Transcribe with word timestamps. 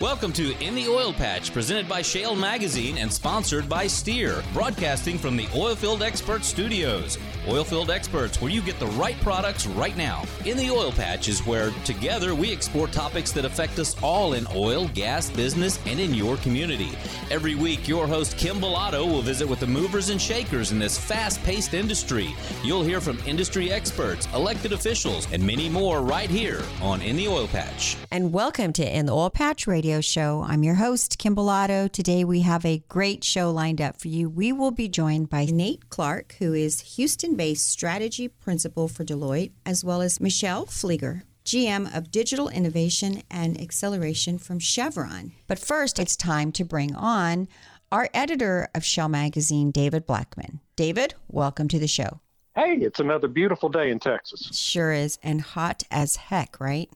Welcome 0.00 0.32
to 0.34 0.56
In 0.64 0.76
the 0.76 0.86
Oil 0.86 1.12
Patch, 1.12 1.52
presented 1.52 1.88
by 1.88 2.02
Shale 2.02 2.36
Magazine 2.36 2.98
and 2.98 3.12
sponsored 3.12 3.68
by 3.68 3.88
Steer, 3.88 4.44
broadcasting 4.52 5.18
from 5.18 5.36
the 5.36 5.46
Oilfield 5.46 6.02
Expert 6.02 6.44
Studios. 6.44 7.18
Oilfield 7.46 7.88
Experts, 7.88 8.40
where 8.40 8.52
you 8.52 8.62
get 8.62 8.78
the 8.78 8.86
right 8.86 9.20
products 9.22 9.66
right 9.66 9.96
now. 9.96 10.22
In 10.44 10.56
the 10.56 10.70
Oil 10.70 10.92
Patch 10.92 11.26
is 11.26 11.44
where 11.44 11.72
together 11.84 12.32
we 12.32 12.52
explore 12.52 12.86
topics 12.86 13.32
that 13.32 13.44
affect 13.44 13.76
us 13.80 14.00
all 14.00 14.34
in 14.34 14.46
oil, 14.54 14.86
gas, 14.94 15.30
business, 15.30 15.80
and 15.84 15.98
in 15.98 16.14
your 16.14 16.36
community. 16.36 16.92
Every 17.28 17.56
week, 17.56 17.88
your 17.88 18.06
host 18.06 18.36
Kim 18.36 18.60
Bellotto 18.60 19.04
will 19.04 19.22
visit 19.22 19.48
with 19.48 19.58
the 19.58 19.66
movers 19.66 20.10
and 20.10 20.22
shakers 20.22 20.70
in 20.70 20.78
this 20.78 20.96
fast 20.96 21.42
paced 21.42 21.74
industry. 21.74 22.36
You'll 22.62 22.84
hear 22.84 23.00
from 23.00 23.18
industry 23.26 23.72
experts, 23.72 24.28
elected 24.32 24.72
officials, 24.72 25.26
and 25.32 25.44
many 25.44 25.68
more 25.68 26.02
right 26.02 26.30
here 26.30 26.62
on 26.80 27.02
In 27.02 27.16
the 27.16 27.26
Oil 27.26 27.48
Patch. 27.48 27.96
And 28.12 28.32
welcome 28.32 28.72
to 28.74 28.96
In 28.96 29.06
the 29.06 29.12
Oil 29.12 29.30
Patch 29.30 29.66
Radio 29.66 29.87
show. 30.02 30.44
I'm 30.46 30.62
your 30.62 30.74
host, 30.74 31.18
Kim 31.18 31.34
Bellotto. 31.34 31.90
Today 31.90 32.22
we 32.22 32.42
have 32.42 32.64
a 32.64 32.84
great 32.88 33.24
show 33.24 33.50
lined 33.50 33.80
up 33.80 33.98
for 33.98 34.08
you. 34.08 34.28
We 34.28 34.52
will 34.52 34.70
be 34.70 34.86
joined 34.88 35.30
by 35.30 35.46
Nate 35.46 35.88
Clark, 35.88 36.36
who 36.38 36.52
is 36.52 36.96
Houston 36.96 37.34
based 37.34 37.66
strategy 37.66 38.28
principal 38.28 38.86
for 38.86 39.04
Deloitte, 39.04 39.52
as 39.64 39.82
well 39.82 40.02
as 40.02 40.20
Michelle 40.20 40.66
Flieger. 40.66 41.22
GM 41.44 41.96
of 41.96 42.10
Digital 42.10 42.50
Innovation 42.50 43.22
and 43.30 43.58
Acceleration 43.58 44.36
from 44.36 44.58
Chevron. 44.58 45.32
But 45.46 45.58
first, 45.58 45.98
it's 45.98 46.14
time 46.14 46.52
to 46.52 46.64
bring 46.64 46.94
on 46.94 47.48
our 47.90 48.10
editor 48.12 48.68
of 48.74 48.84
Shale 48.84 49.08
Magazine, 49.08 49.70
David 49.70 50.04
Blackman. 50.04 50.60
David, 50.76 51.14
welcome 51.28 51.66
to 51.68 51.78
the 51.78 51.88
show. 51.88 52.20
Hey, 52.54 52.76
it's 52.80 53.00
another 53.00 53.28
beautiful 53.28 53.68
day 53.68 53.90
in 53.90 53.98
Texas. 53.98 54.50
Sure 54.52 54.92
is, 54.92 55.18
and 55.22 55.40
hot 55.40 55.84
as 55.90 56.16
heck, 56.16 56.60
right? 56.60 56.90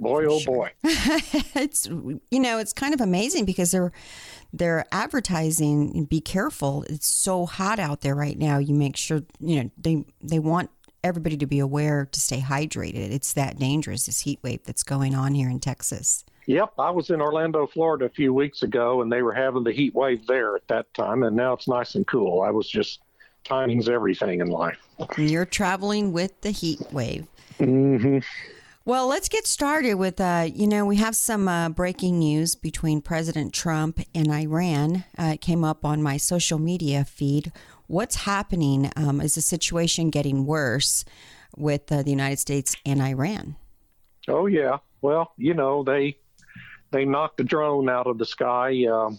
Boy, 0.00 0.26
oh 0.26 0.38
sure. 0.38 0.54
boy. 0.54 0.70
it's 1.54 1.86
you 1.86 2.40
know, 2.40 2.58
it's 2.58 2.72
kind 2.72 2.94
of 2.94 3.00
amazing 3.00 3.44
because 3.44 3.70
they're 3.70 3.92
they're 4.52 4.84
advertising 4.92 6.04
be 6.04 6.20
careful. 6.20 6.84
It's 6.88 7.06
so 7.06 7.46
hot 7.46 7.78
out 7.78 8.00
there 8.02 8.14
right 8.14 8.38
now. 8.38 8.58
You 8.58 8.74
make 8.74 8.96
sure, 8.96 9.22
you 9.40 9.62
know, 9.62 9.70
they 9.76 10.04
they 10.22 10.38
want 10.38 10.70
everybody 11.02 11.36
to 11.36 11.46
be 11.46 11.58
aware 11.58 12.06
to 12.10 12.20
stay 12.20 12.40
hydrated. 12.40 13.12
It's 13.12 13.34
that 13.34 13.58
dangerous 13.58 14.06
this 14.06 14.20
heat 14.20 14.40
wave 14.42 14.64
that's 14.64 14.82
going 14.82 15.14
on 15.14 15.34
here 15.34 15.50
in 15.50 15.60
Texas. 15.60 16.24
Yep, 16.46 16.74
I 16.78 16.90
was 16.90 17.10
in 17.10 17.20
Orlando, 17.20 17.66
Florida 17.66 18.04
a 18.04 18.10
few 18.10 18.34
weeks 18.34 18.62
ago 18.62 19.00
and 19.02 19.10
they 19.10 19.22
were 19.22 19.32
having 19.32 19.64
the 19.64 19.72
heat 19.72 19.94
wave 19.94 20.26
there 20.26 20.56
at 20.56 20.66
that 20.68 20.92
time 20.94 21.22
and 21.22 21.34
now 21.36 21.52
it's 21.54 21.68
nice 21.68 21.94
and 21.94 22.06
cool. 22.06 22.42
I 22.42 22.50
was 22.50 22.68
just 22.68 23.00
timing's 23.44 23.88
everything 23.88 24.40
in 24.40 24.48
life. 24.48 24.78
You're 25.16 25.46
traveling 25.46 26.12
with 26.12 26.38
the 26.40 26.50
heat 26.50 26.80
wave. 26.92 27.26
Mhm. 27.58 28.22
Well, 28.86 29.06
let's 29.08 29.30
get 29.30 29.46
started 29.46 29.94
with, 29.94 30.20
uh, 30.20 30.46
you 30.52 30.66
know, 30.66 30.84
we 30.84 30.96
have 30.96 31.16
some 31.16 31.48
uh, 31.48 31.70
breaking 31.70 32.18
news 32.18 32.54
between 32.54 33.00
President 33.00 33.54
Trump 33.54 33.98
and 34.14 34.30
Iran. 34.30 35.04
Uh, 35.18 35.32
it 35.34 35.40
came 35.40 35.64
up 35.64 35.86
on 35.86 36.02
my 36.02 36.18
social 36.18 36.58
media 36.58 37.06
feed. 37.06 37.50
What's 37.86 38.16
happening? 38.16 38.92
Um, 38.94 39.22
is 39.22 39.36
the 39.36 39.40
situation 39.40 40.10
getting 40.10 40.44
worse 40.44 41.06
with 41.56 41.90
uh, 41.90 42.02
the 42.02 42.10
United 42.10 42.38
States 42.38 42.76
and 42.84 43.00
Iran? 43.00 43.56
Oh 44.28 44.44
yeah. 44.44 44.76
Well, 45.00 45.32
you 45.38 45.54
know 45.54 45.82
they 45.82 46.18
they 46.90 47.06
knocked 47.06 47.38
the 47.38 47.44
drone 47.44 47.88
out 47.88 48.06
of 48.06 48.18
the 48.18 48.26
sky. 48.26 48.84
Um, 48.84 49.18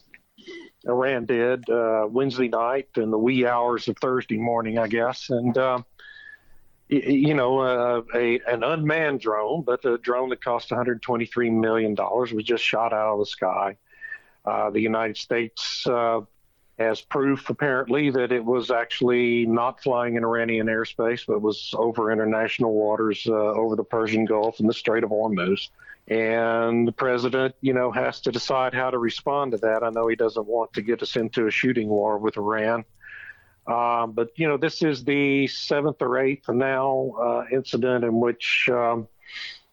Iran 0.87 1.25
did 1.25 1.67
uh, 1.71 2.05
Wednesday 2.07 2.49
night 2.49 2.89
in 2.97 3.09
the 3.09 3.17
wee 3.17 3.47
hours 3.47 3.87
of 3.87 3.97
Thursday 3.97 4.37
morning, 4.37 4.77
I 4.77 4.87
guess, 4.87 5.31
and 5.31 5.57
um, 5.57 5.85
you 6.87 7.33
know, 7.33 7.59
uh, 7.59 8.01
a 8.13 8.39
an 8.47 8.63
unmanned 8.63 9.19
drone, 9.19 9.63
but 9.63 9.83
a 9.85 9.97
drone 9.97 10.29
that 10.29 10.43
cost 10.43 10.71
123 10.71 11.49
million 11.49 11.95
dollars 11.95 12.31
was 12.31 12.43
just 12.43 12.63
shot 12.63 12.93
out 12.93 13.13
of 13.13 13.19
the 13.19 13.25
sky. 13.25 13.77
Uh, 14.45 14.69
the 14.69 14.79
United 14.79 15.17
States 15.17 15.87
uh, 15.87 16.21
has 16.77 17.01
proof, 17.01 17.49
apparently, 17.49 18.11
that 18.11 18.31
it 18.31 18.43
was 18.43 18.69
actually 18.69 19.45
not 19.47 19.81
flying 19.81 20.15
in 20.15 20.23
Iranian 20.23 20.67
airspace, 20.67 21.25
but 21.25 21.41
was 21.41 21.73
over 21.75 22.11
international 22.11 22.73
waters, 22.73 23.25
uh, 23.27 23.33
over 23.33 23.75
the 23.75 23.83
Persian 23.83 24.25
Gulf 24.25 24.59
and 24.59 24.69
the 24.69 24.73
Strait 24.73 25.03
of 25.03 25.09
Hormuz. 25.09 25.69
And 26.07 26.87
the 26.87 26.91
president, 26.91 27.55
you 27.61 27.73
know, 27.73 27.91
has 27.91 28.21
to 28.21 28.31
decide 28.31 28.75
how 28.75 28.91
to 28.91 28.99
respond 28.99 29.53
to 29.53 29.57
that. 29.59 29.83
I 29.83 29.89
know 29.89 30.07
he 30.07 30.15
doesn't 30.15 30.45
want 30.45 30.73
to 30.73 30.83
get 30.83 31.01
us 31.01 31.15
into 31.15 31.47
a 31.47 31.51
shooting 31.51 31.89
war 31.89 32.19
with 32.19 32.37
Iran. 32.37 32.85
Um, 33.67 34.11
but 34.11 34.29
you 34.35 34.47
know, 34.47 34.57
this 34.57 34.83
is 34.83 35.03
the 35.03 35.47
seventh 35.47 36.01
or 36.01 36.19
eighth 36.19 36.49
now 36.49 37.13
uh, 37.19 37.45
incident 37.51 38.03
in 38.03 38.19
which 38.19 38.69
um, 38.71 39.07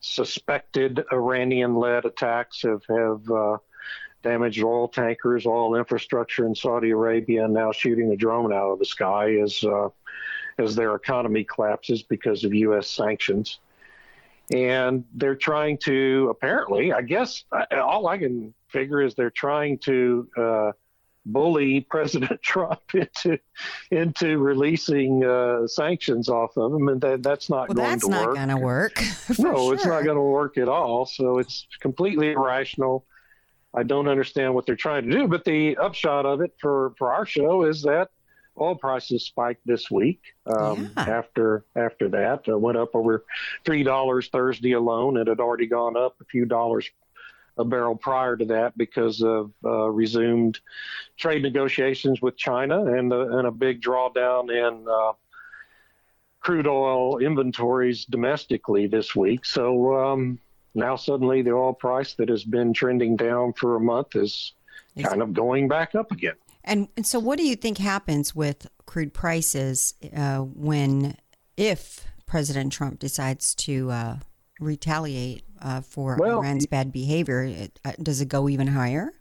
suspected 0.00 1.04
Iranian-led 1.12 2.04
attacks 2.04 2.62
have 2.62 2.82
have 2.88 3.30
uh, 3.30 3.58
damaged 4.22 4.62
oil 4.62 4.88
tankers, 4.88 5.46
oil 5.46 5.74
infrastructure 5.74 6.46
in 6.46 6.54
Saudi 6.54 6.90
Arabia, 6.90 7.44
and 7.44 7.54
now 7.54 7.72
shooting 7.72 8.12
a 8.12 8.16
drone 8.16 8.52
out 8.52 8.70
of 8.70 8.78
the 8.78 8.84
sky 8.84 9.36
as 9.36 9.62
uh, 9.64 9.88
as 10.58 10.74
their 10.74 10.94
economy 10.94 11.44
collapses 11.44 12.02
because 12.02 12.44
of 12.44 12.54
U.S. 12.54 12.88
sanctions. 12.88 13.58
And 14.54 15.04
they're 15.14 15.36
trying 15.36 15.78
to 15.78 16.28
apparently, 16.30 16.92
I 16.92 17.02
guess, 17.02 17.44
all 17.72 18.06
I 18.06 18.18
can 18.18 18.52
figure 18.68 19.00
is 19.00 19.14
they're 19.14 19.30
trying 19.30 19.78
to 19.78 20.28
uh, 20.36 20.72
bully 21.24 21.80
President 21.90 22.42
Trump 22.42 22.80
into 22.94 23.38
into 23.90 24.38
releasing 24.38 25.24
uh, 25.24 25.66
sanctions 25.66 26.28
off 26.28 26.56
of 26.56 26.72
him, 26.72 26.88
and 26.88 27.00
that, 27.00 27.22
that's 27.22 27.48
not 27.48 27.68
going 27.68 27.76
to 27.76 27.82
work. 27.82 27.82
well, 27.88 27.88
going 27.88 27.90
that's 27.90 28.04
to 28.04 28.10
not 28.10 28.26
work. 28.26 28.36
going 28.36 28.48
to 28.48 28.56
work. 28.56 29.00
no, 29.38 29.54
sure. 29.56 29.74
it's 29.74 29.86
not 29.86 30.04
going 30.04 30.16
to 30.16 30.22
work 30.22 30.58
at 30.58 30.68
all. 30.68 31.06
So 31.06 31.38
it's 31.38 31.66
completely 31.80 32.32
irrational. 32.32 33.04
I 33.74 33.82
don't 33.84 34.08
understand 34.08 34.54
what 34.54 34.66
they're 34.66 34.76
trying 34.76 35.04
to 35.04 35.10
do. 35.10 35.26
But 35.28 35.44
the 35.44 35.76
upshot 35.78 36.26
of 36.26 36.40
it 36.40 36.52
for 36.60 36.92
for 36.98 37.12
our 37.12 37.24
show 37.24 37.64
is 37.64 37.82
that 37.82 38.08
oil 38.60 38.74
prices 38.74 39.24
spiked 39.24 39.66
this 39.66 39.90
week. 39.90 40.20
Um, 40.46 40.90
Yeah. 40.96 41.04
After 41.04 41.64
after 41.74 42.08
that, 42.10 42.46
uh, 42.48 42.58
went 42.58 42.76
up 42.76 42.90
over 42.94 43.24
three 43.64 43.82
dollars 43.82 44.28
Thursday 44.28 44.72
alone. 44.72 45.16
It 45.16 45.26
had 45.26 45.40
already 45.40 45.66
gone 45.66 45.96
up 45.96 46.16
a 46.20 46.24
few 46.26 46.44
dollars 46.44 46.90
a 47.58 47.64
barrel 47.64 47.96
prior 47.96 48.36
to 48.36 48.44
that 48.46 48.76
because 48.76 49.22
of 49.22 49.52
uh, 49.64 49.88
resumed 49.90 50.58
trade 51.16 51.42
negotiations 51.42 52.22
with 52.22 52.36
China 52.36 52.84
and, 52.84 53.12
uh, 53.12 53.38
and 53.38 53.46
a 53.46 53.50
big 53.50 53.82
drawdown 53.82 54.50
in 54.50 54.86
uh, 54.88 55.12
crude 56.40 56.66
oil 56.66 57.18
inventories 57.18 58.04
domestically 58.04 58.86
this 58.86 59.14
week. 59.14 59.44
So 59.44 59.96
um, 59.96 60.38
now 60.74 60.96
suddenly 60.96 61.42
the 61.42 61.52
oil 61.52 61.72
price 61.72 62.14
that 62.14 62.28
has 62.28 62.44
been 62.44 62.72
trending 62.72 63.16
down 63.16 63.52
for 63.52 63.76
a 63.76 63.80
month 63.80 64.16
is 64.16 64.52
kind 65.00 65.22
of 65.22 65.32
going 65.32 65.68
back 65.68 65.94
up 65.94 66.10
again. 66.10 66.34
And, 66.64 66.88
and 66.96 67.06
so, 67.06 67.18
what 67.18 67.38
do 67.38 67.44
you 67.44 67.56
think 67.56 67.78
happens 67.78 68.36
with 68.36 68.68
crude 68.86 69.12
prices 69.12 69.94
uh, 70.16 70.38
when, 70.38 71.16
if 71.56 72.06
President 72.26 72.72
Trump 72.72 73.00
decides 73.00 73.54
to 73.56 73.90
uh, 73.90 74.16
retaliate 74.60 75.42
uh, 75.62 75.80
for 75.80 76.16
Well, 76.20 76.40
Iran's 76.40 76.66
bad 76.66 76.92
behavior? 76.92 77.42
It, 77.44 77.78
uh, 77.84 77.92
does 78.02 78.20
it 78.20 78.28
go 78.28 78.48
even 78.48 78.66
higher? 78.66 79.12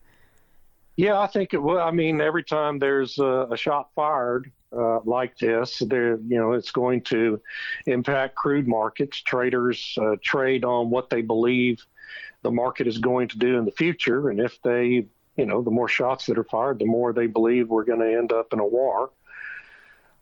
Yeah, 0.98 1.20
I 1.20 1.28
think 1.28 1.54
it 1.54 1.62
will. 1.62 1.80
I 1.80 1.92
mean, 1.92 2.20
every 2.22 2.44
time 2.44 2.80
there's 2.80 3.18
a, 3.18 3.48
a 3.52 3.58
shot 3.58 3.90
fired 3.96 4.52
uh, 4.76 5.00
like 5.06 5.38
this, 5.38 5.82
there, 5.88 6.18
you 6.18 6.38
know, 6.38 6.54
it's 6.54 6.72
going 6.72 7.02
to 7.04 7.42
impact 7.86 8.36
crude 8.36 8.68
markets. 8.68 9.22
Traders 9.22 9.98
uh, 10.02 10.18
trade 10.22 10.66
on 10.66 10.90
what 10.90 11.10
they 11.10 11.22
believe 11.22 11.86
the 12.44 12.52
market 12.52 12.88
is 12.88 12.98
going 12.98 13.28
to 13.30 13.38
do 13.38 13.58
in 13.58 13.66
the 13.66 13.72
future, 13.72 14.30
and 14.30 14.40
if 14.40 14.62
they, 14.64 15.06
you 15.38 15.46
know, 15.46 15.62
the 15.62 15.72
more 15.72 15.88
shots 15.88 16.26
that 16.26 16.38
are 16.38 16.44
fired, 16.44 16.80
the 16.80 16.86
more 16.86 17.14
they 17.14 17.28
believe 17.28 17.70
we're 17.70 17.86
going 17.86 18.00
to 18.00 18.18
end 18.18 18.34
up 18.34 18.52
in 18.52 18.60
a 18.60 18.66
war. 18.66 19.12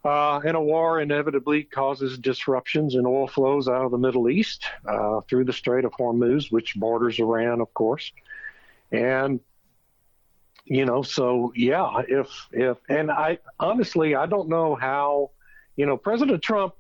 Uh, 0.04 0.40
and 0.46 0.56
a 0.56 0.62
war 0.62 1.02
inevitably 1.02 1.64
causes 1.64 2.18
disruptions 2.18 2.96
in 2.96 3.06
oil 3.06 3.28
flows 3.28 3.68
out 3.68 3.84
of 3.84 3.92
the 3.92 3.98
Middle 3.98 4.30
East 4.30 4.64
uh, 4.86 5.20
through 5.22 5.44
the 5.44 5.52
Strait 5.52 5.84
of 5.84 5.92
Hormuz, 5.92 6.52
which 6.52 6.76
borders 6.76 7.20
Iran, 7.20 7.60
of 7.60 7.74
course. 7.74 8.14
And 8.94 9.42
you 10.70 10.86
know 10.86 11.02
so 11.02 11.52
yeah 11.56 12.02
if 12.08 12.48
if 12.52 12.78
and 12.88 13.12
i 13.12 13.38
honestly 13.60 14.16
i 14.16 14.26
don't 14.26 14.48
know 14.48 14.76
how 14.76 15.32
you 15.76 15.86
know 15.86 15.98
president 15.98 16.42
trump 16.42 16.76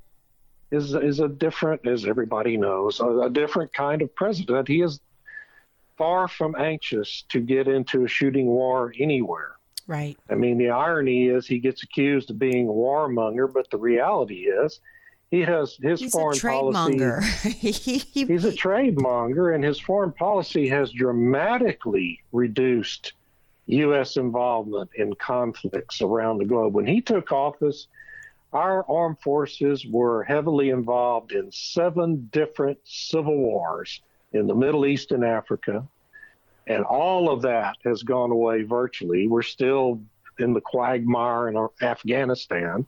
is 0.72 0.94
is 0.94 1.20
a 1.20 1.28
different 1.28 1.86
as 1.88 2.06
everybody 2.06 2.56
knows 2.56 3.00
a, 3.00 3.22
a 3.22 3.30
different 3.30 3.74
kind 3.74 4.02
of 4.02 4.14
president 4.16 4.68
he 4.68 4.82
is 4.82 5.00
far 5.98 6.28
from 6.28 6.56
anxious 6.56 7.26
to 7.30 7.42
get 7.42 7.68
into 7.68 8.06
a 8.06 8.08
shooting 8.08 8.46
war 8.46 8.94
anywhere 9.00 9.56
Right. 9.90 10.18
i 10.30 10.36
mean 10.36 10.60
the 10.60 10.70
irony 10.70 11.28
is 11.30 11.48
he 11.48 11.58
gets 11.58 11.82
accused 11.82 12.30
of 12.30 12.38
being 12.38 12.68
a 12.68 12.72
warmonger 12.72 13.52
but 13.52 13.70
the 13.72 13.78
reality 13.78 14.42
is 14.42 14.80
he 15.32 15.42
has 15.42 15.78
his 15.82 16.00
He's 16.00 16.14
a 16.14 16.18
foreign 16.18 16.38
trade 16.38 16.54
policy 16.60 16.98
monger. 17.00 17.22
He- 17.44 17.72
he- 17.72 18.26
He's 18.26 18.46
a 18.46 18.54
trade 18.56 19.00
monger, 19.02 19.52
and 19.52 19.64
his 19.64 19.80
foreign 19.80 20.12
policy 20.12 20.68
has 20.70 20.92
dramatically 20.92 22.20
reduced 22.32 23.14
U.S. 23.68 24.18
involvement 24.18 24.90
in 24.96 25.14
conflicts 25.16 26.02
around 26.02 26.40
the 26.40 26.46
globe. 26.46 26.74
When 26.74 26.88
he 26.88 27.02
took 27.02 27.32
office, 27.32 27.86
our 28.54 28.84
armed 28.90 29.20
forces 29.22 29.86
were 29.86 30.24
heavily 30.24 30.70
involved 30.72 31.32
in 31.34 31.52
seven 31.52 32.28
different 32.32 32.80
civil 32.84 33.38
wars 33.38 34.02
in 34.34 34.48
the 34.48 34.56
Middle 34.56 34.88
East 34.88 35.12
and 35.12 35.24
Africa. 35.24 35.88
And 36.70 36.86
all 36.86 37.30
of 37.32 37.42
that 37.42 37.78
has 37.84 38.04
gone 38.04 38.32
away 38.32 38.62
virtually. 38.62 39.28
We're 39.28 39.42
still 39.42 40.02
in 40.38 40.54
the 40.54 40.62
quagmire 40.62 41.50
in 41.50 41.68
Afghanistan, 41.82 42.86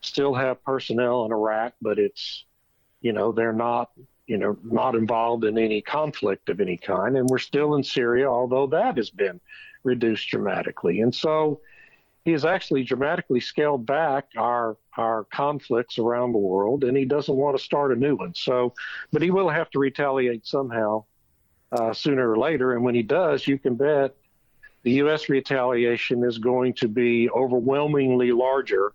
still 0.00 0.34
have 0.34 0.64
personnel 0.64 1.26
in 1.26 1.32
Iraq, 1.32 1.74
but 1.80 1.98
it's, 1.98 2.44
you 3.02 3.12
know, 3.12 3.30
they're 3.30 3.52
not, 3.52 3.90
you 4.26 4.38
know, 4.38 4.56
not 4.64 4.94
involved 4.94 5.44
in 5.44 5.58
any 5.58 5.82
conflict 5.82 6.48
of 6.48 6.60
any 6.60 6.78
kind. 6.78 7.16
And 7.16 7.28
we're 7.28 7.38
still 7.38 7.74
in 7.74 7.84
Syria, 7.84 8.26
although 8.28 8.66
that 8.68 8.96
has 8.96 9.10
been 9.10 9.38
reduced 9.84 10.28
dramatically. 10.28 11.00
And 11.00 11.14
so 11.14 11.60
he 12.24 12.32
has 12.32 12.44
actually 12.44 12.84
dramatically 12.84 13.40
scaled 13.40 13.86
back 13.86 14.28
our 14.36 14.76
our 14.96 15.24
conflicts 15.24 15.98
around 15.98 16.32
the 16.32 16.38
world, 16.38 16.84
and 16.84 16.96
he 16.96 17.04
doesn't 17.04 17.36
want 17.36 17.56
to 17.56 17.62
start 17.62 17.92
a 17.92 17.96
new 17.96 18.16
one. 18.16 18.34
So, 18.34 18.74
but 19.12 19.22
he 19.22 19.30
will 19.30 19.48
have 19.48 19.70
to 19.70 19.78
retaliate 19.78 20.46
somehow 20.46 21.04
uh, 21.72 21.92
sooner 21.92 22.30
or 22.30 22.38
later. 22.38 22.74
And 22.74 22.84
when 22.84 22.94
he 22.94 23.02
does, 23.02 23.46
you 23.46 23.58
can 23.58 23.74
bet 23.74 24.14
the 24.82 24.92
U.S. 24.92 25.28
retaliation 25.28 26.24
is 26.24 26.38
going 26.38 26.74
to 26.74 26.88
be 26.88 27.28
overwhelmingly 27.30 28.32
larger 28.32 28.92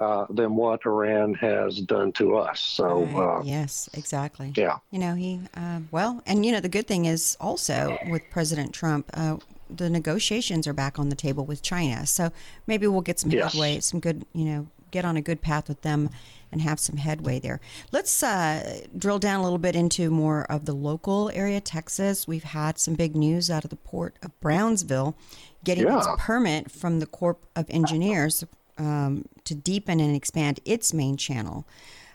uh, 0.00 0.26
than 0.30 0.54
what 0.54 0.84
Iran 0.86 1.34
has 1.34 1.80
done 1.80 2.12
to 2.12 2.36
us. 2.36 2.60
So, 2.60 3.04
uh, 3.04 3.42
yes, 3.44 3.88
exactly. 3.94 4.52
Yeah. 4.56 4.76
You 4.90 4.98
know, 5.00 5.14
he, 5.14 5.40
uh, 5.56 5.80
well, 5.90 6.22
and 6.26 6.46
you 6.46 6.52
know, 6.52 6.60
the 6.60 6.68
good 6.68 6.86
thing 6.86 7.06
is 7.06 7.36
also 7.40 7.98
with 8.08 8.22
President 8.30 8.72
Trump, 8.72 9.10
uh, 9.14 9.38
the 9.68 9.90
negotiations 9.90 10.66
are 10.66 10.72
back 10.72 10.98
on 10.98 11.08
the 11.08 11.16
table 11.16 11.44
with 11.44 11.62
China. 11.62 12.06
So 12.06 12.30
maybe 12.66 12.86
we'll 12.86 13.00
get 13.00 13.18
some 13.18 13.30
yes. 13.30 13.52
headway, 13.52 13.80
some 13.80 14.00
good, 14.00 14.24
you 14.32 14.44
know, 14.44 14.66
get 14.90 15.04
on 15.04 15.16
a 15.16 15.22
good 15.22 15.40
path 15.40 15.68
with 15.68 15.82
them 15.82 16.10
and 16.50 16.62
have 16.62 16.80
some 16.80 16.96
headway 16.96 17.38
there. 17.38 17.60
Let's 17.92 18.22
uh, 18.22 18.80
drill 18.96 19.18
down 19.18 19.40
a 19.40 19.42
little 19.42 19.58
bit 19.58 19.76
into 19.76 20.10
more 20.10 20.44
of 20.44 20.64
the 20.64 20.72
local 20.72 21.30
area, 21.34 21.60
Texas. 21.60 22.26
We've 22.26 22.44
had 22.44 22.78
some 22.78 22.94
big 22.94 23.14
news 23.14 23.50
out 23.50 23.64
of 23.64 23.70
the 23.70 23.76
port 23.76 24.16
of 24.22 24.38
Brownsville 24.40 25.16
getting 25.64 25.86
yeah. 25.86 25.98
its 25.98 26.08
permit 26.18 26.70
from 26.70 27.00
the 27.00 27.06
Corps 27.06 27.36
of 27.54 27.66
Engineers 27.68 28.44
um, 28.78 29.24
to 29.44 29.54
deepen 29.54 30.00
and 30.00 30.14
expand 30.14 30.60
its 30.64 30.94
main 30.94 31.16
channel. 31.16 31.66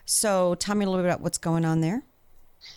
So 0.06 0.56
tell 0.56 0.76
me 0.76 0.86
a 0.86 0.90
little 0.90 1.04
bit 1.04 1.10
about 1.10 1.22
what's 1.22 1.38
going 1.38 1.66
on 1.66 1.82
there. 1.82 2.04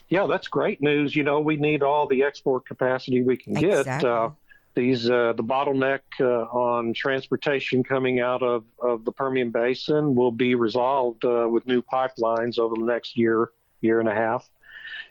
Yeah, 0.08 0.26
that's 0.26 0.48
great 0.48 0.82
news. 0.82 1.14
You 1.14 1.22
know, 1.22 1.40
we 1.40 1.56
need 1.56 1.82
all 1.82 2.06
the 2.06 2.22
export 2.22 2.66
capacity 2.66 3.22
we 3.22 3.37
can 3.37 3.56
exactly. 3.56 3.84
get. 3.84 4.04
Uh, 4.04 4.31
these 4.76 5.11
uh, 5.11 5.32
the 5.32 5.43
bottleneck 5.43 6.00
uh, 6.20 6.44
on 6.52 6.93
transportation 6.93 7.82
coming 7.82 8.20
out 8.20 8.43
of, 8.43 8.64
of 8.78 9.05
the 9.05 9.11
Permian 9.11 9.50
Basin 9.50 10.14
will 10.14 10.31
be 10.31 10.55
resolved 10.55 11.25
uh, 11.25 11.49
with 11.50 11.67
new 11.67 11.82
pipelines 11.82 12.58
over 12.58 12.76
the 12.76 12.84
next 12.84 13.17
year 13.17 13.50
year 13.81 13.99
and 13.99 14.08
a 14.08 14.14
half. 14.14 14.49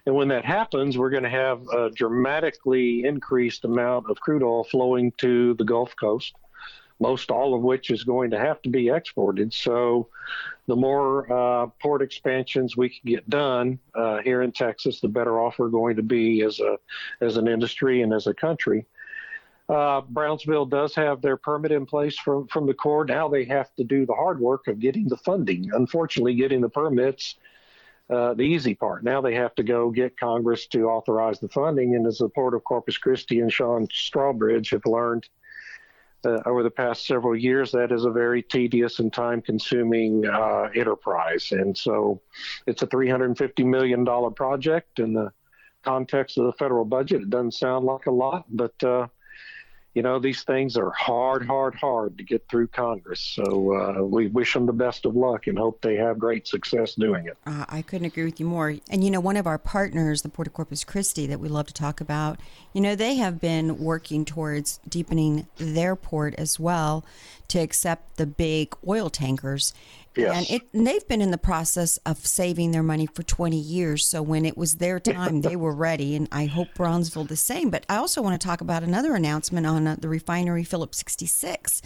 And 0.06 0.16
when 0.16 0.28
that 0.30 0.46
happens, 0.46 0.98
we're 0.98 1.10
going 1.10 1.24
to 1.24 1.30
have 1.30 1.68
a 1.68 1.90
dramatically 1.90 3.04
increased 3.04 3.66
amount 3.66 4.10
of 4.10 4.20
crude 4.20 4.44
oil 4.44 4.64
flowing 4.64 5.12
to 5.18 5.56
the 5.56 5.64
Gulf 5.64 5.96
Coast, 6.00 6.36
most 7.00 7.32
all 7.32 7.56
of 7.56 7.62
which 7.62 7.90
is 7.90 8.04
going 8.04 8.30
to 8.32 8.40
have 8.40 8.62
to 8.62 8.70
be 8.70 8.90
exported. 8.90 9.52
So, 9.52 10.10
the 10.68 10.76
more 10.76 11.32
uh, 11.32 11.68
port 11.82 12.04
expansions 12.04 12.78
we 12.78 12.90
can 12.90 13.10
get 13.10 13.30
done 13.30 13.80
uh, 13.96 14.20
here 14.20 14.44
in 14.44 14.52
Texas, 14.52 15.00
the 15.00 15.08
better 15.08 15.40
off 15.40 15.58
we're 15.58 15.70
going 15.70 15.96
to 15.96 16.04
be 16.04 16.44
as 16.44 16.60
a 16.60 16.78
as 17.20 17.38
an 17.38 17.48
industry 17.48 18.04
and 18.04 18.14
as 18.14 18.28
a 18.28 18.34
country. 18.34 18.86
Uh, 19.68 20.02
Brownsville 20.02 20.68
does 20.68 20.94
have 20.96 21.22
their 21.22 21.38
permit 21.38 21.72
in 21.72 21.86
place 21.86 22.18
from, 22.18 22.48
from 22.48 22.68
the 22.68 22.74
Corps. 22.74 23.06
Now 23.06 23.28
they 23.28 23.46
have 23.46 23.74
to 23.76 23.84
do 23.84 24.06
the 24.06 24.14
hard 24.14 24.40
work 24.40 24.68
of 24.68 24.80
getting 24.80 25.08
the 25.08 25.18
funding. 25.18 25.72
Unfortunately, 25.74 26.36
getting 26.36 26.62
the 26.62 26.70
permits, 26.70 27.36
uh, 28.10 28.36
the 28.36 28.44
easy 28.44 28.76
part. 28.76 29.04
Now 29.04 29.22
they 29.22 29.34
have 29.34 29.56
to 29.56 29.64
go 29.64 29.90
get 29.90 30.20
Congress 30.20 30.68
to 30.68 30.90
authorize 30.90 31.40
the 31.40 31.50
funding. 31.50 31.96
And 31.96 32.06
as 32.06 32.20
the 32.20 32.30
Port 32.30 32.54
of 32.54 32.64
Corpus 32.64 32.98
Christi 32.98 33.40
and 33.40 33.52
Sean 33.52 33.88
Strawbridge 33.88 34.70
have 34.70 34.86
learned 34.86 35.28
uh, 36.24 36.42
over 36.46 36.62
the 36.62 36.70
past 36.70 37.08
several 37.08 37.36
years, 37.36 37.72
that 37.72 37.92
is 37.92 38.06
a 38.06 38.12
very 38.12 38.44
tedious 38.44 39.00
and 39.00 39.12
time 39.12 39.42
consuming 39.42 40.28
uh, 40.28 40.70
enterprise. 40.76 41.52
And 41.52 41.76
so 41.76 42.22
it's 42.68 42.84
a 42.84 42.88
$350 42.88 43.66
million 43.66 44.06
project 44.36 45.00
in 45.00 45.14
the 45.14 45.32
context 45.84 46.38
of 46.38 46.46
the 46.46 46.54
federal 46.54 46.86
budget. 46.86 47.24
It 47.24 47.30
doesn't 47.32 47.56
sound 47.56 47.86
like 47.86 48.06
a 48.06 48.12
lot, 48.12 48.46
but 48.50 48.84
uh, 48.84 49.08
you 49.96 50.02
know, 50.02 50.20
these 50.20 50.44
things 50.44 50.76
are 50.76 50.92
hard, 50.92 51.48
hard, 51.48 51.74
hard 51.74 52.18
to 52.18 52.24
get 52.24 52.46
through 52.50 52.68
Congress. 52.68 53.22
So 53.22 53.74
uh, 53.74 54.04
we 54.04 54.28
wish 54.28 54.54
them 54.54 54.66
the 54.66 54.74
best 54.74 55.06
of 55.06 55.16
luck 55.16 55.48
and 55.48 55.58
hope 55.58 55.82
they 55.82 55.96
have 55.96 56.20
great 56.20 56.48
success 56.48 56.96
doing 56.96 57.28
it. 57.28 57.38
Uh, 57.46 57.64
I 57.70 57.82
couldn't 57.82 58.06
agree 58.06 58.26
with 58.26 58.38
you 58.42 58.46
more. 58.46 58.76
And, 58.90 59.06
you 59.06 59.10
know, 59.10 59.22
one 59.22 59.38
of 59.38 59.48
our 59.48 59.58
partners, 59.58 60.22
the 60.22 60.28
Port 60.28 60.50
of 60.50 60.54
Corpus 60.54 60.84
Christi, 60.84 61.26
that 61.28 61.40
we 61.40 61.48
love 61.48 61.68
to 61.68 61.74
talk 61.74 62.02
about, 62.02 62.42
you 62.74 62.82
know, 62.82 62.94
they 62.94 63.16
have 63.16 63.40
been 63.40 63.80
working 63.80 64.26
towards 64.26 64.82
deepening 64.88 65.48
their 65.56 65.96
port 65.96 66.36
as 66.38 66.60
well 66.60 67.06
to 67.50 67.60
accept 67.60 68.18
the 68.18 68.26
big 68.26 68.76
oil 68.88 69.10
tankers. 69.10 69.74
Yes. 70.16 70.38
And, 70.38 70.62
it, 70.62 70.68
and 70.74 70.88
they've 70.88 71.06
been 71.08 71.22
in 71.22 71.32
the 71.32 71.38
process 71.38 71.98
of 72.06 72.26
saving 72.26 72.72
their 72.72 72.84
money 72.84 73.06
for 73.06 73.24
20 73.24 73.58
years. 73.58 74.06
So 74.06 74.22
when 74.22 74.46
it 74.46 74.58
was 74.58 74.76
their 74.76 75.00
time, 75.00 75.42
they 75.42 75.56
were 75.56 75.74
ready. 75.74 76.16
And 76.16 76.30
I 76.32 76.46
hope 76.46 76.70
Brownsville 76.74 77.26
the 77.26 77.36
same. 77.36 77.70
But 77.70 77.86
I 77.90 77.98
also 77.98 78.22
want 78.22 78.40
to 78.40 78.48
talk 78.48 78.62
about 78.62 78.84
another 78.84 79.14
announcement 79.16 79.68
on 79.68 79.88
uh, 79.88 79.98
the 80.00 80.08
refinery 80.08 80.64
Phillips 80.64 80.98
66 81.00 81.82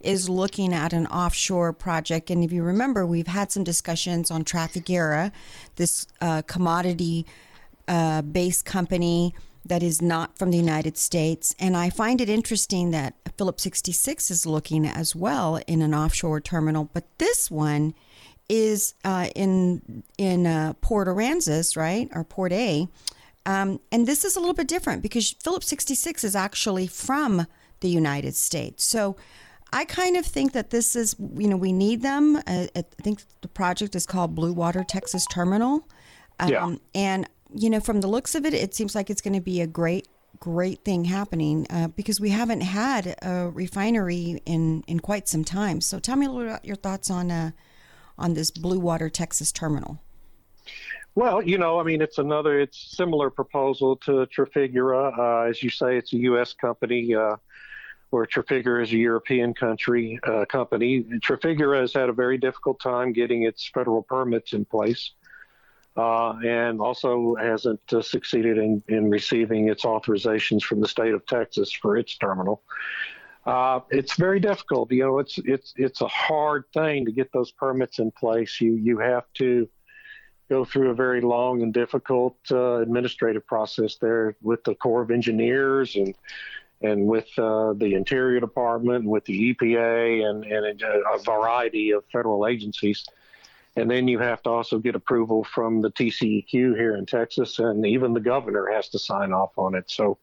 is 0.00 0.28
looking 0.28 0.72
at 0.72 0.92
an 0.92 1.06
offshore 1.08 1.72
project. 1.72 2.30
And 2.30 2.42
if 2.42 2.52
you 2.52 2.62
remember, 2.62 3.04
we've 3.06 3.26
had 3.26 3.52
some 3.52 3.64
discussions 3.64 4.30
on 4.30 4.44
Trafigura, 4.44 5.30
this 5.76 6.06
uh, 6.22 6.42
commodity 6.42 7.26
uh, 7.86 8.22
based 8.22 8.64
company 8.64 9.34
that 9.64 9.82
is 9.82 10.02
not 10.02 10.38
from 10.38 10.50
the 10.50 10.58
United 10.58 10.96
States. 10.96 11.54
And 11.58 11.76
I 11.76 11.90
find 11.90 12.20
it 12.20 12.28
interesting 12.28 12.90
that 12.90 13.14
Phillips 13.36 13.62
66 13.62 14.30
is 14.30 14.46
looking 14.46 14.86
as 14.86 15.16
well 15.16 15.60
in 15.66 15.82
an 15.82 15.94
offshore 15.94 16.40
terminal, 16.40 16.90
but 16.92 17.04
this 17.18 17.50
one 17.50 17.94
is 18.48 18.94
uh, 19.04 19.28
in 19.34 20.02
in 20.18 20.46
uh, 20.46 20.74
Port 20.80 21.08
Aransas, 21.08 21.76
right, 21.76 22.08
or 22.12 22.24
Port 22.24 22.52
A. 22.52 22.88
Um, 23.46 23.80
and 23.92 24.06
this 24.06 24.24
is 24.24 24.36
a 24.36 24.40
little 24.40 24.54
bit 24.54 24.68
different 24.68 25.02
because 25.02 25.34
Phillips 25.42 25.66
66 25.68 26.24
is 26.24 26.34
actually 26.34 26.86
from 26.86 27.46
the 27.80 27.88
United 27.88 28.34
States. 28.34 28.84
So 28.84 29.16
I 29.72 29.84
kind 29.84 30.16
of 30.16 30.24
think 30.24 30.52
that 30.52 30.70
this 30.70 30.96
is, 30.96 31.16
you 31.18 31.48
know, 31.48 31.56
we 31.56 31.72
need 31.72 32.00
them. 32.02 32.36
Uh, 32.36 32.66
I 32.74 32.84
think 33.02 33.22
the 33.42 33.48
project 33.48 33.94
is 33.94 34.06
called 34.06 34.34
Blue 34.34 34.52
Water 34.52 34.84
Texas 34.84 35.26
Terminal. 35.26 35.86
Um, 36.40 36.48
yeah. 36.48 36.74
And 36.94 37.28
you 37.54 37.70
know, 37.70 37.80
from 37.80 38.00
the 38.00 38.08
looks 38.08 38.34
of 38.34 38.44
it, 38.44 38.54
it 38.54 38.74
seems 38.74 38.94
like 38.94 39.10
it's 39.10 39.20
going 39.20 39.34
to 39.34 39.40
be 39.40 39.60
a 39.60 39.66
great, 39.66 40.08
great 40.40 40.84
thing 40.84 41.04
happening 41.04 41.66
uh, 41.70 41.88
because 41.88 42.20
we 42.20 42.30
haven't 42.30 42.62
had 42.62 43.16
a 43.22 43.50
refinery 43.52 44.42
in 44.44 44.82
in 44.86 45.00
quite 45.00 45.28
some 45.28 45.44
time. 45.44 45.80
So, 45.80 45.98
tell 45.98 46.16
me 46.16 46.26
a 46.26 46.30
little 46.30 46.50
about 46.50 46.64
your 46.64 46.76
thoughts 46.76 47.10
on 47.10 47.30
uh, 47.30 47.52
on 48.18 48.34
this 48.34 48.50
Blue 48.50 48.80
Water 48.80 49.08
Texas 49.08 49.52
terminal. 49.52 50.00
Well, 51.14 51.42
you 51.42 51.58
know, 51.58 51.78
I 51.78 51.84
mean, 51.84 52.02
it's 52.02 52.18
another, 52.18 52.58
it's 52.58 52.96
similar 52.96 53.30
proposal 53.30 53.94
to 53.98 54.26
Trafigura. 54.26 55.16
Uh, 55.16 55.48
as 55.48 55.62
you 55.62 55.70
say, 55.70 55.96
it's 55.96 56.12
a 56.12 56.16
U.S. 56.16 56.54
company, 56.54 57.14
uh, 57.14 57.36
where 58.10 58.26
Trafigura 58.26 58.82
is 58.82 58.92
a 58.92 58.96
European 58.96 59.54
country 59.54 60.18
uh, 60.24 60.44
company. 60.46 61.04
Trafigura 61.20 61.80
has 61.80 61.92
had 61.92 62.08
a 62.08 62.12
very 62.12 62.36
difficult 62.36 62.80
time 62.80 63.12
getting 63.12 63.44
its 63.44 63.68
federal 63.68 64.02
permits 64.02 64.54
in 64.54 64.64
place 64.64 65.12
uh, 65.96 66.34
and 66.44 66.80
also 66.80 67.36
hasn't 67.36 67.80
uh, 67.92 68.02
succeeded 68.02 68.58
in, 68.58 68.82
in 68.88 69.10
receiving 69.10 69.68
its 69.68 69.84
authorizations 69.84 70.62
from 70.62 70.80
the 70.80 70.88
state 70.88 71.14
of 71.14 71.24
Texas 71.26 71.72
for 71.72 71.96
its 71.96 72.16
terminal. 72.16 72.62
Uh, 73.46 73.80
it's 73.90 74.16
very 74.16 74.40
difficult. 74.40 74.90
You 74.90 75.04
know, 75.04 75.18
it's 75.18 75.38
it's 75.44 75.74
it's 75.76 76.00
a 76.00 76.08
hard 76.08 76.64
thing 76.72 77.04
to 77.04 77.12
get 77.12 77.30
those 77.32 77.50
permits 77.52 77.98
in 77.98 78.10
place. 78.10 78.60
You 78.60 78.74
you 78.74 78.98
have 78.98 79.24
to 79.34 79.68
go 80.48 80.64
through 80.64 80.90
a 80.90 80.94
very 80.94 81.20
long 81.20 81.62
and 81.62 81.72
difficult 81.72 82.36
uh, 82.50 82.76
administrative 82.76 83.46
process 83.46 83.96
there 83.96 84.36
with 84.42 84.64
the 84.64 84.74
Corps 84.74 85.02
of 85.02 85.10
Engineers 85.10 85.94
and 85.94 86.14
and 86.80 87.06
with 87.06 87.28
uh, 87.38 87.74
the 87.74 87.94
Interior 87.94 88.40
Department 88.40 89.02
and 89.02 89.08
with 89.08 89.24
the 89.26 89.54
EPA 89.54 90.28
and 90.28 90.44
and 90.44 90.82
a, 90.82 91.02
a 91.14 91.18
variety 91.18 91.90
of 91.90 92.02
federal 92.10 92.46
agencies 92.46 93.04
and 93.76 93.90
then 93.90 94.08
you 94.08 94.18
have 94.18 94.42
to 94.42 94.50
also 94.50 94.78
get 94.78 94.94
approval 94.94 95.44
from 95.44 95.80
the 95.80 95.90
TCEQ 95.90 96.76
here 96.76 96.96
in 96.96 97.06
Texas, 97.06 97.58
and 97.58 97.84
even 97.84 98.12
the 98.12 98.20
governor 98.20 98.68
has 98.72 98.88
to 98.90 98.98
sign 98.98 99.32
off 99.32 99.56
on 99.56 99.74
it. 99.74 99.90
So, 99.90 100.18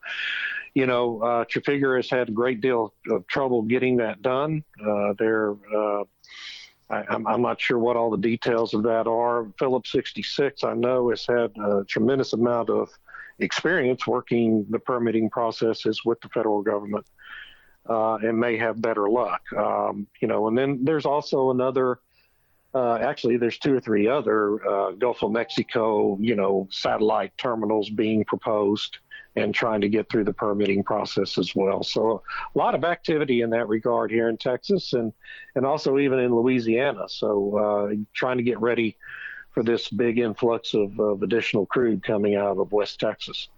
you 0.74 0.86
know, 0.86 1.22
uh, 1.22 1.46
Trafigura 1.46 1.98
has 1.98 2.10
had 2.10 2.30
a 2.30 2.32
great 2.32 2.62
deal 2.62 2.94
of 3.10 3.28
trouble 3.28 3.62
getting 3.62 3.98
that 3.98 4.22
done. 4.22 4.64
Uh, 4.84 5.14
they're 5.18 5.56
uh, 5.76 6.04
I, 6.92 7.06
am 7.10 7.42
not 7.42 7.60
sure 7.60 7.80
what 7.80 7.96
all 7.96 8.12
the 8.12 8.18
details 8.18 8.74
of 8.74 8.84
that 8.84 9.08
are. 9.08 9.48
Phillips 9.58 9.92
66, 9.92 10.64
I 10.64 10.74
know, 10.74 11.10
has 11.10 11.26
had 11.26 11.52
a 11.58 11.86
tremendous 11.88 12.34
amount 12.34 12.70
of 12.70 12.90
experience 13.40 14.06
working 14.06 14.66
the 14.70 14.80
permitting 14.80 15.30
processes 15.30 16.04
with 16.04 16.20
the 16.22 16.30
federal 16.30 16.62
government 16.62 17.06
uh, 17.90 18.16
and 18.16 18.38
may 18.38 18.58
have 18.58 18.82
better 18.82 19.10
luck. 19.10 19.42
Um, 19.56 20.08
you 20.22 20.28
know, 20.28 20.48
and 20.48 20.58
then 20.58 20.84
there's 20.84 21.06
also 21.06 21.52
another 21.52 22.00
uh, 22.74 22.96
actually, 22.96 23.38
there's 23.38 23.58
two 23.58 23.76
or 23.76 23.82
three 23.82 24.08
other 24.08 24.66
uh, 24.68 24.92
Gulf 24.92 25.24
of 25.24 25.32
Mexico, 25.32 26.18
you 26.22 26.36
know, 26.36 26.68
satellite 26.72 27.38
terminals 27.38 27.90
being 27.90 28.24
proposed 28.24 28.98
and 29.36 29.54
trying 29.54 29.82
to 29.82 29.90
get 29.90 30.10
through 30.10 30.26
the 30.26 30.34
permitting 30.34 30.84
process 30.84 31.38
as 31.38 31.56
well. 31.56 31.84
So 31.84 32.22
a 32.54 32.58
lot 32.58 32.76
of 32.76 32.84
activity 32.84 33.42
in 33.42 33.50
that 33.52 33.68
regard 33.68 34.12
here 34.12 34.28
in 34.30 34.38
Texas 34.38 34.94
and 34.94 35.14
and 35.56 35.66
also 35.66 35.98
even 35.98 36.20
in 36.20 36.36
Louisiana. 36.36 37.08
So 37.08 37.58
uh, 37.58 37.96
trying 38.14 38.38
to 38.38 38.44
get 38.44 38.60
ready 38.60 38.98
for 39.52 39.64
this 39.64 39.90
big 39.90 40.18
influx 40.18 40.74
of, 40.74 40.98
of 41.00 41.24
additional 41.24 41.66
crude 41.66 42.04
coming 42.04 42.36
out 42.36 42.58
of 42.58 42.72
West 42.72 43.00
Texas. 43.00 43.50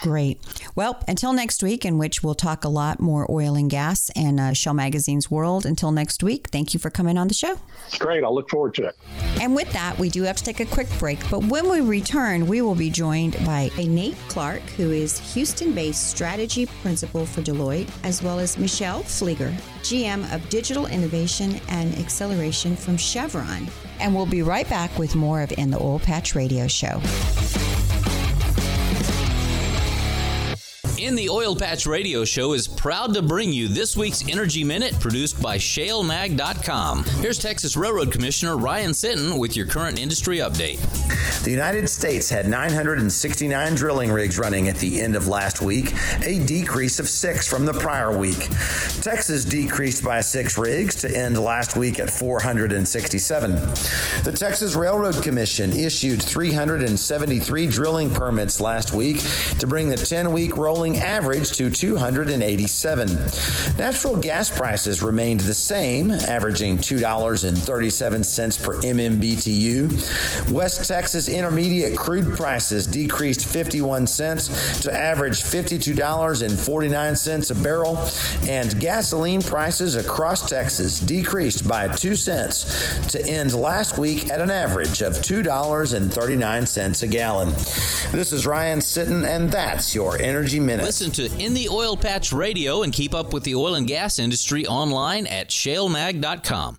Great. 0.00 0.40
Well, 0.76 1.02
until 1.08 1.32
next 1.32 1.62
week, 1.62 1.84
in 1.84 1.98
which 1.98 2.22
we'll 2.22 2.36
talk 2.36 2.64
a 2.64 2.68
lot 2.68 3.00
more 3.00 3.26
oil 3.30 3.56
and 3.56 3.68
gas 3.68 4.10
and 4.14 4.38
uh, 4.38 4.52
Shale 4.52 4.74
Magazine's 4.74 5.30
world. 5.30 5.66
Until 5.66 5.90
next 5.90 6.22
week, 6.22 6.48
thank 6.50 6.72
you 6.72 6.78
for 6.78 6.88
coming 6.88 7.18
on 7.18 7.26
the 7.26 7.34
show. 7.34 7.58
It's 7.86 7.98
great. 7.98 8.22
I'll 8.22 8.34
look 8.34 8.48
forward 8.48 8.74
to 8.74 8.84
it. 8.84 8.96
And 9.40 9.56
with 9.56 9.72
that, 9.72 9.98
we 9.98 10.08
do 10.08 10.22
have 10.22 10.36
to 10.36 10.44
take 10.44 10.60
a 10.60 10.66
quick 10.66 10.88
break. 10.98 11.18
But 11.30 11.44
when 11.44 11.68
we 11.68 11.80
return, 11.80 12.46
we 12.46 12.62
will 12.62 12.76
be 12.76 12.90
joined 12.90 13.36
by 13.44 13.70
Nate 13.76 14.16
Clark, 14.28 14.62
who 14.76 14.92
is 14.92 15.18
Houston 15.34 15.72
based 15.72 16.10
strategy 16.10 16.66
principal 16.66 17.26
for 17.26 17.42
Deloitte, 17.42 17.90
as 18.04 18.22
well 18.22 18.38
as 18.38 18.56
Michelle 18.56 19.02
Flieger, 19.02 19.52
GM 19.80 20.32
of 20.32 20.48
Digital 20.48 20.86
Innovation 20.86 21.60
and 21.70 21.96
Acceleration 21.98 22.76
from 22.76 22.96
Chevron. 22.96 23.66
And 23.98 24.14
we'll 24.14 24.26
be 24.26 24.42
right 24.42 24.68
back 24.68 24.96
with 24.96 25.16
more 25.16 25.42
of 25.42 25.50
In 25.58 25.70
the 25.70 25.82
Oil 25.82 25.98
Patch 25.98 26.36
Radio 26.36 26.68
Show. 26.68 27.00
In 30.98 31.14
the 31.14 31.30
Oil 31.30 31.54
Patch 31.54 31.86
Radio 31.86 32.24
Show 32.24 32.54
is 32.54 32.66
proud 32.66 33.14
to 33.14 33.22
bring 33.22 33.52
you 33.52 33.68
this 33.68 33.96
week's 33.96 34.26
Energy 34.28 34.64
Minute 34.64 34.98
produced 34.98 35.40
by 35.40 35.56
ShaleMag.com. 35.56 37.04
Here's 37.20 37.38
Texas 37.38 37.76
Railroad 37.76 38.10
Commissioner 38.10 38.56
Ryan 38.56 38.90
Sitton 38.90 39.38
with 39.38 39.56
your 39.56 39.66
current 39.66 40.00
industry 40.00 40.38
update. 40.38 40.80
The 41.44 41.52
United 41.52 41.88
States 41.88 42.28
had 42.28 42.48
969 42.48 43.74
drilling 43.76 44.10
rigs 44.10 44.40
running 44.40 44.68
at 44.68 44.76
the 44.78 45.00
end 45.00 45.14
of 45.14 45.28
last 45.28 45.62
week, 45.62 45.94
a 46.24 46.44
decrease 46.44 46.98
of 46.98 47.08
six 47.08 47.46
from 47.46 47.64
the 47.64 47.74
prior 47.74 48.16
week. 48.18 48.48
Texas 49.00 49.44
decreased 49.44 50.02
by 50.02 50.20
six 50.20 50.58
rigs 50.58 50.96
to 50.96 51.16
end 51.16 51.38
last 51.38 51.76
week 51.76 52.00
at 52.00 52.10
467. 52.10 53.52
The 54.24 54.34
Texas 54.36 54.74
Railroad 54.74 55.22
Commission 55.22 55.72
issued 55.72 56.20
373 56.20 57.66
drilling 57.68 58.10
permits 58.10 58.60
last 58.60 58.92
week 58.92 59.22
to 59.60 59.66
bring 59.68 59.88
the 59.88 59.96
10 59.96 60.32
week 60.32 60.56
rolling 60.56 60.87
average 60.96 61.52
to 61.58 61.70
287. 61.70 63.08
Natural 63.76 64.16
gas 64.16 64.48
prices 64.50 65.02
remained 65.02 65.40
the 65.40 65.52
same, 65.52 66.10
averaging 66.10 66.78
$2.37 66.78 68.62
per 68.62 68.80
MMBTU. 68.80 70.52
West 70.52 70.88
Texas 70.88 71.28
intermediate 71.28 71.94
crude 71.96 72.36
prices 72.36 72.86
decreased 72.86 73.46
51 73.46 74.06
cents 74.06 74.80
to 74.80 74.92
average 74.92 75.42
$52.49 75.42 77.50
a 77.50 77.54
barrel, 77.62 77.98
and 78.48 78.80
gasoline 78.80 79.42
prices 79.42 79.96
across 79.96 80.48
Texas 80.48 81.00
decreased 81.00 81.68
by 81.68 81.88
2 81.88 82.16
cents 82.16 82.64
to 83.08 83.22
end 83.26 83.52
last 83.52 83.98
week 83.98 84.30
at 84.30 84.40
an 84.40 84.50
average 84.50 85.02
of 85.02 85.12
$2.39 85.14 87.02
a 87.02 87.06
gallon. 87.06 87.52
This 88.12 88.32
is 88.32 88.46
Ryan 88.46 88.78
Sitton, 88.78 89.26
and 89.26 89.50
that's 89.50 89.94
your 89.94 90.16
Energy 90.20 90.60
Minute. 90.60 90.77
Listen 90.84 91.10
to 91.12 91.24
In 91.38 91.54
the 91.54 91.68
Oil 91.68 91.96
Patch 91.96 92.32
Radio 92.32 92.82
and 92.82 92.92
keep 92.92 93.14
up 93.14 93.32
with 93.32 93.42
the 93.44 93.54
oil 93.54 93.74
and 93.74 93.86
gas 93.86 94.18
industry 94.18 94.66
online 94.66 95.26
at 95.26 95.48
shalemag.com. 95.48 96.78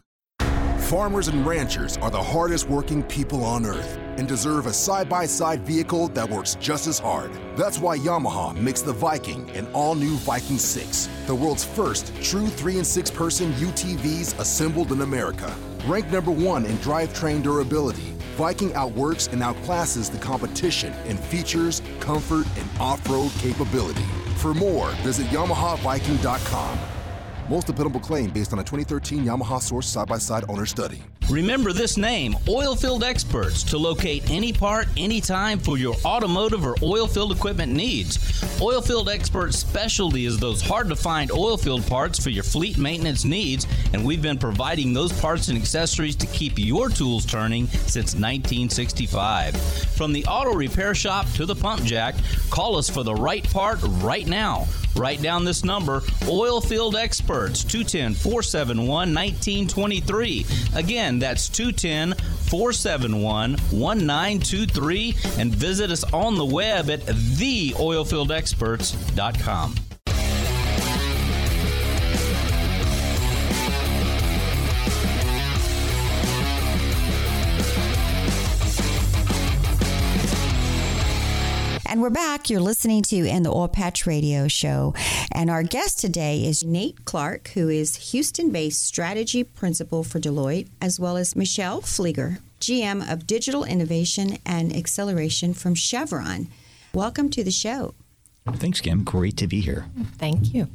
Farmers 0.89 1.27
and 1.27 1.45
ranchers 1.45 1.97
are 1.97 2.09
the 2.09 2.21
hardest 2.21 2.67
working 2.67 3.03
people 3.03 3.43
on 3.43 3.65
earth 3.65 3.99
and 4.17 4.27
deserve 4.27 4.65
a 4.65 4.73
side 4.73 5.07
by 5.07 5.25
side 5.25 5.61
vehicle 5.61 6.07
that 6.09 6.27
works 6.27 6.55
just 6.55 6.87
as 6.87 6.97
hard. 6.97 7.29
That's 7.55 7.77
why 7.77 7.97
Yamaha 7.99 8.59
makes 8.59 8.81
the 8.81 8.93
Viking 8.93 9.49
an 9.51 9.67
all 9.73 9.93
new 9.93 10.15
Viking 10.17 10.57
6, 10.57 11.09
the 11.27 11.35
world's 11.35 11.63
first 11.63 12.11
true 12.23 12.47
3 12.47 12.77
and 12.77 12.87
6 12.87 13.11
person 13.11 13.51
UTVs 13.53 14.39
assembled 14.39 14.91
in 14.91 15.01
America. 15.01 15.53
Ranked 15.85 16.11
number 16.11 16.31
one 16.31 16.65
in 16.65 16.75
drivetrain 16.77 17.43
durability, 17.43 18.13
Viking 18.39 18.73
outworks 18.73 19.27
and 19.27 19.41
outclasses 19.41 20.09
the 20.09 20.17
competition 20.17 20.93
in 21.05 21.17
features, 21.17 21.81
comfort, 21.99 22.47
and 22.57 22.69
off 22.79 23.05
road 23.09 23.33
capability. 23.37 24.05
For 24.37 24.53
more, 24.53 24.91
visit 25.03 25.27
YamahaViking.com. 25.27 26.79
Most 27.49 27.67
dependable 27.67 27.99
claim 27.99 28.29
based 28.29 28.53
on 28.53 28.59
a 28.59 28.63
2013 28.63 29.25
Yamaha 29.25 29.61
Source 29.61 29.87
side 29.87 30.07
by 30.07 30.17
side 30.17 30.45
owner 30.47 30.65
study. 30.65 31.03
Remember 31.29 31.71
this 31.71 31.95
name, 31.95 32.33
Oilfield 32.47 33.03
Experts, 33.03 33.61
to 33.65 33.77
locate 33.77 34.27
any 34.31 34.51
part, 34.51 34.87
anytime 34.97 35.59
for 35.59 35.77
your 35.77 35.95
automotive 36.03 36.65
or 36.65 36.73
oilfield 36.77 37.31
equipment 37.31 37.71
needs. 37.71 38.17
Oilfield 38.59 39.13
Experts' 39.13 39.59
specialty 39.59 40.25
is 40.25 40.39
those 40.39 40.59
hard 40.59 40.89
to 40.89 40.95
find 40.95 41.29
oilfield 41.29 41.87
parts 41.87 42.17
for 42.17 42.31
your 42.31 42.43
fleet 42.43 42.79
maintenance 42.79 43.25
needs, 43.25 43.67
and 43.93 44.03
we've 44.03 44.23
been 44.23 44.39
providing 44.39 44.91
those 44.91 45.13
parts 45.21 45.49
and 45.49 45.57
accessories 45.57 46.15
to 46.15 46.25
keep 46.27 46.57
your 46.57 46.89
tools 46.89 47.27
turning 47.27 47.67
since 47.67 48.15
1965. 48.15 49.55
From 49.95 50.11
the 50.11 50.25
auto 50.25 50.55
repair 50.55 50.95
shop 50.95 51.31
to 51.33 51.45
the 51.45 51.55
pump 51.55 51.83
jack, 51.83 52.15
call 52.49 52.75
us 52.75 52.89
for 52.89 53.03
the 53.03 53.13
right 53.13 53.47
part 53.51 53.77
right 54.01 54.25
now. 54.25 54.65
Write 54.95 55.21
down 55.21 55.45
this 55.45 55.63
number 55.63 56.01
Oilfield 56.25 56.95
Experts 56.95 57.63
210 57.63 58.15
471 58.15 58.87
1923. 59.13 60.45
Again, 60.75 61.18
that's 61.21 61.49
210 61.49 62.13
471 62.13 63.57
1923. 63.71 65.17
And 65.37 65.53
visit 65.53 65.91
us 65.91 66.05
on 66.13 66.35
the 66.35 66.45
web 66.45 66.89
at 66.89 67.01
theoilfieldexperts.com. 67.01 69.88
And 81.89 82.03
we're 82.03 82.11
back. 82.11 82.51
You're 82.51 82.59
listening 82.59 83.01
to 83.05 83.15
In 83.27 83.41
the 83.41 83.49
Oil 83.49 83.67
Patch 83.67 84.05
Radio 84.05 84.47
Show. 84.47 84.93
And 85.31 85.49
our 85.49 85.63
guest 85.63 85.97
today 85.97 86.45
is 86.45 86.63
Nate 86.63 87.03
Clark, 87.03 87.47
who 87.55 87.67
is 87.67 88.11
Houston 88.11 88.51
based 88.51 88.83
strategy 88.83 89.43
principal 89.43 90.03
for 90.03 90.19
Deloitte, 90.19 90.67
as 90.79 90.99
well 90.99 91.17
as 91.17 91.35
Michelle 91.35 91.81
Flieger, 91.81 92.37
GM 92.61 93.11
of 93.11 93.25
Digital 93.25 93.63
Innovation 93.63 94.37
and 94.45 94.71
Acceleration 94.75 95.55
from 95.55 95.73
Chevron. 95.73 96.49
Welcome 96.93 97.31
to 97.31 97.43
the 97.43 97.49
show. 97.49 97.95
Thanks, 98.47 98.81
Kim. 98.81 99.03
Great 99.03 99.35
to 99.37 99.47
be 99.47 99.59
here. 99.59 99.87
Thank 100.19 100.53
you. 100.53 100.67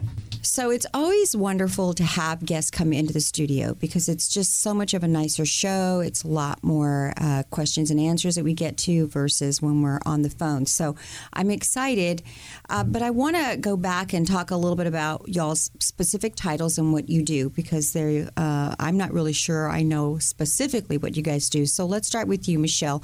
So 0.44 0.68
it's 0.70 0.84
always 0.92 1.34
wonderful 1.34 1.94
to 1.94 2.04
have 2.04 2.44
guests 2.44 2.70
come 2.70 2.92
into 2.92 3.14
the 3.14 3.20
studio 3.20 3.74
because 3.74 4.10
it's 4.10 4.28
just 4.28 4.60
so 4.60 4.74
much 4.74 4.92
of 4.92 5.02
a 5.02 5.08
nicer 5.08 5.46
show. 5.46 6.00
It's 6.00 6.22
a 6.22 6.28
lot 6.28 6.62
more 6.62 7.14
uh, 7.16 7.44
questions 7.48 7.90
and 7.90 7.98
answers 7.98 8.34
that 8.34 8.44
we 8.44 8.52
get 8.52 8.76
to 8.78 9.06
versus 9.06 9.62
when 9.62 9.80
we're 9.80 10.00
on 10.04 10.20
the 10.20 10.28
phone. 10.28 10.66
So 10.66 10.96
I'm 11.32 11.50
excited, 11.50 12.22
uh, 12.68 12.84
but 12.84 13.00
I 13.00 13.08
want 13.08 13.36
to 13.36 13.56
go 13.56 13.74
back 13.78 14.12
and 14.12 14.26
talk 14.26 14.50
a 14.50 14.56
little 14.56 14.76
bit 14.76 14.86
about 14.86 15.26
y'all's 15.28 15.70
specific 15.80 16.36
titles 16.36 16.76
and 16.76 16.92
what 16.92 17.08
you 17.08 17.22
do 17.22 17.48
because 17.48 17.96
uh, 17.96 18.74
I'm 18.78 18.98
not 18.98 19.14
really 19.14 19.32
sure 19.32 19.70
I 19.70 19.82
know 19.82 20.18
specifically 20.18 20.98
what 20.98 21.16
you 21.16 21.22
guys 21.22 21.48
do. 21.48 21.64
So 21.64 21.86
let's 21.86 22.06
start 22.06 22.28
with 22.28 22.50
you, 22.50 22.58
Michelle. 22.58 23.02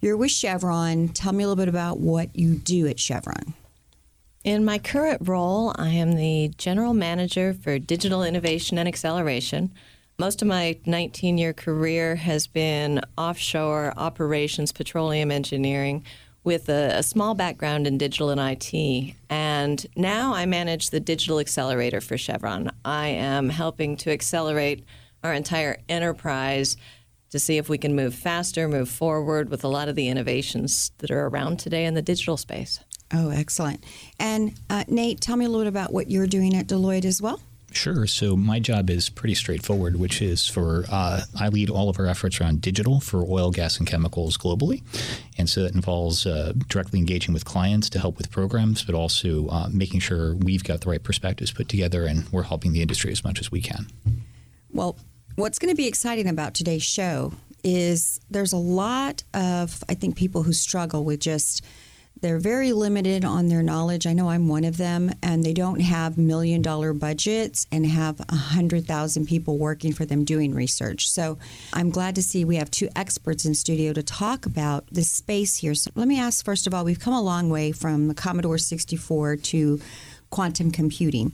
You're 0.00 0.16
with 0.16 0.30
Chevron. 0.30 1.08
Tell 1.08 1.34
me 1.34 1.44
a 1.44 1.48
little 1.48 1.62
bit 1.62 1.68
about 1.68 2.00
what 2.00 2.34
you 2.34 2.54
do 2.54 2.86
at 2.86 2.98
Chevron. 2.98 3.52
In 4.44 4.64
my 4.64 4.78
current 4.78 5.26
role, 5.26 5.74
I 5.76 5.88
am 5.90 6.14
the 6.14 6.52
General 6.56 6.94
Manager 6.94 7.52
for 7.52 7.78
Digital 7.80 8.22
Innovation 8.22 8.78
and 8.78 8.86
Acceleration. 8.86 9.72
Most 10.16 10.42
of 10.42 10.48
my 10.48 10.78
19 10.86 11.38
year 11.38 11.52
career 11.52 12.14
has 12.14 12.46
been 12.46 13.00
offshore 13.16 13.92
operations, 13.96 14.70
petroleum 14.70 15.32
engineering, 15.32 16.04
with 16.44 16.68
a, 16.68 16.98
a, 16.98 17.02
small 17.02 17.34
background 17.34 17.86
in 17.86 17.98
digital 17.98 18.30
and 18.30 18.40
IT. 18.40 19.14
And 19.28 19.84
now 19.96 20.32
I 20.34 20.46
manage 20.46 20.90
the 20.90 21.00
Digital 21.00 21.40
Accelerator 21.40 22.00
for 22.00 22.16
Chevron. 22.16 22.70
I 22.84 23.08
am 23.08 23.48
helping 23.48 23.96
to 23.98 24.12
accelerate 24.12 24.84
our 25.24 25.34
entire 25.34 25.78
enterprise 25.88 26.76
to 27.30 27.40
see 27.40 27.58
if 27.58 27.68
we 27.68 27.76
can 27.76 27.94
move 27.94 28.14
faster, 28.14 28.68
move 28.68 28.88
forward 28.88 29.50
with 29.50 29.64
a 29.64 29.68
lot 29.68 29.88
of 29.88 29.96
the 29.96 30.08
innovations 30.08 30.92
that 30.98 31.10
are 31.10 31.26
around 31.26 31.58
today 31.58 31.84
in 31.84 31.94
the 31.94 32.02
digital 32.02 32.36
space. 32.36 32.80
Oh, 33.12 33.30
excellent. 33.30 33.82
And 34.18 34.52
uh, 34.68 34.84
Nate, 34.88 35.20
tell 35.20 35.36
me 35.36 35.44
a 35.44 35.48
little 35.48 35.64
bit 35.64 35.68
about 35.68 35.92
what 35.92 36.10
you're 36.10 36.26
doing 36.26 36.54
at 36.54 36.66
Deloitte 36.66 37.04
as 37.04 37.22
well. 37.22 37.40
Sure. 37.72 38.06
So 38.06 38.34
my 38.34 38.60
job 38.60 38.88
is 38.88 39.10
pretty 39.10 39.34
straightforward, 39.34 39.96
which 39.96 40.22
is 40.22 40.46
for 40.46 40.84
uh, 40.90 41.20
I 41.38 41.48
lead 41.48 41.68
all 41.68 41.90
of 41.90 41.98
our 41.98 42.06
efforts 42.06 42.40
around 42.40 42.62
digital 42.62 42.98
for 42.98 43.22
oil, 43.28 43.50
gas, 43.50 43.78
and 43.78 43.86
chemicals 43.86 44.38
globally, 44.38 44.82
and 45.36 45.50
so 45.50 45.62
that 45.62 45.74
involves 45.74 46.26
uh, 46.26 46.54
directly 46.68 46.98
engaging 46.98 47.34
with 47.34 47.44
clients 47.44 47.90
to 47.90 47.98
help 47.98 48.16
with 48.16 48.30
programs, 48.30 48.82
but 48.82 48.94
also 48.94 49.48
uh, 49.48 49.68
making 49.70 50.00
sure 50.00 50.34
we've 50.36 50.64
got 50.64 50.80
the 50.80 50.88
right 50.88 51.02
perspectives 51.02 51.50
put 51.52 51.68
together 51.68 52.06
and 52.06 52.26
we're 52.30 52.44
helping 52.44 52.72
the 52.72 52.80
industry 52.80 53.12
as 53.12 53.22
much 53.22 53.38
as 53.38 53.52
we 53.52 53.60
can. 53.60 53.86
Well, 54.72 54.98
what's 55.36 55.58
going 55.58 55.70
to 55.70 55.76
be 55.76 55.86
exciting 55.86 56.26
about 56.26 56.54
today's 56.54 56.82
show 56.82 57.34
is 57.62 58.18
there's 58.30 58.54
a 58.54 58.58
lot 58.58 59.24
of 59.34 59.84
I 59.88 59.94
think 59.94 60.16
people 60.16 60.42
who 60.42 60.54
struggle 60.54 61.04
with 61.04 61.20
just 61.20 61.64
They're 62.20 62.38
very 62.38 62.72
limited 62.72 63.24
on 63.24 63.46
their 63.46 63.62
knowledge. 63.62 64.06
I 64.06 64.12
know 64.12 64.28
I'm 64.28 64.48
one 64.48 64.64
of 64.64 64.76
them, 64.76 65.10
and 65.22 65.44
they 65.44 65.52
don't 65.52 65.80
have 65.80 66.18
million 66.18 66.62
dollar 66.62 66.92
budgets 66.92 67.66
and 67.70 67.86
have 67.86 68.18
100,000 68.18 69.26
people 69.26 69.58
working 69.58 69.92
for 69.92 70.04
them 70.04 70.24
doing 70.24 70.54
research. 70.54 71.08
So 71.08 71.38
I'm 71.72 71.90
glad 71.90 72.14
to 72.16 72.22
see 72.22 72.44
we 72.44 72.56
have 72.56 72.70
two 72.70 72.88
experts 72.96 73.44
in 73.44 73.54
studio 73.54 73.92
to 73.92 74.02
talk 74.02 74.46
about 74.46 74.86
this 74.90 75.10
space 75.10 75.56
here. 75.56 75.74
So 75.74 75.90
let 75.94 76.08
me 76.08 76.18
ask 76.18 76.44
first 76.44 76.66
of 76.66 76.74
all, 76.74 76.84
we've 76.84 77.00
come 77.00 77.14
a 77.14 77.22
long 77.22 77.50
way 77.50 77.72
from 77.72 78.08
the 78.08 78.14
Commodore 78.14 78.58
64 78.58 79.36
to 79.36 79.80
quantum 80.30 80.70
computing. 80.70 81.32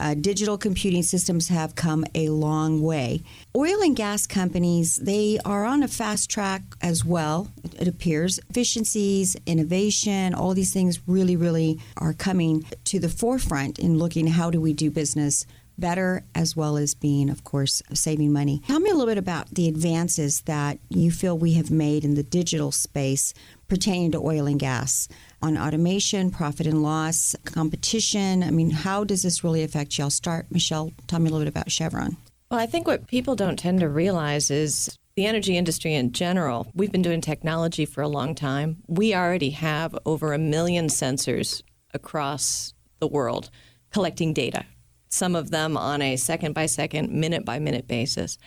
Uh, 0.00 0.14
digital 0.14 0.56
computing 0.56 1.02
systems 1.02 1.48
have 1.48 1.74
come 1.74 2.06
a 2.14 2.30
long 2.30 2.80
way. 2.80 3.22
Oil 3.54 3.82
and 3.82 3.94
gas 3.94 4.26
companies, 4.26 4.96
they 4.96 5.38
are 5.44 5.66
on 5.66 5.82
a 5.82 5.88
fast 5.88 6.30
track 6.30 6.62
as 6.80 7.04
well, 7.04 7.52
it 7.78 7.86
appears. 7.86 8.40
Efficiencies, 8.48 9.36
innovation, 9.44 10.32
all 10.32 10.54
these 10.54 10.72
things 10.72 11.06
really, 11.06 11.36
really 11.36 11.78
are 11.98 12.14
coming 12.14 12.64
to 12.84 12.98
the 12.98 13.10
forefront 13.10 13.78
in 13.78 13.98
looking 13.98 14.26
how 14.26 14.50
do 14.50 14.58
we 14.58 14.72
do 14.72 14.90
business 14.90 15.44
better 15.76 16.24
as 16.34 16.56
well 16.56 16.78
as 16.78 16.94
being, 16.94 17.28
of 17.28 17.44
course, 17.44 17.82
saving 17.92 18.32
money. 18.32 18.62
Tell 18.66 18.80
me 18.80 18.90
a 18.90 18.94
little 18.94 19.06
bit 19.06 19.18
about 19.18 19.54
the 19.54 19.68
advances 19.68 20.42
that 20.42 20.78
you 20.88 21.10
feel 21.10 21.36
we 21.36 21.54
have 21.54 21.70
made 21.70 22.04
in 22.04 22.14
the 22.14 22.22
digital 22.22 22.72
space 22.72 23.34
pertaining 23.68 24.12
to 24.12 24.18
oil 24.18 24.46
and 24.46 24.58
gas 24.58 25.08
on 25.42 25.56
automation, 25.56 26.30
profit 26.30 26.66
and 26.66 26.82
loss, 26.82 27.34
competition. 27.44 28.42
I 28.42 28.50
mean, 28.50 28.70
how 28.70 29.04
does 29.04 29.22
this 29.22 29.42
really 29.42 29.62
affect 29.62 29.96
you? 29.98 30.04
I'll 30.04 30.10
start, 30.10 30.46
Michelle, 30.50 30.92
tell 31.06 31.18
me 31.18 31.28
a 31.28 31.32
little 31.32 31.44
bit 31.44 31.48
about 31.48 31.70
Chevron. 31.70 32.16
Well, 32.50 32.60
I 32.60 32.66
think 32.66 32.86
what 32.86 33.06
people 33.06 33.36
don't 33.36 33.58
tend 33.58 33.80
to 33.80 33.88
realize 33.88 34.50
is 34.50 34.96
the 35.16 35.26
energy 35.26 35.56
industry 35.56 35.94
in 35.94 36.12
general. 36.12 36.70
We've 36.74 36.92
been 36.92 37.02
doing 37.02 37.20
technology 37.20 37.84
for 37.84 38.02
a 38.02 38.08
long 38.08 38.34
time. 38.34 38.82
We 38.86 39.14
already 39.14 39.50
have 39.50 39.96
over 40.04 40.32
a 40.32 40.38
million 40.38 40.86
sensors 40.88 41.62
across 41.94 42.74
the 42.98 43.08
world 43.08 43.50
collecting 43.90 44.32
data, 44.32 44.64
some 45.08 45.34
of 45.34 45.50
them 45.50 45.76
on 45.76 46.02
a 46.02 46.16
second 46.16 46.54
by 46.54 46.66
second, 46.66 47.10
minute 47.10 47.44
by 47.44 47.58
minute 47.58 47.88
basis. 47.88 48.38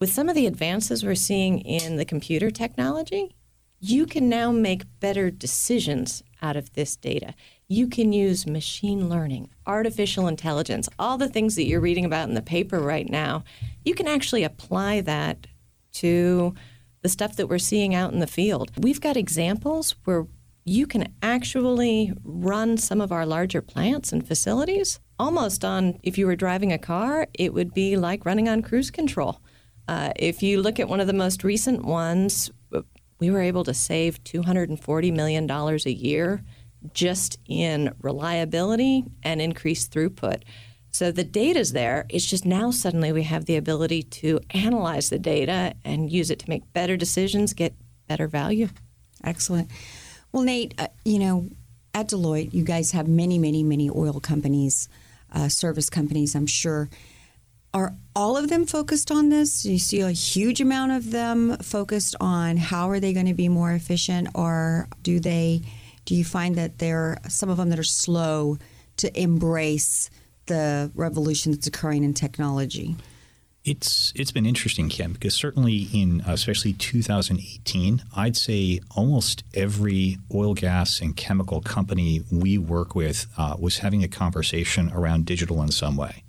With 0.00 0.12
some 0.12 0.28
of 0.28 0.34
the 0.34 0.46
advances 0.46 1.04
we're 1.04 1.14
seeing 1.14 1.60
in 1.60 1.96
the 1.96 2.04
computer 2.04 2.50
technology, 2.50 3.34
you 3.84 4.06
can 4.06 4.28
now 4.28 4.52
make 4.52 4.84
better 5.00 5.28
decisions 5.28 6.22
out 6.40 6.56
of 6.56 6.72
this 6.74 6.94
data. 6.94 7.34
You 7.66 7.88
can 7.88 8.12
use 8.12 8.46
machine 8.46 9.08
learning, 9.08 9.50
artificial 9.66 10.28
intelligence, 10.28 10.88
all 11.00 11.18
the 11.18 11.28
things 11.28 11.56
that 11.56 11.64
you're 11.64 11.80
reading 11.80 12.04
about 12.04 12.28
in 12.28 12.34
the 12.34 12.42
paper 12.42 12.78
right 12.78 13.10
now. 13.10 13.42
You 13.84 13.94
can 13.94 14.06
actually 14.06 14.44
apply 14.44 15.00
that 15.00 15.48
to 15.94 16.54
the 17.02 17.08
stuff 17.08 17.34
that 17.34 17.48
we're 17.48 17.58
seeing 17.58 17.92
out 17.92 18.12
in 18.12 18.20
the 18.20 18.28
field. 18.28 18.70
We've 18.78 19.00
got 19.00 19.16
examples 19.16 19.96
where 20.04 20.28
you 20.64 20.86
can 20.86 21.12
actually 21.20 22.12
run 22.22 22.76
some 22.76 23.00
of 23.00 23.10
our 23.10 23.26
larger 23.26 23.60
plants 23.60 24.12
and 24.12 24.24
facilities 24.24 25.00
almost 25.18 25.64
on, 25.64 25.98
if 26.04 26.16
you 26.16 26.26
were 26.26 26.36
driving 26.36 26.72
a 26.72 26.78
car, 26.78 27.26
it 27.34 27.52
would 27.52 27.74
be 27.74 27.96
like 27.96 28.24
running 28.24 28.48
on 28.48 28.62
cruise 28.62 28.92
control. 28.92 29.40
Uh, 29.88 30.12
if 30.14 30.40
you 30.40 30.62
look 30.62 30.78
at 30.78 30.88
one 30.88 31.00
of 31.00 31.08
the 31.08 31.12
most 31.12 31.42
recent 31.42 31.84
ones, 31.84 32.48
we 33.22 33.30
were 33.30 33.40
able 33.40 33.62
to 33.62 33.72
save 33.72 34.24
$240 34.24 35.12
million 35.14 35.48
a 35.48 35.90
year 35.90 36.42
just 36.92 37.38
in 37.46 37.94
reliability 38.02 39.04
and 39.22 39.40
increased 39.40 39.92
throughput. 39.92 40.42
So 40.90 41.12
the 41.12 41.22
data's 41.22 41.70
there. 41.70 42.04
It's 42.08 42.26
just 42.26 42.44
now 42.44 42.72
suddenly 42.72 43.12
we 43.12 43.22
have 43.22 43.44
the 43.44 43.54
ability 43.56 44.02
to 44.02 44.40
analyze 44.50 45.08
the 45.08 45.20
data 45.20 45.74
and 45.84 46.10
use 46.10 46.32
it 46.32 46.40
to 46.40 46.50
make 46.50 46.72
better 46.72 46.96
decisions, 46.96 47.52
get 47.52 47.76
better 48.08 48.26
value. 48.26 48.70
Excellent. 49.22 49.70
Well, 50.32 50.42
Nate, 50.42 50.74
uh, 50.76 50.88
you 51.04 51.20
know, 51.20 51.48
at 51.94 52.08
Deloitte, 52.08 52.52
you 52.52 52.64
guys 52.64 52.90
have 52.90 53.06
many, 53.06 53.38
many, 53.38 53.62
many 53.62 53.88
oil 53.88 54.18
companies, 54.18 54.88
uh, 55.32 55.48
service 55.48 55.88
companies, 55.88 56.34
I'm 56.34 56.48
sure. 56.48 56.90
Are 57.74 57.94
all 58.14 58.36
of 58.36 58.50
them 58.50 58.66
focused 58.66 59.10
on 59.10 59.30
this? 59.30 59.62
Do 59.62 59.72
you 59.72 59.78
see 59.78 60.00
a 60.00 60.10
huge 60.10 60.60
amount 60.60 60.92
of 60.92 61.10
them 61.10 61.56
focused 61.58 62.14
on 62.20 62.58
how 62.58 62.90
are 62.90 63.00
they 63.00 63.14
going 63.14 63.26
to 63.26 63.34
be 63.34 63.48
more 63.48 63.72
efficient, 63.72 64.28
or 64.34 64.88
do 65.02 65.20
they? 65.20 65.62
Do 66.04 66.14
you 66.14 66.24
find 66.24 66.56
that 66.56 66.78
there 66.78 66.98
are 66.98 67.30
some 67.30 67.48
of 67.48 67.56
them 67.56 67.70
that 67.70 67.78
are 67.78 67.84
slow 67.84 68.58
to 68.98 69.20
embrace 69.20 70.10
the 70.46 70.90
revolution 70.94 71.52
that's 71.52 71.66
occurring 71.66 72.04
in 72.04 72.12
technology? 72.12 72.96
It's 73.64 74.12
it's 74.16 74.32
been 74.32 74.44
interesting, 74.44 74.88
Kim, 74.88 75.12
because 75.12 75.34
certainly 75.34 75.88
in 75.94 76.20
uh, 76.22 76.32
especially 76.32 76.72
2018, 76.72 78.02
I'd 78.16 78.36
say 78.36 78.80
almost 78.96 79.44
every 79.54 80.18
oil, 80.34 80.54
gas, 80.54 81.00
and 81.00 81.16
chemical 81.16 81.60
company 81.60 82.22
we 82.30 82.58
work 82.58 82.96
with 82.96 83.26
uh, 83.38 83.56
was 83.58 83.78
having 83.78 84.02
a 84.02 84.08
conversation 84.08 84.90
around 84.92 85.26
digital 85.26 85.62
in 85.62 85.70
some 85.70 85.96
way. 85.96 86.24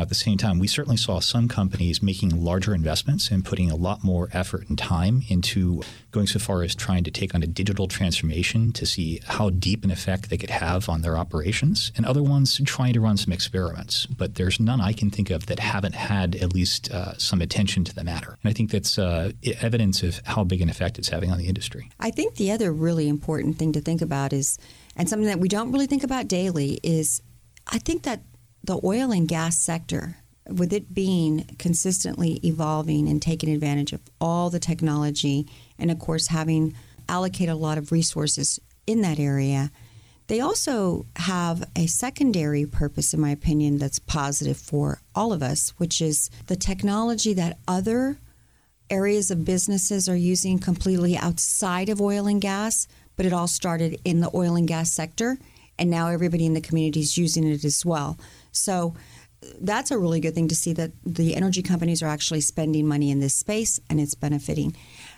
At 0.00 0.08
the 0.08 0.14
same 0.14 0.38
time, 0.38 0.58
we 0.58 0.66
certainly 0.66 0.96
saw 0.96 1.20
some 1.20 1.46
companies 1.46 2.02
making 2.02 2.42
larger 2.42 2.74
investments 2.74 3.30
and 3.30 3.44
putting 3.44 3.70
a 3.70 3.76
lot 3.76 4.02
more 4.02 4.28
effort 4.32 4.68
and 4.68 4.78
time 4.78 5.22
into 5.28 5.82
going 6.10 6.26
so 6.26 6.38
far 6.38 6.62
as 6.62 6.74
trying 6.74 7.04
to 7.04 7.10
take 7.10 7.34
on 7.34 7.42
a 7.42 7.46
digital 7.46 7.86
transformation 7.86 8.72
to 8.72 8.86
see 8.86 9.20
how 9.26 9.50
deep 9.50 9.84
an 9.84 9.90
effect 9.90 10.30
they 10.30 10.36
could 10.36 10.50
have 10.50 10.88
on 10.88 11.02
their 11.02 11.16
operations, 11.16 11.92
and 11.96 12.06
other 12.06 12.22
ones 12.22 12.60
trying 12.64 12.92
to 12.94 13.00
run 13.00 13.16
some 13.16 13.32
experiments. 13.32 14.06
But 14.06 14.36
there's 14.36 14.58
none 14.58 14.80
I 14.80 14.92
can 14.92 15.10
think 15.10 15.30
of 15.30 15.46
that 15.46 15.58
haven't 15.58 15.94
had 15.94 16.34
at 16.36 16.54
least 16.54 16.90
uh, 16.90 17.16
some 17.18 17.40
attention 17.40 17.84
to 17.84 17.94
the 17.94 18.04
matter. 18.04 18.38
And 18.42 18.50
I 18.50 18.52
think 18.52 18.70
that's 18.70 18.98
uh, 18.98 19.32
evidence 19.60 20.02
of 20.02 20.20
how 20.24 20.44
big 20.44 20.62
an 20.62 20.68
effect 20.68 20.98
it's 20.98 21.08
having 21.08 21.30
on 21.30 21.38
the 21.38 21.46
industry. 21.46 21.90
I 22.00 22.10
think 22.10 22.36
the 22.36 22.50
other 22.52 22.72
really 22.72 23.08
important 23.08 23.58
thing 23.58 23.72
to 23.72 23.80
think 23.80 24.00
about 24.02 24.32
is, 24.32 24.58
and 24.96 25.08
something 25.08 25.28
that 25.28 25.40
we 25.40 25.48
don't 25.48 25.72
really 25.72 25.86
think 25.86 26.04
about 26.04 26.26
daily, 26.26 26.80
is 26.82 27.22
I 27.66 27.78
think 27.78 28.04
that 28.04 28.22
the 28.62 28.80
oil 28.84 29.10
and 29.10 29.26
gas 29.28 29.58
sector, 29.58 30.16
with 30.48 30.72
it 30.72 30.92
being 30.92 31.56
consistently 31.58 32.40
evolving 32.44 33.08
and 33.08 33.22
taking 33.22 33.50
advantage 33.50 33.92
of 33.92 34.00
all 34.20 34.50
the 34.50 34.58
technology, 34.58 35.46
and 35.78 35.90
of 35.90 35.98
course, 35.98 36.28
having 36.28 36.74
allocated 37.08 37.52
a 37.52 37.56
lot 37.56 37.78
of 37.78 37.92
resources 37.92 38.60
in 38.86 39.02
that 39.02 39.18
area, 39.18 39.70
they 40.26 40.40
also 40.40 41.06
have 41.16 41.68
a 41.74 41.86
secondary 41.86 42.64
purpose, 42.64 43.12
in 43.12 43.20
my 43.20 43.30
opinion, 43.30 43.78
that's 43.78 43.98
positive 43.98 44.56
for 44.56 45.00
all 45.14 45.32
of 45.32 45.42
us, 45.42 45.70
which 45.78 46.00
is 46.00 46.30
the 46.46 46.56
technology 46.56 47.34
that 47.34 47.58
other 47.66 48.18
areas 48.88 49.30
of 49.30 49.44
businesses 49.44 50.08
are 50.08 50.16
using 50.16 50.58
completely 50.58 51.16
outside 51.16 51.88
of 51.88 52.00
oil 52.00 52.26
and 52.26 52.40
gas, 52.40 52.86
but 53.16 53.26
it 53.26 53.32
all 53.32 53.48
started 53.48 54.00
in 54.04 54.20
the 54.20 54.30
oil 54.34 54.56
and 54.56 54.68
gas 54.68 54.92
sector. 54.92 55.38
And 55.78 55.90
now 55.90 56.08
everybody 56.08 56.44
in 56.44 56.54
the 56.54 56.60
community 56.60 57.00
is 57.00 57.16
using 57.16 57.44
it 57.44 57.64
as 57.64 57.86
well. 57.86 58.18
So 58.52 58.94
that's 59.60 59.90
a 59.90 59.98
really 59.98 60.20
good 60.20 60.34
thing 60.34 60.48
to 60.48 60.54
see 60.54 60.72
that 60.74 60.92
the 61.04 61.34
energy 61.34 61.62
companies 61.62 62.02
are 62.02 62.08
actually 62.08 62.42
spending 62.42 62.86
money 62.86 63.10
in 63.10 63.20
this 63.20 63.34
space 63.34 63.80
and 63.88 64.00
it's 64.00 64.14
benefiting. 64.14 64.76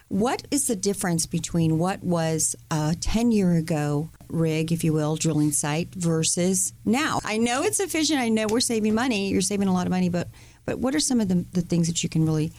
What 0.09 0.47
is 0.51 0.67
the 0.67 0.77
difference 0.77 1.27
between 1.27 1.79
what 1.79 2.03
was 2.05 2.55
a 2.71 2.95
10 3.01 3.33
year 3.33 3.55
ago 3.55 4.11
rig, 4.29 4.71
if 4.71 4.85
you 4.85 4.93
will, 4.93 5.17
drilling 5.17 5.53
site 5.53 5.95
versus 5.95 6.73
now? 6.85 7.21
I 7.25 7.39
know 7.39 7.63
it's 7.63 7.81
efficient. 7.81 8.21
I 8.21 8.29
know 8.29 8.47
we're 8.49 8.61
saving 8.61 8.95
money. 8.95 9.31
You're 9.31 9.41
saving 9.41 9.69
a 9.69 9.73
lot 9.73 9.87
of 9.87 9.91
money, 9.91 10.09
but, 10.09 10.29
but 10.65 10.79
what 10.79 10.95
are 10.95 11.01
some 11.01 11.21
of 11.21 11.29
the, 11.29 11.47
the 11.53 11.63
things 11.63 11.89
that 11.89 12.03
you 12.03 12.09
can 12.09 12.25
really 12.25 12.53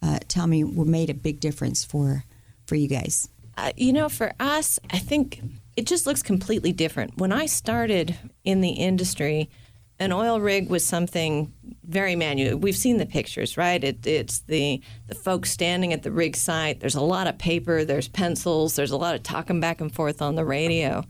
uh, 0.00 0.20
tell 0.28 0.46
me 0.46 0.62
made 0.62 1.10
a 1.10 1.14
big 1.14 1.40
difference 1.40 1.84
for, 1.84 2.24
for 2.66 2.76
you 2.76 2.88
guys? 2.88 3.28
Uh, 3.56 3.72
you 3.76 3.92
know, 3.92 4.08
for 4.08 4.32
us, 4.40 4.78
I 4.90 4.98
think 4.98 5.40
it 5.76 5.86
just 5.86 6.06
looks 6.06 6.22
completely 6.22 6.72
different. 6.72 7.18
When 7.18 7.32
I 7.32 7.46
started 7.46 8.16
in 8.44 8.60
the 8.60 8.70
industry, 8.70 9.50
an 9.98 10.12
oil 10.12 10.40
rig 10.40 10.68
was 10.68 10.84
something 10.84 11.52
very 11.84 12.16
manual. 12.16 12.58
We've 12.58 12.76
seen 12.76 12.96
the 12.96 13.06
pictures, 13.06 13.56
right? 13.56 13.82
It, 13.82 14.06
it's 14.06 14.40
the 14.40 14.82
the 15.06 15.14
folks 15.14 15.50
standing 15.50 15.92
at 15.92 16.02
the 16.02 16.10
rig 16.10 16.36
site. 16.36 16.80
There's 16.80 16.94
a 16.94 17.00
lot 17.00 17.26
of 17.26 17.38
paper. 17.38 17.84
There's 17.84 18.08
pencils. 18.08 18.76
There's 18.76 18.90
a 18.90 18.96
lot 18.96 19.14
of 19.14 19.22
talking 19.22 19.60
back 19.60 19.80
and 19.80 19.94
forth 19.94 20.22
on 20.22 20.34
the 20.34 20.44
radio. 20.44 21.04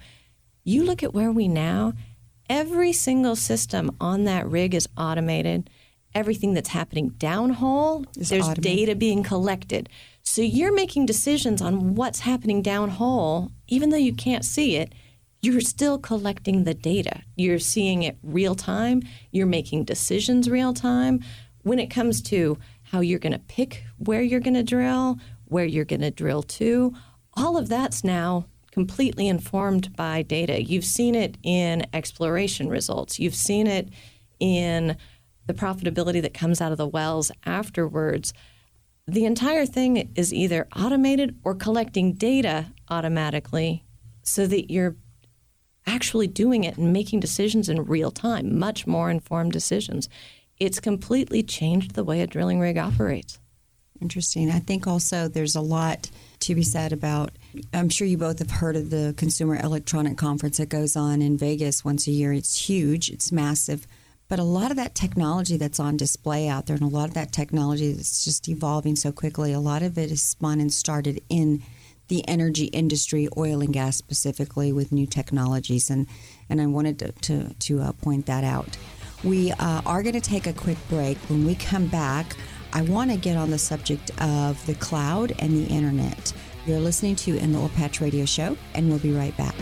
You 0.65 0.85
look 0.85 1.03
at 1.03 1.15
where 1.15 1.33
we 1.33 1.49
now. 1.49 1.95
Every 2.51 2.93
single 2.93 3.37
system 3.37 3.97
on 4.01 4.25
that 4.25 4.49
rig 4.49 4.75
is 4.75 4.89
automated. 4.97 5.71
Everything 6.15 6.53
that's 6.53 6.69
happening 6.69 7.13
downhole, 7.13 8.05
is 8.19 8.29
there's 8.29 8.47
automated. 8.47 8.63
data 8.63 8.95
being 8.95 9.23
collected. 9.23 9.89
So 10.23 10.43
you're 10.43 10.75
making 10.75 11.07
decisions 11.07 11.63
on 11.63 11.95
what's 11.95 12.21
happening 12.21 12.63
downhole, 12.63 13.51
even 13.69 13.89
though 13.89 13.97
you 13.97 14.13
can't 14.13 14.45
see 14.45 14.77
it 14.77 14.93
you're 15.43 15.61
still 15.61 15.99
collecting 15.99 16.63
the 16.63 16.73
data. 16.73 17.23
You're 17.37 17.59
seeing 17.59 18.05
it 18.05 18.17
real 18.23 18.55
time. 18.55 19.03
You're 19.33 19.47
making 19.47 19.85
decisions 19.85 20.49
real 20.49 20.73
time. 20.73 21.21
When 21.63 21.81
it 21.81 21.89
comes 21.89 22.23
to 22.23 22.59
how 22.85 23.01
you're 23.01 23.19
going 23.19 23.33
to 23.33 23.39
pick 23.41 23.85
where 23.99 24.23
you're 24.23 24.41
going 24.41 24.55
to 24.55 24.63
drill, 24.63 25.19
where 25.47 25.65
you're 25.65 25.85
going 25.85 26.01
to 26.01 26.11
drill 26.13 26.43
to, 26.45 26.95
all 27.35 27.57
of 27.57 27.69
that's 27.69 28.05
now 28.05 28.47
completely 28.71 29.29
informed 29.29 29.95
by 29.97 30.23
data. 30.23 30.63
You've 30.63 30.85
seen 30.85 31.15
it 31.15 31.37
in 31.43 31.87
exploration 31.93 32.69
results, 32.69 33.19
you've 33.19 33.35
seen 33.35 33.67
it 33.67 33.89
in 34.39 34.97
the 35.47 35.55
profitability 35.55 36.23
that 36.23 36.35
comes 36.35 36.61
out 36.61 36.73
of 36.73 36.79
the 36.79 36.87
wells 36.87 37.33
afterwards. 37.45 38.33
The 39.09 39.25
entire 39.25 39.67
thing 39.67 40.13
is 40.15 40.33
either 40.33 40.69
automated 40.77 41.37
or 41.43 41.55
collecting 41.55 42.13
data 42.13 42.73
automatically 42.89 43.85
so 44.23 44.47
that 44.47 44.71
you're 44.71 44.97
actually 45.87 46.27
doing 46.27 46.65
it 46.65 46.77
and 46.77 46.93
making 46.93 47.21
decisions 47.21 47.69
in 47.69 47.85
real 47.85 48.11
time, 48.11 48.59
much 48.59 48.87
more 48.87 49.11
informed 49.11 49.53
decisions. 49.53 50.09
It's 50.59 50.81
completely 50.81 51.43
changed 51.43 51.95
the 51.95 52.05
way 52.05 52.21
a 52.21 52.27
drilling 52.27 52.61
rig 52.61 52.79
operates. 52.79 53.39
Interesting. 54.01 54.51
I 54.51 54.59
think 54.59 54.87
also 54.87 55.29
there's 55.29 55.55
a 55.55 55.61
lot 55.61 56.11
to 56.41 56.55
be 56.57 56.65
said 56.65 56.93
about. 56.93 57.31
I'm 57.73 57.89
sure 57.89 58.07
you 58.07 58.19
both 58.19 58.41
have 58.41 58.51
heard 58.51 58.75
of 58.75 58.91
the 58.91 59.15
Consumer 59.17 59.57
Electronic 59.57 60.17
Conference 60.17 60.59
that 60.59 60.69
goes 60.69 60.97
on 60.97 61.23
in 61.23 61.39
Vegas 61.39 61.85
once 61.85 62.09
a 62.09 62.11
year. 62.11 62.33
It's 62.33 62.69
huge, 62.69 63.11
it's 63.11 63.31
massive. 63.31 63.87
But 64.29 64.41
a 64.41 64.45
lot 64.45 64.71
of 64.71 64.77
that 64.77 64.95
technology 64.95 65.57
that's 65.57 65.79
on 65.79 65.97
display 65.97 66.49
out 66.49 66.67
there, 66.67 66.75
and 66.75 66.85
a 66.85 66.89
lot 66.89 67.09
of 67.09 67.15
that 67.15 67.33
technology 67.33 67.93
that's 67.93 68.25
just 68.25 68.49
evolving 68.49 68.97
so 68.97 69.13
quickly, 69.13 69.53
a 69.53 69.61
lot 69.61 69.83
of 69.83 69.97
it 69.99 70.11
is 70.11 70.23
spun 70.23 70.61
and 70.61 70.73
started 70.73 71.21
in 71.29 71.63
the 72.09 72.27
energy 72.29 72.67
industry, 72.67 73.29
oil 73.37 73.61
and 73.61 73.73
gas 73.73 73.97
specifically, 73.97 74.73
with 74.73 74.93
new 74.93 75.07
technologies. 75.07 75.91
And, 75.91 76.07
and 76.49 76.61
I 76.61 76.67
wanted 76.67 76.99
to, 77.01 77.13
to, 77.13 77.55
to 77.55 77.81
uh, 77.81 77.93
point 77.93 78.27
that 78.27 78.45
out. 78.45 78.77
We 79.25 79.53
uh, 79.53 79.83
are 79.87 80.03
going 80.03 80.15
to 80.15 80.21
take 80.21 80.47
a 80.47 80.53
quick 80.53 80.79
break. 80.89 81.17
When 81.29 81.47
we 81.47 81.55
come 81.55 81.87
back, 81.87 82.37
I 82.73 82.83
want 82.83 83.11
to 83.11 83.17
get 83.17 83.37
on 83.37 83.51
the 83.51 83.59
subject 83.59 84.11
of 84.21 84.65
the 84.67 84.75
cloud 84.75 85.33
and 85.39 85.53
the 85.53 85.73
internet. 85.73 86.33
You're 86.67 86.81
listening 86.81 87.17
to 87.17 87.37
In 87.37 87.53
the 87.53 87.59
Oil 87.59 87.71
Patch 87.71 88.01
Radio 88.01 88.25
Show, 88.25 88.57
and 88.75 88.89
we'll 88.89 88.99
be 88.99 89.13
right 89.13 89.37
back. 89.37 89.55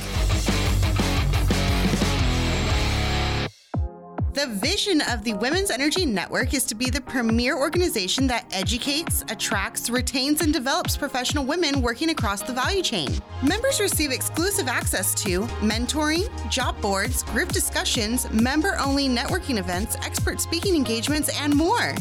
The 4.33 4.47
vision 4.47 5.01
of 5.01 5.25
the 5.25 5.35
Women's 5.35 5.73
Energy 5.73 6.07
Network 6.07 6.55
is 6.55 6.65
to 6.67 6.77
be 6.77 6.89
the 6.89 7.01
premier 7.01 7.59
organization 7.59 8.29
that 8.29 8.47
educates, 8.53 9.23
attracts, 9.23 9.91
retains, 9.91 10.41
and 10.41 10.53
develops 10.53 10.97
professional 10.97 11.45
women 11.45 11.83
working 11.83 12.11
across 12.11 12.41
the 12.41 12.53
value 12.53 12.81
chain. 12.81 13.11
Members 13.43 13.81
receive 13.81 14.13
exclusive 14.13 14.69
access 14.69 15.21
to 15.25 15.41
mentoring, 15.59 16.31
job 16.49 16.81
boards, 16.81 17.25
group 17.25 17.49
discussions, 17.49 18.31
member 18.31 18.79
only 18.79 19.09
networking 19.09 19.59
events, 19.59 19.97
expert 19.97 20.41
speaking 20.41 20.77
engagements, 20.77 21.29
and 21.41 21.53
more. 21.53 21.97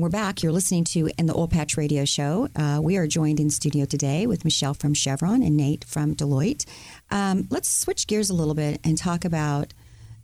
we're 0.00 0.08
back. 0.08 0.42
You're 0.42 0.52
listening 0.52 0.84
to 0.84 1.10
In 1.18 1.26
the 1.26 1.36
Oil 1.36 1.46
Patch 1.46 1.76
Radio 1.76 2.06
Show. 2.06 2.48
Uh, 2.56 2.80
we 2.82 2.96
are 2.96 3.06
joined 3.06 3.38
in 3.38 3.50
studio 3.50 3.84
today 3.84 4.26
with 4.26 4.42
Michelle 4.42 4.72
from 4.72 4.94
Chevron 4.94 5.42
and 5.42 5.54
Nate 5.54 5.84
from 5.84 6.14
Deloitte. 6.14 6.64
Um, 7.10 7.48
let's 7.50 7.70
switch 7.70 8.06
gears 8.06 8.30
a 8.30 8.34
little 8.34 8.54
bit 8.54 8.80
and 8.82 8.96
talk 8.96 9.26
about 9.26 9.74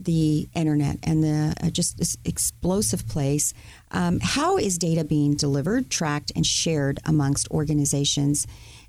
the 0.01 0.49
internet 0.55 0.99
and 1.03 1.23
the 1.23 1.55
uh, 1.63 1.71
just 1.71 1.99
this 1.99 2.17
explosive 2.25 3.07
place. 3.09 3.53
Um, 3.91 4.19
how 4.21 4.59
is 4.59 4.79
data 4.79 5.05
being 5.05 5.35
delivered, 5.35 5.91
tracked, 5.91 6.33
and 6.37 6.45
shared 6.47 6.99
amongst 7.05 7.51
organizations? 7.51 8.47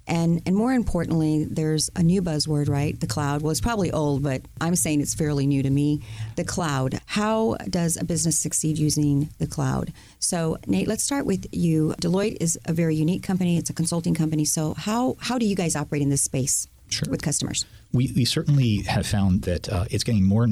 And, 0.07 0.41
and 0.47 0.55
more 0.55 0.73
importantly, 0.73 1.45
there's 1.45 1.91
a 1.95 2.01
new 2.01 2.23
buzzword, 2.23 2.67
right? 2.67 2.99
The 2.99 3.05
cloud. 3.05 3.43
Well, 3.43 3.51
it's 3.51 3.61
probably 3.61 3.91
old, 3.91 4.23
but 4.23 4.41
I'm 4.59 4.75
saying 4.75 5.01
it's 5.01 5.13
fairly 5.13 5.45
new 5.45 5.61
to 5.61 5.69
me. 5.69 6.01
The 6.35 6.43
cloud. 6.43 6.99
How 7.05 7.57
does 7.69 7.95
a 7.95 8.03
business 8.03 8.39
succeed 8.39 8.79
using 8.79 9.29
the 9.37 9.45
cloud? 9.45 9.93
So, 10.17 10.57
Nate, 10.65 10.87
let's 10.87 11.03
start 11.03 11.27
with 11.27 11.45
you. 11.51 11.93
Deloitte 12.01 12.37
is 12.41 12.57
a 12.65 12.73
very 12.73 12.95
unique 12.95 13.21
company. 13.21 13.57
It's 13.57 13.69
a 13.69 13.73
consulting 13.73 14.15
company. 14.15 14.45
So, 14.45 14.73
how 14.73 15.15
how 15.19 15.37
do 15.37 15.45
you 15.45 15.55
guys 15.55 15.75
operate 15.75 16.01
in 16.01 16.09
this 16.09 16.23
space 16.23 16.67
Sure. 16.89 17.07
with 17.11 17.21
customers? 17.21 17.65
We, 17.91 18.11
we 18.15 18.25
certainly 18.25 18.83
have 18.83 19.07
found 19.07 19.43
that 19.43 19.67
uh, 19.67 19.85
it's 19.89 20.03
getting 20.03 20.23
more, 20.23 20.47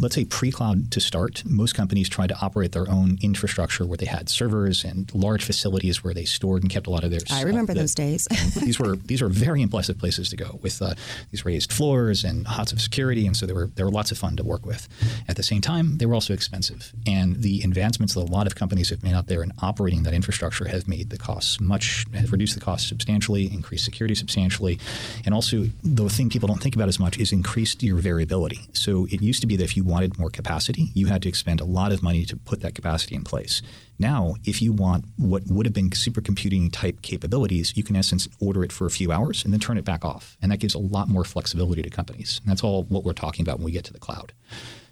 let's 0.00 0.14
say 0.14 0.24
pre 0.24 0.50
cloud 0.50 0.90
to 0.92 1.00
start. 1.00 1.42
Most 1.44 1.74
companies 1.74 2.08
tried 2.08 2.28
to 2.28 2.38
operate 2.40 2.72
their 2.72 2.88
own 2.88 3.18
infrastructure 3.20 3.84
where 3.84 3.98
they 3.98 4.06
had 4.06 4.30
servers 4.30 4.82
and 4.82 5.12
large 5.14 5.44
facilities 5.44 6.02
where 6.02 6.14
they 6.14 6.24
stored 6.24 6.62
and 6.62 6.70
kept 6.70 6.86
a 6.86 6.90
lot 6.90 7.04
of 7.04 7.10
their 7.10 7.20
I 7.30 7.42
remember 7.42 7.72
stuff. 7.72 7.82
those 7.82 7.94
days. 7.94 8.26
these 8.60 8.78
were 8.78 8.96
these 8.96 9.20
were 9.20 9.28
very 9.28 9.60
impressive 9.60 9.98
places 9.98 10.30
to 10.30 10.36
go 10.36 10.58
with 10.62 10.80
uh, 10.80 10.94
these 11.30 11.44
raised 11.44 11.70
floors 11.70 12.24
and 12.24 12.44
lots 12.46 12.72
of 12.72 12.80
security, 12.80 13.26
and 13.26 13.36
so 13.36 13.44
they 13.44 13.52
were 13.52 13.66
they 13.66 13.84
were 13.84 13.90
lots 13.90 14.10
of 14.10 14.16
fun 14.16 14.36
to 14.36 14.44
work 14.44 14.64
with. 14.64 14.88
At 15.28 15.36
the 15.36 15.42
same 15.42 15.60
time, 15.60 15.98
they 15.98 16.06
were 16.06 16.14
also 16.14 16.32
expensive, 16.32 16.92
and 17.06 17.42
the 17.42 17.60
advancements 17.62 18.14
that 18.14 18.20
a 18.20 18.32
lot 18.32 18.46
of 18.46 18.54
companies 18.54 18.88
have 18.88 19.02
made 19.02 19.14
out 19.14 19.26
there 19.26 19.42
in 19.42 19.52
operating 19.60 20.04
that 20.04 20.14
infrastructure 20.14 20.68
have 20.68 20.88
made 20.88 21.10
the 21.10 21.18
costs 21.18 21.60
much 21.60 22.06
have 22.14 22.32
reduced 22.32 22.54
the 22.54 22.60
costs 22.60 22.88
substantially, 22.88 23.52
increased 23.52 23.84
security 23.84 24.14
substantially, 24.14 24.78
and 25.26 25.34
also 25.34 25.66
the 25.82 26.08
thing 26.08 26.30
people 26.38 26.46
don't 26.46 26.62
think 26.62 26.76
about 26.76 26.86
as 26.88 27.00
much 27.00 27.18
is 27.18 27.32
increased 27.32 27.82
your 27.82 27.96
variability. 27.96 28.60
So 28.72 29.06
it 29.10 29.20
used 29.20 29.40
to 29.40 29.48
be 29.48 29.56
that 29.56 29.64
if 29.64 29.76
you 29.76 29.82
wanted 29.82 30.20
more 30.20 30.30
capacity, 30.30 30.92
you 30.94 31.08
had 31.08 31.20
to 31.22 31.28
expend 31.28 31.60
a 31.60 31.64
lot 31.64 31.90
of 31.90 32.00
money 32.00 32.24
to 32.26 32.36
put 32.36 32.60
that 32.60 32.76
capacity 32.76 33.16
in 33.16 33.24
place. 33.24 33.60
Now, 33.98 34.36
if 34.44 34.62
you 34.62 34.72
want 34.72 35.06
what 35.16 35.42
would 35.48 35.66
have 35.66 35.72
been 35.72 35.90
supercomputing 35.90 36.70
type 36.70 37.02
capabilities, 37.02 37.72
you 37.76 37.82
can 37.82 37.96
in 37.96 37.98
essence 37.98 38.28
order 38.38 38.62
it 38.62 38.70
for 38.70 38.86
a 38.86 38.90
few 38.90 39.10
hours 39.10 39.42
and 39.42 39.52
then 39.52 39.58
turn 39.58 39.78
it 39.78 39.84
back 39.84 40.04
off. 40.04 40.36
And 40.40 40.52
that 40.52 40.58
gives 40.58 40.76
a 40.76 40.78
lot 40.78 41.08
more 41.08 41.24
flexibility 41.24 41.82
to 41.82 41.90
companies. 41.90 42.40
And 42.44 42.48
that's 42.48 42.62
all 42.62 42.84
what 42.84 43.02
we're 43.02 43.14
talking 43.14 43.42
about 43.42 43.58
when 43.58 43.64
we 43.64 43.72
get 43.72 43.84
to 43.86 43.92
the 43.92 43.98
cloud. 43.98 44.32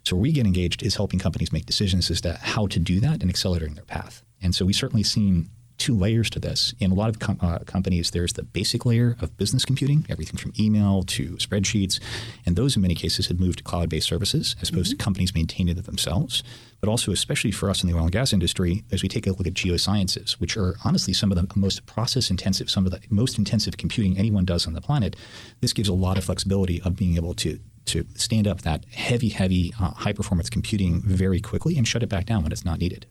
So 0.02 0.16
where 0.16 0.22
we 0.22 0.32
get 0.32 0.46
engaged 0.46 0.82
is 0.82 0.96
helping 0.96 1.20
companies 1.20 1.52
make 1.52 1.66
decisions 1.66 2.10
as 2.10 2.20
to 2.22 2.40
how 2.42 2.66
to 2.66 2.80
do 2.80 2.98
that 2.98 3.22
and 3.22 3.30
accelerating 3.30 3.76
their 3.76 3.84
path. 3.84 4.24
And 4.42 4.52
so 4.52 4.64
we've 4.64 4.74
certainly 4.74 5.04
seen 5.04 5.48
two 5.78 5.94
layers 5.94 6.30
to 6.30 6.38
this. 6.38 6.74
In 6.78 6.90
a 6.90 6.94
lot 6.94 7.08
of 7.08 7.18
com- 7.18 7.38
uh, 7.40 7.58
companies, 7.60 8.10
there's 8.10 8.32
the 8.34 8.42
basic 8.42 8.86
layer 8.86 9.16
of 9.20 9.36
business 9.36 9.64
computing, 9.64 10.06
everything 10.08 10.36
from 10.36 10.52
email 10.58 11.02
to 11.04 11.36
spreadsheets, 11.36 12.00
and 12.44 12.56
those 12.56 12.76
in 12.76 12.82
many 12.82 12.94
cases 12.94 13.26
had 13.26 13.40
moved 13.40 13.58
to 13.58 13.64
cloud-based 13.64 14.06
services 14.06 14.56
as 14.60 14.70
opposed 14.70 14.90
to 14.90 14.96
companies 14.96 15.34
maintaining 15.34 15.76
it 15.76 15.84
themselves. 15.84 16.42
But 16.80 16.88
also, 16.88 17.12
especially 17.12 17.52
for 17.52 17.70
us 17.70 17.82
in 17.82 17.90
the 17.90 17.96
oil 17.96 18.04
and 18.04 18.12
gas 18.12 18.32
industry, 18.32 18.84
as 18.92 19.02
we 19.02 19.08
take 19.08 19.26
a 19.26 19.32
look 19.32 19.46
at 19.46 19.54
geosciences, 19.54 20.32
which 20.32 20.56
are 20.56 20.76
honestly 20.84 21.12
some 21.12 21.32
of 21.32 21.36
the 21.36 21.58
most 21.58 21.86
process-intensive, 21.86 22.70
some 22.70 22.86
of 22.86 22.92
the 22.92 23.00
most 23.10 23.38
intensive 23.38 23.76
computing 23.76 24.18
anyone 24.18 24.44
does 24.44 24.66
on 24.66 24.74
the 24.74 24.80
planet, 24.80 25.16
this 25.60 25.72
gives 25.72 25.88
a 25.88 25.94
lot 25.94 26.18
of 26.18 26.24
flexibility 26.24 26.80
of 26.82 26.96
being 26.96 27.16
able 27.16 27.34
to 27.34 27.58
to 27.86 28.04
stand 28.16 28.48
up 28.48 28.62
that 28.62 28.84
heavy, 28.86 29.28
heavy, 29.28 29.72
uh, 29.80 29.92
high-performance 29.92 30.50
computing 30.50 31.02
very 31.02 31.40
quickly 31.40 31.76
and 31.76 31.86
shut 31.86 32.02
it 32.02 32.08
back 32.08 32.26
down 32.26 32.42
when 32.42 32.50
it's 32.50 32.64
not 32.64 32.80
needed. 32.80 33.06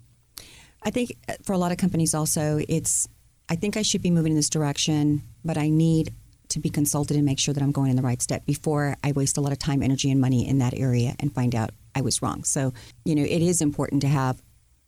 I 0.86 0.91
think 0.91 1.17
uh, 1.28 1.34
for 1.43 1.54
a 1.54 1.58
lot 1.58 1.71
of 1.71 1.78
companies 1.78 2.13
also, 2.13 2.62
it's 2.69 3.08
I 3.50 3.56
think 3.56 3.76
I 3.78 3.82
should 3.82 4.02
be 4.02 4.12
moving 4.12 4.32
in 4.32 4.36
this 4.38 4.50
direction, 4.50 5.21
but 5.43 5.58
I 5.58 5.69
need 5.69 6.13
to 6.50 6.60
be 6.60 6.69
consulted 6.69 7.17
and 7.17 7.26
make 7.26 7.39
sure 7.39 7.54
that 7.54 7.62
I'm 7.62 7.71
going 7.71 7.89
in 7.89 7.95
the 7.95 8.02
right 8.02 8.21
step 8.21 8.45
before 8.45 8.95
I 9.04 9.12
waste 9.12 9.38
a 9.38 9.41
lot 9.41 9.52
of 9.52 9.60
time, 9.60 9.82
energy, 9.82 10.12
and 10.12 10.21
money 10.21 10.48
in 10.48 10.60
that 10.60 10.74
area 10.76 11.15
and 11.19 11.34
find 11.34 11.56
out 11.56 11.71
I 11.95 12.02
was 12.02 12.21
wrong. 12.21 12.43
So, 12.43 12.74
you 13.04 13.15
know, 13.15 13.24
it 13.24 13.41
is 13.41 13.62
important 13.62 14.02
to 14.02 14.08
have, 14.08 14.41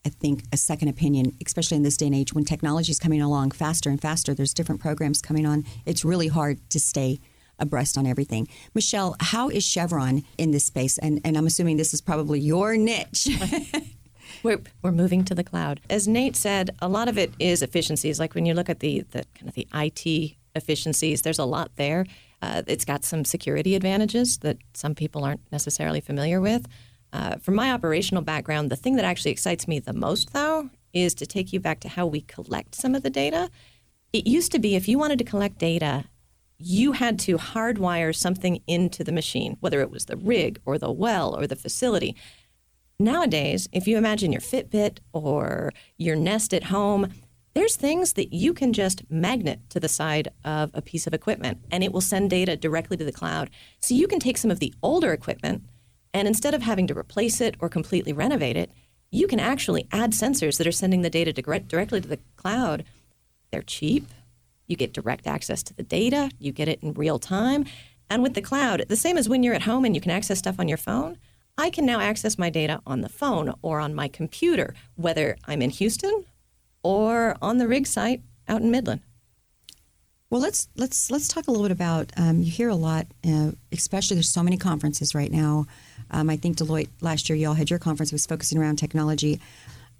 I 0.05 0.09
think, 0.09 0.43
a 0.53 0.57
second 0.57 0.89
opinion, 0.89 1.35
especially 1.45 1.77
in 1.77 1.83
this 1.83 1.97
day 1.97 2.05
and 2.07 2.15
age 2.15 2.33
when 2.33 2.45
technology 2.45 2.91
is 2.91 2.99
coming 2.99 3.21
along 3.21 3.51
faster 3.51 3.89
and 3.89 3.99
faster. 3.99 4.33
There's 4.33 4.53
different 4.53 4.81
programs 4.81 5.21
coming 5.21 5.45
on. 5.45 5.65
It's 5.85 6.05
really 6.05 6.27
hard 6.27 6.59
to 6.69 6.79
stay 6.79 7.19
abreast 7.59 7.97
on 7.97 8.05
everything. 8.05 8.47
Michelle, 8.75 9.15
how 9.19 9.49
is 9.49 9.63
Chevron 9.63 10.23
in 10.37 10.51
this 10.51 10.65
space? 10.65 10.97
And, 10.99 11.21
and 11.23 11.37
I'm 11.37 11.47
assuming 11.47 11.77
this 11.77 11.93
is 11.93 12.01
probably 12.01 12.39
your 12.39 12.77
niche. 12.77 13.27
We're, 14.43 14.61
we're 14.81 14.91
moving 14.91 15.23
to 15.25 15.35
the 15.35 15.43
cloud. 15.43 15.79
As 15.89 16.07
Nate 16.07 16.35
said, 16.35 16.71
a 16.79 16.87
lot 16.87 17.07
of 17.07 17.17
it 17.17 17.33
is 17.39 17.61
efficiencies. 17.61 18.19
Like 18.19 18.35
when 18.35 18.45
you 18.45 18.53
look 18.53 18.69
at 18.69 18.79
the, 18.79 19.01
the 19.11 19.25
kind 19.35 19.47
of 19.47 19.55
the 19.55 19.67
IT 19.73 20.35
efficiencies, 20.55 21.21
there's 21.21 21.39
a 21.39 21.45
lot 21.45 21.71
there. 21.75 22.05
Uh, 22.41 22.61
it's 22.67 22.85
got 22.85 23.03
some 23.03 23.25
security 23.25 23.75
advantages 23.75 24.39
that 24.39 24.57
some 24.73 24.93
people 24.93 25.23
aren't 25.23 25.41
necessarily 25.51 26.01
familiar 26.01 26.39
with. 26.39 26.67
Uh, 27.13 27.37
from 27.37 27.55
my 27.55 27.71
operational 27.71 28.21
background, 28.21 28.69
the 28.69 28.75
thing 28.75 28.95
that 28.95 29.05
actually 29.05 29.31
excites 29.31 29.67
me 29.67 29.79
the 29.79 29.93
most, 29.93 30.33
though, 30.33 30.69
is 30.93 31.13
to 31.15 31.25
take 31.25 31.53
you 31.53 31.59
back 31.59 31.79
to 31.79 31.89
how 31.89 32.05
we 32.05 32.21
collect 32.21 32.75
some 32.75 32.95
of 32.95 33.03
the 33.03 33.09
data. 33.09 33.49
It 34.13 34.27
used 34.27 34.51
to 34.51 34.59
be 34.59 34.75
if 34.75 34.87
you 34.87 34.99
wanted 34.99 35.19
to 35.19 35.25
collect 35.25 35.57
data, 35.57 36.05
you 36.59 36.93
had 36.93 37.19
to 37.19 37.37
hardwire 37.37 38.15
something 38.15 38.61
into 38.67 39.03
the 39.03 39.11
machine, 39.11 39.57
whether 39.59 39.81
it 39.81 39.91
was 39.91 40.05
the 40.05 40.17
rig 40.17 40.59
or 40.65 40.77
the 40.77 40.91
well 40.91 41.35
or 41.35 41.47
the 41.47 41.55
facility. 41.55 42.15
Nowadays, 42.99 43.69
if 43.71 43.87
you 43.87 43.95
imagine 43.95 44.31
your 44.31 44.41
Fitbit 44.41 44.97
or 45.13 45.71
your 45.97 46.15
Nest 46.15 46.51
at 46.51 46.63
home, 46.63 47.13
there's 47.53 47.75
things 47.75 48.13
that 48.13 48.33
you 48.33 48.55
can 48.55 48.73
just 48.73 49.03
magnet 49.07 49.59
to 49.69 49.79
the 49.79 49.87
side 49.87 50.29
of 50.43 50.71
a 50.73 50.81
piece 50.81 51.05
of 51.05 51.13
equipment 51.13 51.59
and 51.69 51.83
it 51.83 51.91
will 51.91 52.01
send 52.01 52.31
data 52.31 52.57
directly 52.57 52.97
to 52.97 53.05
the 53.05 53.11
cloud. 53.11 53.51
So 53.79 53.93
you 53.93 54.07
can 54.07 54.19
take 54.19 54.39
some 54.39 54.49
of 54.49 54.59
the 54.59 54.73
older 54.81 55.13
equipment 55.13 55.61
and 56.11 56.27
instead 56.27 56.55
of 56.55 56.63
having 56.63 56.87
to 56.87 56.97
replace 56.97 57.39
it 57.39 57.55
or 57.59 57.69
completely 57.69 58.13
renovate 58.13 58.57
it, 58.57 58.71
you 59.11 59.27
can 59.27 59.39
actually 59.39 59.87
add 59.91 60.13
sensors 60.13 60.57
that 60.57 60.65
are 60.65 60.71
sending 60.71 61.03
the 61.03 61.09
data 61.11 61.31
directly 61.31 62.01
to 62.01 62.07
the 62.07 62.19
cloud. 62.35 62.83
They're 63.51 63.61
cheap. 63.61 64.07
You 64.65 64.75
get 64.75 64.91
direct 64.91 65.27
access 65.27 65.61
to 65.63 65.73
the 65.75 65.83
data, 65.83 66.31
you 66.39 66.51
get 66.51 66.67
it 66.67 66.81
in 66.81 66.93
real 66.93 67.19
time. 67.19 67.65
And 68.09 68.23
with 68.23 68.33
the 68.33 68.41
cloud, 68.41 68.85
the 68.89 68.95
same 68.95 69.19
as 69.19 69.29
when 69.29 69.43
you're 69.43 69.53
at 69.53 69.61
home 69.61 69.85
and 69.85 69.93
you 69.93 70.01
can 70.01 70.11
access 70.11 70.39
stuff 70.39 70.59
on 70.59 70.67
your 70.67 70.77
phone, 70.77 71.19
I 71.57 71.69
can 71.69 71.85
now 71.85 71.99
access 71.99 72.37
my 72.37 72.49
data 72.49 72.81
on 72.85 73.01
the 73.01 73.09
phone 73.09 73.53
or 73.61 73.79
on 73.79 73.95
my 73.95 74.07
computer, 74.07 74.75
whether 74.95 75.37
I'm 75.45 75.61
in 75.61 75.71
Houston 75.71 76.25
or 76.83 77.35
on 77.41 77.57
the 77.57 77.67
rig 77.67 77.87
site 77.87 78.21
out 78.47 78.61
in 78.61 78.69
Midland. 78.69 79.01
Well, 80.29 80.41
let's 80.41 80.67
let's 80.75 81.09
let's 81.09 81.29
talk 81.29 81.47
a 81.47 81.51
little 81.51 81.65
bit 81.65 81.71
about. 81.71 82.11
Um, 82.17 82.41
you 82.41 82.51
hear 82.51 82.69
a 82.69 82.75
lot, 82.75 83.07
uh, 83.25 83.51
especially 83.71 84.15
there's 84.15 84.29
so 84.29 84.43
many 84.43 84.57
conferences 84.57 85.15
right 85.15 85.31
now. 85.31 85.67
Um, 86.11 86.29
I 86.29 86.35
think 86.35 86.57
Deloitte 86.57 86.89
last 87.01 87.29
year, 87.29 87.37
y'all 87.37 87.53
had 87.53 87.69
your 87.69 87.79
conference 87.79 88.11
was 88.11 88.25
focusing 88.25 88.57
around 88.57 88.75
technology, 88.75 89.39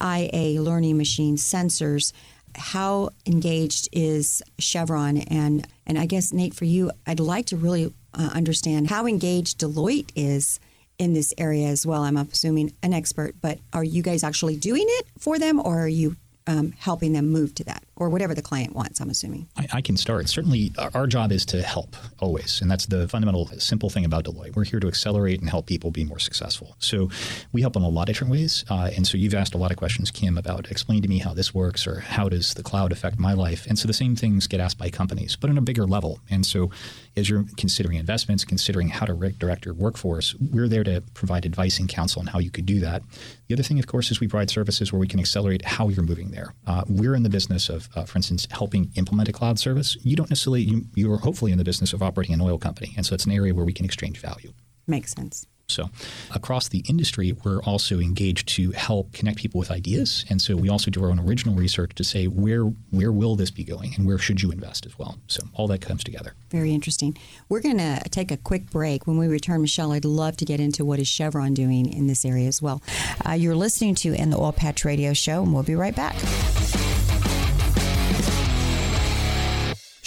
IA, 0.02 0.62
learning 0.62 0.98
machines, 0.98 1.42
sensors. 1.44 2.12
How 2.56 3.10
engaged 3.26 3.88
is 3.94 4.44
Chevron? 4.60 5.18
And 5.18 5.66
and 5.86 5.98
I 5.98 6.06
guess 6.06 6.34
Nate, 6.34 6.54
for 6.54 6.66
you, 6.66 6.92
I'd 7.06 7.22
like 7.22 7.46
to 7.48 7.56
really 7.56 7.94
uh, 8.14 8.30
understand 8.34 8.90
how 8.90 9.08
engaged 9.08 9.60
Deloitte 9.60 10.12
is 10.14 10.60
in 10.98 11.14
this 11.14 11.34
area 11.38 11.68
as 11.68 11.86
well. 11.86 12.04
I'm 12.04 12.18
assuming 12.18 12.74
an 12.82 12.94
expert, 12.94 13.36
but 13.42 13.60
are 13.74 13.84
you 13.84 14.02
guys 14.02 14.24
actually 14.24 14.56
doing 14.58 14.86
it 14.88 15.08
for 15.20 15.38
them, 15.38 15.60
or 15.60 15.80
are 15.80 15.88
you 15.88 16.16
um, 16.48 16.74
helping 16.80 17.14
them 17.14 17.30
move 17.30 17.54
to 17.56 17.64
that 17.66 17.84
or 17.98 18.10
whatever 18.10 18.34
the 18.34 18.42
client 18.42 18.76
wants, 18.76 19.02
I'm 19.02 19.10
assuming. 19.10 19.48
I, 19.58 19.68
I, 19.74 19.82
can 19.82 19.98
start. 19.98 20.30
Certainly, 20.30 20.72
our 20.94 21.08
job 21.08 21.32
is 21.32 21.46
to 21.48 21.62
help 21.62 21.96
always. 22.20 22.62
And 22.62 22.70
that's 22.70 22.86
the 22.86 23.08
fundamental, 23.08 23.48
simple 23.60 23.90
thing 23.90 24.06
about 24.06 24.26
Deloitte. 24.26 24.56
We're 24.56 24.64
here 24.64 24.80
to 24.80 24.88
accelerate 24.88 25.42
and 25.42 25.50
help 25.50 25.66
people 25.66 25.92
be 25.92 26.04
more 26.04 26.20
successful. 26.20 26.76
So 26.80 27.10
we 27.52 27.62
help 27.62 27.76
in 27.76 27.82
a 27.82 27.90
lot 27.90 28.04
of 28.04 28.08
different 28.08 28.32
ways. 28.32 28.64
Uh, 28.70 28.92
and 28.96 29.08
so 29.08 29.18
you've 29.18 29.34
asked 29.34 29.54
a 29.54 29.58
lot 29.58 29.72
of 29.72 29.78
questions, 29.78 30.12
Kim, 30.12 30.38
about 30.38 30.70
explain 30.72 31.02
to 31.02 31.08
me 31.08 31.20
how 31.20 31.34
this 31.34 31.54
works 31.54 31.88
or 31.88 32.00
how 32.00 32.30
does 32.30 32.54
the 32.54 32.64
cloud 32.64 32.92
affect 32.92 33.20
my 33.20 33.34
life. 33.34 33.66
And 33.68 33.78
so 33.78 33.88
the 33.88 33.94
same 33.94 34.16
things 34.16 34.48
get 34.48 34.60
asked 34.60 34.78
by 34.78 34.90
companies, 34.90 35.36
but 35.36 35.50
on 35.50 35.58
a 35.58 35.62
bigger 35.62 35.86
level. 35.86 36.20
And 36.30 36.46
so 36.46 36.70
as 37.16 37.30
you're 37.30 37.46
considering 37.58 37.98
investments, 37.98 38.46
considering 38.46 38.90
how 38.90 39.06
to 39.06 39.14
direct 39.32 39.66
your 39.66 39.74
workforce, 39.74 40.36
we're 40.36 40.68
there 40.68 40.84
to 40.84 41.02
provide 41.14 41.46
advice 41.46 41.80
and 41.80 41.90
counsel 41.90 42.22
on 42.22 42.28
how 42.28 42.40
you 42.40 42.52
could 42.52 42.66
do 42.66 42.80
that. 42.82 43.02
The 43.48 43.56
other 43.56 43.64
thing, 43.64 43.80
of 43.80 43.88
course, 43.88 44.12
is 44.12 44.20
we 44.20 44.28
provide 44.28 44.50
services 44.50 44.92
where 44.92 45.00
we 45.00 45.08
can 45.08 45.20
accelerate 45.20 45.66
how 45.66 45.90
you're 45.90 46.04
moving 46.04 46.32
there. 46.32 46.54
Uh, 46.66 46.84
we're 46.88 47.16
in 47.16 47.24
the 47.24 47.30
business 47.30 47.70
of, 47.96 48.04
uh, 48.04 48.06
for 48.06 48.18
instance, 48.18 48.48
helping 48.52 48.92
implement 48.96 49.30
a 49.30 49.34
cloud 49.34 49.60
service. 49.60 49.98
You 50.02 50.16
don't 50.16 50.30
necessarily, 50.30 50.62
you, 50.62 50.86
you're 50.96 51.18
hopefully 51.18 51.52
in 51.52 51.58
the 51.58 51.64
business 51.64 51.94
of 51.94 52.02
operating 52.02 52.34
an 52.34 52.42
oil 52.42 52.58
company. 52.58 52.94
And 52.98 53.06
so 53.06 53.16
it's 53.16 53.26
an 53.26 53.32
area 53.32 53.54
where 53.54 53.66
we 53.66 53.74
can 53.74 53.86
exchange 53.86 54.20
value. 54.20 54.54
Makes 54.88 55.14
sense. 55.14 55.46
So, 55.70 55.90
across 56.34 56.70
the 56.70 56.84
industry, 56.88 57.34
we're 57.44 57.62
also 57.62 58.00
engaged 58.00 58.48
to 58.50 58.72
help 58.72 59.12
connect 59.12 59.38
people 59.38 59.60
with 59.60 59.70
ideas, 59.70 60.24
and 60.30 60.42
so 60.42 60.56
we 60.56 60.70
also 60.70 60.90
do 60.90 61.04
our 61.04 61.10
own 61.10 61.20
original 61.20 61.56
research 61.56 61.94
to 61.96 62.06
say 62.06 62.28
where 62.28 62.64
where 62.92 63.12
will 63.12 63.36
this 63.36 63.52
be 63.52 63.66
going, 63.66 63.94
and 63.96 64.08
where 64.08 64.18
should 64.18 64.42
you 64.42 64.50
invest 64.50 64.86
as 64.86 64.98
well. 64.98 65.18
So, 65.28 65.44
all 65.54 65.68
that 65.68 65.82
comes 65.82 66.06
together. 66.06 66.36
Very 66.50 66.74
interesting. 66.74 67.18
We're 67.50 67.60
going 67.60 67.80
to 67.80 68.00
take 68.10 68.32
a 68.32 68.38
quick 68.38 68.70
break. 68.70 69.08
When 69.08 69.18
we 69.18 69.28
return, 69.28 69.62
Michelle, 69.62 69.92
I'd 69.92 70.06
love 70.06 70.38
to 70.38 70.46
get 70.46 70.62
into 70.62 70.86
what 70.86 71.00
is 71.00 71.08
Chevron 71.08 71.54
doing 71.54 71.92
in 71.92 72.08
this 72.08 72.24
area 72.24 72.48
as 72.48 72.62
well. 72.62 72.82
Uh, 73.28 73.34
you're 73.34 73.56
listening 73.56 73.96
to 73.96 74.14
In 74.14 74.30
the 74.30 74.38
Oil 74.38 74.54
Patch 74.54 74.86
Radio 74.86 75.14
Show, 75.14 75.44
and 75.44 75.54
we'll 75.54 75.64
be 75.64 75.76
right 75.76 75.96
back. 75.96 76.16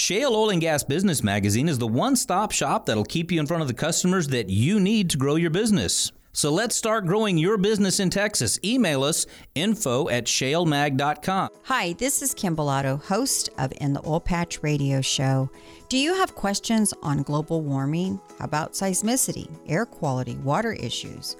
Shale 0.00 0.34
Oil 0.34 0.48
and 0.48 0.62
Gas 0.62 0.82
Business 0.82 1.22
Magazine 1.22 1.68
is 1.68 1.76
the 1.76 1.86
one 1.86 2.16
stop 2.16 2.52
shop 2.52 2.86
that'll 2.86 3.04
keep 3.04 3.30
you 3.30 3.38
in 3.38 3.46
front 3.46 3.60
of 3.60 3.68
the 3.68 3.74
customers 3.74 4.28
that 4.28 4.48
you 4.48 4.80
need 4.80 5.10
to 5.10 5.18
grow 5.18 5.36
your 5.36 5.50
business. 5.50 6.10
So 6.32 6.50
let's 6.50 6.74
start 6.74 7.04
growing 7.04 7.36
your 7.36 7.58
business 7.58 8.00
in 8.00 8.08
Texas. 8.08 8.58
Email 8.64 9.04
us 9.04 9.26
info 9.54 10.08
at 10.08 10.24
shalemag.com. 10.24 11.50
Hi, 11.64 11.92
this 11.92 12.22
is 12.22 12.32
Kim 12.32 12.56
Bellotto, 12.56 13.02
host 13.04 13.50
of 13.58 13.74
In 13.78 13.92
the 13.92 14.00
Oil 14.08 14.20
Patch 14.20 14.62
Radio 14.62 15.02
Show. 15.02 15.50
Do 15.90 15.98
you 15.98 16.14
have 16.14 16.34
questions 16.34 16.94
on 17.02 17.22
global 17.22 17.60
warming? 17.60 18.18
How 18.38 18.46
about 18.46 18.72
seismicity, 18.72 19.50
air 19.68 19.84
quality, 19.84 20.36
water 20.36 20.72
issues? 20.72 21.36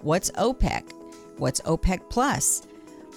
What's 0.00 0.30
OPEC? 0.30 0.90
What's 1.36 1.60
OPEC 1.60 2.08
Plus? 2.08 2.66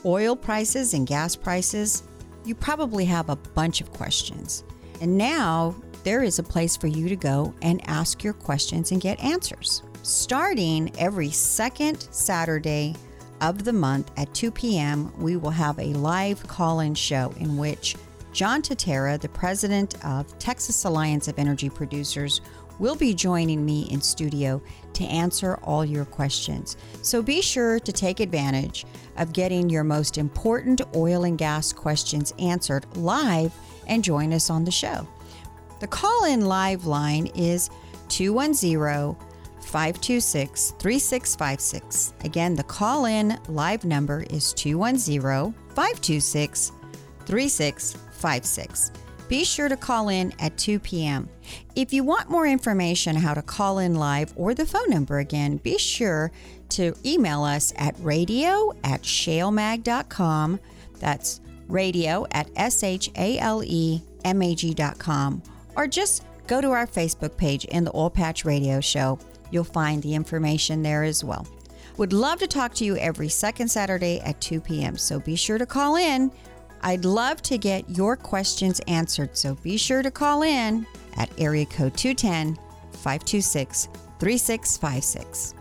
Oil 0.04 0.36
prices 0.36 0.94
and 0.94 1.08
gas 1.08 1.34
prices? 1.34 2.04
You 2.44 2.56
probably 2.56 3.06
have 3.06 3.30
a 3.30 3.38
bunch 3.38 3.80
of 3.80 3.94
questions. 3.94 4.66
And 5.02 5.18
now 5.18 5.76
there 6.04 6.24
is 6.24 6.40
a 6.40 6.44
place 6.44 6.78
for 6.78 6.88
you 6.88 7.10
to 7.10 7.16
go 7.16 7.54
and 7.62 7.82
ask 7.90 8.24
your 8.24 8.34
questions 8.34 8.92
and 8.92 9.02
get 9.02 9.20
answers. 9.20 9.84
Starting 10.04 10.92
every 10.98 11.30
second 11.30 12.08
Saturday 12.12 12.96
of 13.42 13.64
the 13.64 13.74
month 13.74 14.12
at 14.18 14.34
2 14.34 14.52
p.m., 14.52 15.12
we 15.20 15.36
will 15.36 15.50
have 15.50 15.78
a 15.80 15.94
live 15.94 16.48
call 16.48 16.80
in 16.80 16.94
show 16.94 17.34
in 17.40 17.58
which 17.58 17.96
John 18.32 18.62
Tatera, 18.62 19.20
the 19.20 19.30
president 19.30 20.04
of 20.06 20.38
Texas 20.40 20.86
Alliance 20.86 21.28
of 21.28 21.38
Energy 21.38 21.70
Producers, 21.70 22.42
will 22.80 22.96
be 22.96 23.14
joining 23.14 23.66
me 23.66 23.88
in 23.92 24.02
studio 24.02 24.62
to 24.94 25.04
answer 25.04 25.56
all 25.64 25.84
your 25.84 26.06
questions. 26.06 26.78
So 27.02 27.22
be 27.22 27.42
sure 27.42 27.80
to 27.80 27.92
take 27.92 28.20
advantage 28.20 28.86
of 29.18 29.34
getting 29.34 29.70
your 29.70 29.84
most 29.84 30.18
important 30.18 30.82
oil 30.96 31.24
and 31.24 31.38
gas 31.38 31.74
questions 31.74 32.34
answered 32.40 32.86
live 32.96 33.54
and 33.88 34.04
join 34.04 34.34
us 34.34 34.50
on 34.50 34.66
the 34.66 34.72
show. 34.72 35.08
The 35.80 35.88
call 35.88 36.26
in 36.26 36.46
live 36.46 36.86
line 36.86 37.28
is 37.36 37.70
210 38.10 39.16
526 39.62 40.72
3656. 40.72 42.14
Again, 42.24 42.56
the 42.56 42.64
call 42.64 43.06
in 43.06 43.40
live 43.48 43.86
number 43.86 44.24
is 44.30 44.54
210 44.54 45.54
526 45.70 46.72
3656. 47.26 48.92
Be 49.28 49.46
sure 49.46 49.70
to 49.70 49.78
call 49.78 50.10
in 50.10 50.34
at 50.40 50.58
2 50.58 50.80
p.m. 50.80 51.30
If 51.76 51.94
you 51.94 52.04
want 52.04 52.30
more 52.30 52.46
information 52.46 53.16
how 53.16 53.34
to 53.34 53.42
call 53.42 53.80
in 53.80 53.96
live 53.96 54.34
or 54.36 54.54
the 54.54 54.66
phone 54.66 54.90
number 54.90 55.20
again, 55.20 55.56
be 55.56 55.78
sure 55.78 56.34
to 56.70 56.94
email 57.06 57.44
us 57.44 57.72
at 57.78 57.96
radio 58.00 58.74
at 58.84 59.04
shalemag.com. 59.04 60.60
That's 61.00 61.40
radio 61.72 62.28
at 62.32 62.50
S-H-A-L-E-M-A-G.com. 62.56 63.04
Or 65.76 65.88
just 65.88 66.24
go 66.48 66.62
to 66.62 66.70
our 66.72 66.86
Facebook 66.86 67.38
page 67.38 67.66
in 67.66 67.84
the 67.84 67.96
Oil 67.96 68.10
Patch 68.10 68.46
Radio 68.46 68.82
Show. 68.82 69.18
You'll 69.52 69.64
find 69.64 70.04
the 70.04 70.14
information 70.14 70.84
there 70.84 71.04
as 71.04 71.24
well. 71.24 71.48
Would 71.98 72.14
love 72.14 72.40
to 72.40 72.48
talk 72.48 72.74
to 72.76 72.86
you 72.86 72.98
every 72.98 73.30
second 73.30 73.68
Saturday 73.70 74.20
at 74.22 74.40
2 74.42 74.62
p.m. 74.62 74.98
So 74.98 75.20
be 75.20 75.36
sure 75.36 75.58
to 75.58 75.66
call 75.66 75.96
in. 75.98 76.32
I'd 76.82 77.06
love 77.06 77.42
to 77.44 77.58
get 77.58 77.90
your 77.90 78.16
questions 78.16 78.80
answered, 78.88 79.38
so 79.38 79.56
be 79.56 79.78
sure 79.78 80.02
to 80.02 80.10
call 80.10 80.42
in 80.42 80.88
at 81.16 81.30
area 81.40 81.66
code 81.66 81.96
210 81.96 82.56
526 82.94 83.88
3656. 84.20 85.61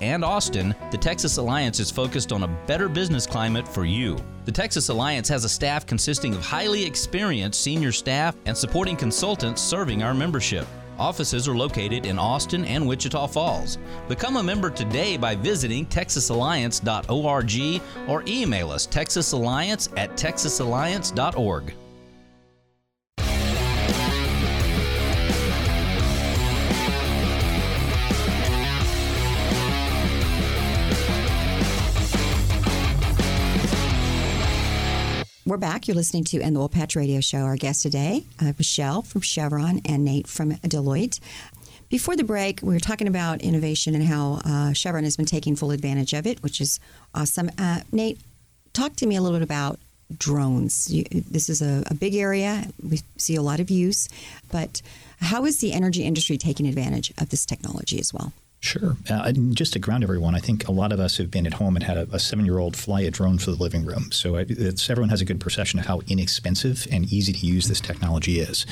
and 0.00 0.24
Austin, 0.24 0.74
the 0.90 0.98
Texas 0.98 1.36
Alliance 1.36 1.80
is 1.80 1.90
focused 1.90 2.32
on 2.32 2.42
a 2.42 2.48
better 2.66 2.88
business 2.88 3.26
climate 3.26 3.66
for 3.66 3.84
you. 3.84 4.16
The 4.44 4.52
Texas 4.52 4.88
Alliance 4.88 5.28
has 5.28 5.44
a 5.44 5.48
staff 5.48 5.86
consisting 5.86 6.34
of 6.34 6.42
highly 6.42 6.84
experienced 6.84 7.62
senior 7.62 7.92
staff 7.92 8.34
and 8.46 8.56
supporting 8.56 8.96
consultants 8.96 9.62
serving 9.62 10.02
our 10.02 10.14
membership. 10.14 10.66
Offices 10.98 11.48
are 11.48 11.56
located 11.56 12.04
in 12.04 12.18
Austin 12.18 12.64
and 12.66 12.86
Wichita 12.86 13.26
Falls. 13.28 13.78
Become 14.06 14.36
a 14.36 14.42
member 14.42 14.68
today 14.68 15.16
by 15.16 15.34
visiting 15.34 15.86
texasalliance.org 15.86 17.82
or 18.08 18.22
email 18.26 18.70
us 18.70 18.86
texasalliance 18.86 19.88
at 19.96 20.10
texasalliance.org. 20.12 21.74
We're 35.50 35.56
back. 35.56 35.88
You're 35.88 35.96
listening 35.96 36.22
to 36.26 36.38
In 36.38 36.54
the 36.54 36.60
Oil 36.60 36.68
Patch 36.68 36.94
Radio 36.94 37.20
Show. 37.20 37.38
Our 37.38 37.56
guest 37.56 37.82
today, 37.82 38.22
uh, 38.40 38.52
Michelle 38.56 39.02
from 39.02 39.20
Chevron 39.20 39.80
and 39.84 40.04
Nate 40.04 40.28
from 40.28 40.52
Deloitte. 40.52 41.18
Before 41.88 42.14
the 42.14 42.22
break, 42.22 42.60
we 42.62 42.72
were 42.72 42.78
talking 42.78 43.08
about 43.08 43.42
innovation 43.42 43.96
and 43.96 44.04
how 44.04 44.40
uh, 44.44 44.72
Chevron 44.74 45.02
has 45.02 45.16
been 45.16 45.26
taking 45.26 45.56
full 45.56 45.72
advantage 45.72 46.12
of 46.12 46.24
it, 46.24 46.40
which 46.44 46.60
is 46.60 46.78
awesome. 47.16 47.50
Uh, 47.58 47.80
Nate, 47.90 48.20
talk 48.74 48.94
to 48.94 49.08
me 49.08 49.16
a 49.16 49.20
little 49.20 49.36
bit 49.36 49.42
about 49.42 49.80
drones. 50.16 50.88
You, 50.88 51.02
this 51.10 51.48
is 51.48 51.60
a, 51.60 51.82
a, 51.88 51.94
big 51.94 52.14
area. 52.14 52.68
We 52.88 53.00
see 53.16 53.34
a 53.34 53.42
lot 53.42 53.58
of 53.58 53.70
use, 53.70 54.08
but 54.52 54.82
how 55.18 55.46
is 55.46 55.58
the 55.58 55.72
energy 55.72 56.04
industry 56.04 56.38
taking 56.38 56.68
advantage 56.68 57.12
of 57.18 57.30
this 57.30 57.44
technology 57.44 57.98
as 57.98 58.14
well? 58.14 58.32
Sure. 58.62 58.94
Uh, 59.08 59.32
just 59.32 59.72
to 59.72 59.78
ground 59.78 60.04
everyone, 60.04 60.34
I 60.34 60.38
think 60.38 60.68
a 60.68 60.72
lot 60.72 60.92
of 60.92 61.00
us 61.00 61.16
have 61.16 61.30
been 61.30 61.46
at 61.46 61.54
home 61.54 61.76
and 61.76 61.82
had 61.82 61.96
a, 61.96 62.06
a 62.12 62.18
seven 62.18 62.44
year 62.44 62.58
old 62.58 62.76
fly 62.76 63.00
a 63.00 63.10
drone 63.10 63.38
for 63.38 63.50
the 63.50 63.56
living 63.56 63.86
room. 63.86 64.12
So 64.12 64.34
everyone 64.34 65.08
has 65.08 65.22
a 65.22 65.24
good 65.24 65.40
perception 65.40 65.80
of 65.80 65.86
how 65.86 66.00
inexpensive 66.06 66.86
and 66.92 67.10
easy 67.10 67.32
to 67.32 67.46
use 67.46 67.68
this 67.68 67.80
technology 67.80 68.38
is. 68.38 68.66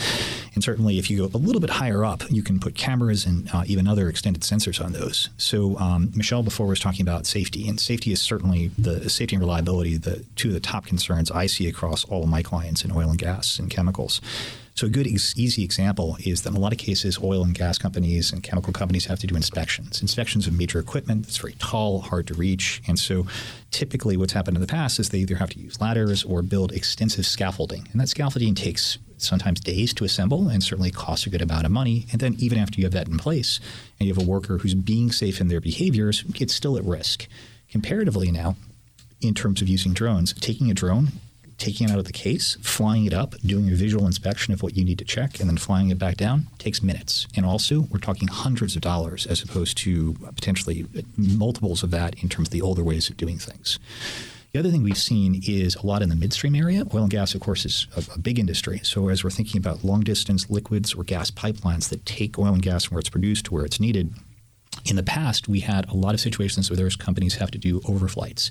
And 0.54 0.62
certainly, 0.62 0.98
if 0.98 1.10
you 1.10 1.26
go 1.26 1.38
a 1.38 1.40
little 1.40 1.60
bit 1.60 1.70
higher 1.70 2.04
up, 2.04 2.22
you 2.30 2.42
can 2.42 2.60
put 2.60 2.74
cameras 2.74 3.24
and 3.24 3.48
uh, 3.54 3.64
even 3.66 3.88
other 3.88 4.10
extended 4.10 4.42
sensors 4.42 4.84
on 4.84 4.92
those. 4.92 5.30
So, 5.38 5.78
um, 5.78 6.12
Michelle 6.14 6.42
before 6.42 6.66
was 6.66 6.80
talking 6.80 7.02
about 7.02 7.24
safety, 7.24 7.66
and 7.66 7.80
safety 7.80 8.12
is 8.12 8.20
certainly 8.20 8.68
the 8.78 9.08
safety 9.08 9.36
and 9.36 9.42
reliability, 9.42 9.96
the 9.96 10.22
two 10.36 10.48
of 10.48 10.54
the 10.54 10.60
top 10.60 10.84
concerns 10.84 11.30
I 11.30 11.46
see 11.46 11.66
across 11.66 12.04
all 12.04 12.22
of 12.22 12.28
my 12.28 12.42
clients 12.42 12.84
in 12.84 12.92
oil 12.92 13.08
and 13.08 13.18
gas 13.18 13.58
and 13.58 13.70
chemicals. 13.70 14.20
So 14.78 14.86
a 14.86 14.90
good 14.90 15.08
easy 15.08 15.64
example 15.64 16.16
is 16.20 16.42
that 16.42 16.50
in 16.50 16.56
a 16.56 16.60
lot 16.60 16.70
of 16.70 16.78
cases, 16.78 17.18
oil 17.20 17.42
and 17.42 17.52
gas 17.52 17.78
companies 17.78 18.32
and 18.32 18.44
chemical 18.44 18.72
companies 18.72 19.06
have 19.06 19.18
to 19.18 19.26
do 19.26 19.34
inspections. 19.34 20.00
Inspections 20.00 20.46
of 20.46 20.56
major 20.56 20.78
equipment 20.78 21.24
that's 21.24 21.38
very 21.38 21.54
tall, 21.54 22.00
hard 22.00 22.28
to 22.28 22.34
reach, 22.34 22.80
and 22.86 22.96
so 22.96 23.26
typically 23.72 24.16
what's 24.16 24.34
happened 24.34 24.56
in 24.56 24.60
the 24.60 24.68
past 24.68 25.00
is 25.00 25.08
they 25.08 25.18
either 25.18 25.34
have 25.34 25.50
to 25.50 25.58
use 25.58 25.80
ladders 25.80 26.22
or 26.22 26.42
build 26.42 26.70
extensive 26.70 27.26
scaffolding, 27.26 27.88
and 27.90 28.00
that 28.00 28.08
scaffolding 28.08 28.54
takes 28.54 28.98
sometimes 29.16 29.58
days 29.58 29.92
to 29.94 30.04
assemble 30.04 30.46
and 30.48 30.62
certainly 30.62 30.92
costs 30.92 31.26
a 31.26 31.30
good 31.30 31.42
amount 31.42 31.66
of 31.66 31.72
money. 31.72 32.06
And 32.12 32.20
then 32.20 32.36
even 32.38 32.56
after 32.56 32.78
you 32.78 32.84
have 32.84 32.92
that 32.92 33.08
in 33.08 33.18
place, 33.18 33.58
and 33.98 34.06
you 34.06 34.14
have 34.14 34.22
a 34.22 34.30
worker 34.30 34.58
who's 34.58 34.76
being 34.76 35.10
safe 35.10 35.40
in 35.40 35.48
their 35.48 35.60
behaviors, 35.60 36.22
it's 36.36 36.54
still 36.54 36.76
at 36.76 36.84
risk. 36.84 37.26
Comparatively 37.68 38.30
now, 38.30 38.54
in 39.20 39.34
terms 39.34 39.60
of 39.60 39.66
using 39.66 39.92
drones, 39.92 40.32
taking 40.34 40.70
a 40.70 40.74
drone 40.74 41.08
taking 41.58 41.88
it 41.88 41.92
out 41.92 41.98
of 41.98 42.04
the 42.04 42.12
case, 42.12 42.56
flying 42.62 43.04
it 43.04 43.12
up, 43.12 43.34
doing 43.44 43.68
a 43.68 43.74
visual 43.74 44.06
inspection 44.06 44.54
of 44.54 44.62
what 44.62 44.76
you 44.76 44.84
need 44.84 44.98
to 44.98 45.04
check, 45.04 45.40
and 45.40 45.48
then 45.48 45.56
flying 45.56 45.90
it 45.90 45.98
back 45.98 46.16
down 46.16 46.46
takes 46.58 46.82
minutes. 46.82 47.26
And 47.36 47.44
also, 47.44 47.82
we're 47.90 47.98
talking 47.98 48.28
hundreds 48.28 48.76
of 48.76 48.82
dollars 48.82 49.26
as 49.26 49.42
opposed 49.42 49.76
to 49.78 50.14
potentially 50.34 50.86
multiples 51.16 51.82
of 51.82 51.90
that 51.90 52.22
in 52.22 52.28
terms 52.28 52.48
of 52.48 52.52
the 52.52 52.62
older 52.62 52.82
ways 52.82 53.10
of 53.10 53.16
doing 53.16 53.38
things. 53.38 53.78
The 54.52 54.58
other 54.60 54.70
thing 54.70 54.82
we've 54.82 54.96
seen 54.96 55.42
is 55.46 55.74
a 55.74 55.86
lot 55.86 56.00
in 56.00 56.08
the 56.08 56.16
midstream 56.16 56.54
area. 56.54 56.84
Oil 56.94 57.02
and 57.02 57.10
gas, 57.10 57.34
of 57.34 57.42
course, 57.42 57.66
is 57.66 57.86
a, 57.94 58.14
a, 58.14 58.18
big 58.18 58.38
industry. 58.38 58.80
So 58.82 59.08
as 59.10 59.22
we're 59.22 59.28
thinking 59.30 59.58
about 59.58 59.84
long 59.84 60.00
distance 60.00 60.48
liquids 60.48 60.94
or 60.94 61.04
gas 61.04 61.30
pipelines 61.30 61.90
that 61.90 62.06
take 62.06 62.38
oil 62.38 62.54
and 62.54 62.62
gas 62.62 62.84
from 62.84 62.94
where 62.94 63.00
it's 63.00 63.10
produced 63.10 63.44
to 63.46 63.54
where 63.54 63.66
it's 63.66 63.78
needed, 63.78 64.14
in 64.84 64.96
the 64.96 65.02
past, 65.02 65.48
we 65.48 65.60
had 65.60 65.88
a 65.88 65.94
lot 65.94 66.14
of 66.14 66.20
situations 66.20 66.70
where 66.70 66.76
those 66.76 66.96
companies 66.96 67.34
have 67.36 67.50
to 67.50 67.58
do 67.58 67.80
overflights, 67.80 68.50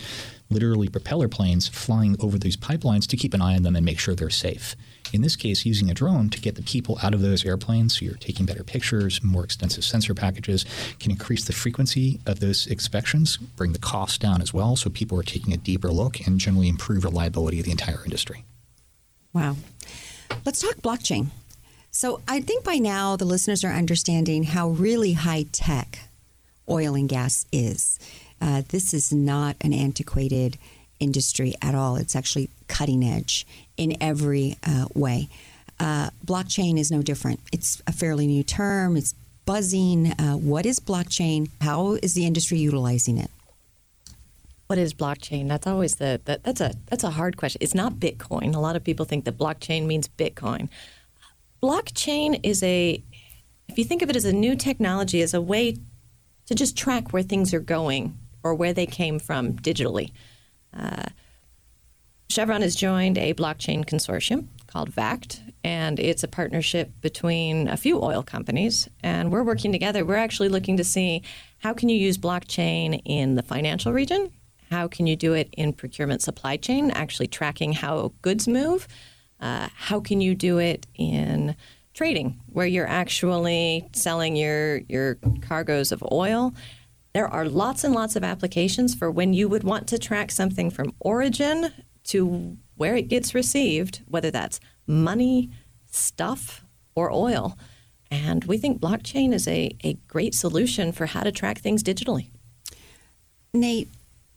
literally 0.50 0.88
propeller 0.88 1.28
planes 1.28 1.68
flying 1.68 2.16
over 2.20 2.38
these 2.38 2.58
pipelines 2.58 3.08
to 3.08 3.18
keep 3.18 3.34
an 3.34 3.42
eye 3.42 3.56
on 3.56 3.63
them 3.63 3.76
and 3.76 3.86
make 3.86 4.00
sure 4.00 4.13
they're 4.13 4.30
safe. 4.30 4.76
In 5.13 5.22
this 5.22 5.36
case, 5.36 5.66
using 5.66 5.90
a 5.90 5.94
drone 5.94 6.30
to 6.30 6.42
get 6.42 6.56
the 6.56 6.62
people 6.62 7.00
out 7.02 7.13
of 7.13 7.22
those 7.22 7.46
airplanes, 7.46 7.98
so 7.98 8.06
you're 8.06 8.16
taking 8.16 8.46
better 8.46 8.63
pictures, 8.63 9.24
more 9.24 9.44
extensive 9.44 9.84
sensor 9.84 10.13
packages, 10.13 10.66
can 11.00 11.12
increase 11.12 11.46
the 11.46 11.54
frequency 11.54 12.20
of 12.26 12.40
those 12.40 12.68
inspections, 12.68 13.38
bring 13.38 13.72
the 13.72 13.80
cost 13.80 14.22
down 14.22 14.42
as 14.42 14.54
well, 14.54 14.76
so 14.76 14.90
people 14.90 15.18
are 15.20 15.24
taking 15.24 15.54
a 15.54 15.58
deeper 15.58 15.90
look 15.90 16.26
and 16.28 16.40
generally 16.40 16.68
improve 16.68 17.04
reliability 17.04 17.60
of 17.60 17.66
the 17.66 17.72
entire 17.72 18.04
industry. 18.04 18.44
Wow. 19.34 19.56
Let's 20.46 20.62
talk 20.62 20.76
blockchain. 20.78 21.28
So 21.92 22.22
I 22.28 22.42
think 22.42 22.63
by 22.63 22.76
now 22.76 23.16
the 23.16 23.26
listeners 23.26 23.63
are 23.63 23.72
understanding 23.72 24.44
how 24.44 24.70
really 24.70 25.13
high 25.13 25.46
tech 25.52 26.07
oil 26.69 26.95
and 26.95 27.10
gas 27.10 27.45
is. 27.51 27.99
Uh, 28.39 28.62
this 28.69 28.93
is 28.93 29.12
not 29.12 29.56
an 29.62 29.73
antiquated 29.73 30.58
industry 30.99 31.53
at 31.62 31.75
all. 31.75 31.95
It's 31.95 32.15
actually 32.15 32.49
cutting 32.67 33.03
edge 33.03 33.45
in 33.77 33.95
every 34.01 34.58
uh, 34.65 34.86
way. 34.93 35.30
Uh, 35.80 36.10
blockchain 36.25 36.77
is 36.80 36.91
no 36.91 37.01
different. 37.01 37.39
It's 37.51 37.82
a 37.88 37.91
fairly 37.91 38.27
new 38.27 38.43
term. 38.43 38.97
It's 38.97 39.13
buzzing. 39.45 40.12
Uh, 40.13 40.34
what 40.34 40.65
is 40.65 40.80
blockchain? 40.80 41.49
How 41.62 41.93
is 41.93 42.13
the 42.13 42.25
industry 42.25 42.58
utilizing 42.58 43.17
it? 43.17 43.32
What 44.67 44.77
is 44.77 44.93
blockchain? 44.93 45.47
That's 45.47 45.65
always 45.65 45.95
the 45.95 46.19
that, 46.25 46.43
that's 46.43 46.60
a 46.60 46.73
that's 46.88 47.03
a 47.03 47.12
hard 47.12 47.38
question. 47.38 47.60
It's 47.62 47.75
not 47.75 47.93
Bitcoin. 47.95 48.53
A 48.53 48.60
lot 48.60 48.75
of 48.75 48.84
people 48.84 49.06
think 49.06 49.23
that 49.25 49.38
blockchain 49.38 49.86
means 49.86 50.10
Bitcoin. 50.10 50.67
Blockchain 51.63 52.39
is 52.43 52.62
a 52.63 53.01
if 53.69 53.77
you 53.77 53.86
think 53.86 54.01
of 54.01 54.10
it 54.10 54.15
as 54.15 54.25
a 54.25 54.34
new 54.34 54.56
technology, 54.56 55.21
as 55.21 55.34
a 55.34 55.41
way 55.41 55.77
to 56.47 56.55
just 56.55 56.77
track 56.77 57.13
where 57.13 57.23
things 57.23 57.53
are 57.53 57.60
going 57.60 58.17
or 58.43 58.55
where 58.55 58.73
they 58.73 58.86
came 58.86 59.19
from 59.19 59.53
digitally. 59.53 60.12
Uh, 60.73 61.03
Chevron 62.29 62.62
has 62.62 62.75
joined 62.75 63.17
a 63.17 63.33
blockchain 63.33 63.86
consortium 63.86 64.47
called 64.67 64.91
VAKT, 64.91 65.53
and 65.63 65.99
it's 65.99 66.23
a 66.23 66.27
partnership 66.27 66.91
between 67.01 67.67
a 67.67 67.77
few 67.77 68.01
oil 68.01 68.21
companies. 68.21 68.89
And 69.01 69.31
we're 69.31 69.43
working 69.43 69.71
together. 69.71 70.05
We're 70.05 70.15
actually 70.15 70.49
looking 70.49 70.77
to 70.77 70.83
see 70.83 71.23
how 71.60 71.73
can 71.73 71.89
you 71.89 71.97
use 71.97 72.17
blockchain 72.17 73.01
in 73.05 73.36
the 73.36 73.43
financial 73.43 73.93
region? 73.93 74.31
How 74.69 74.88
can 74.88 75.07
you 75.07 75.15
do 75.15 75.33
it 75.33 75.49
in 75.57 75.73
procurement 75.73 76.21
supply 76.21 76.57
chain, 76.57 76.91
actually 76.91 77.27
tracking 77.27 77.73
how 77.73 78.12
goods 78.21 78.47
move? 78.47 78.88
Uh, 79.39 79.69
how 79.73 79.99
can 79.99 80.19
you 80.19 80.36
do 80.36 80.57
it 80.57 80.86
in 80.95 81.55
trading, 81.97 82.39
where 82.53 82.67
you're 82.67 82.88
actually 82.88 83.89
selling 83.91 84.36
your 84.36 84.77
your 84.88 85.17
cargoes 85.41 85.91
of 85.91 86.03
oil. 86.12 86.53
There 87.13 87.27
are 87.27 87.49
lots 87.49 87.83
and 87.83 87.95
lots 87.95 88.15
of 88.15 88.23
applications 88.23 88.93
for 88.93 89.10
when 89.10 89.33
you 89.33 89.49
would 89.49 89.63
want 89.63 89.88
to 89.88 89.97
track 89.97 90.29
something 90.29 90.69
from 90.69 90.93
origin 90.99 91.73
to 92.10 92.55
where 92.75 92.95
it 92.95 93.07
gets 93.07 93.33
received, 93.33 94.03
whether 94.07 94.29
that's 94.29 94.60
money, 94.86 95.49
stuff, 95.89 96.63
or 96.93 97.12
oil. 97.12 97.57
And 98.12 98.43
we 98.43 98.60
think 98.60 98.79
blockchain 98.79 99.33
is 99.33 99.47
a, 99.47 99.75
a 99.83 99.93
great 100.07 100.36
solution 100.36 100.91
for 100.91 101.07
how 101.07 101.21
to 101.21 101.31
track 101.31 101.57
things 101.57 101.81
digitally. 101.81 102.27
Nate, 103.55 103.89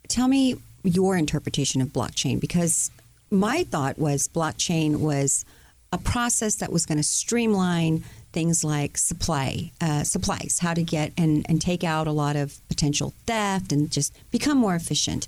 tell 0.08 0.28
me 0.28 0.56
your 0.82 1.14
interpretation 1.14 1.82
of 1.82 1.88
blockchain 1.88 2.40
because 2.40 2.90
my 3.30 3.64
thought 3.64 3.98
was 3.98 4.28
blockchain 4.28 4.96
was 4.96 5.44
a 5.92 5.98
process 5.98 6.56
that 6.56 6.72
was 6.72 6.86
going 6.86 6.98
to 6.98 7.04
streamline 7.04 8.04
things 8.32 8.62
like 8.62 8.96
supply 8.96 9.72
uh, 9.80 10.04
supplies, 10.04 10.58
how 10.60 10.72
to 10.74 10.82
get 10.82 11.12
and, 11.16 11.44
and 11.48 11.60
take 11.60 11.82
out 11.82 12.06
a 12.06 12.12
lot 12.12 12.36
of 12.36 12.60
potential 12.68 13.12
theft 13.26 13.72
and 13.72 13.90
just 13.90 14.16
become 14.30 14.56
more 14.56 14.74
efficient. 14.74 15.26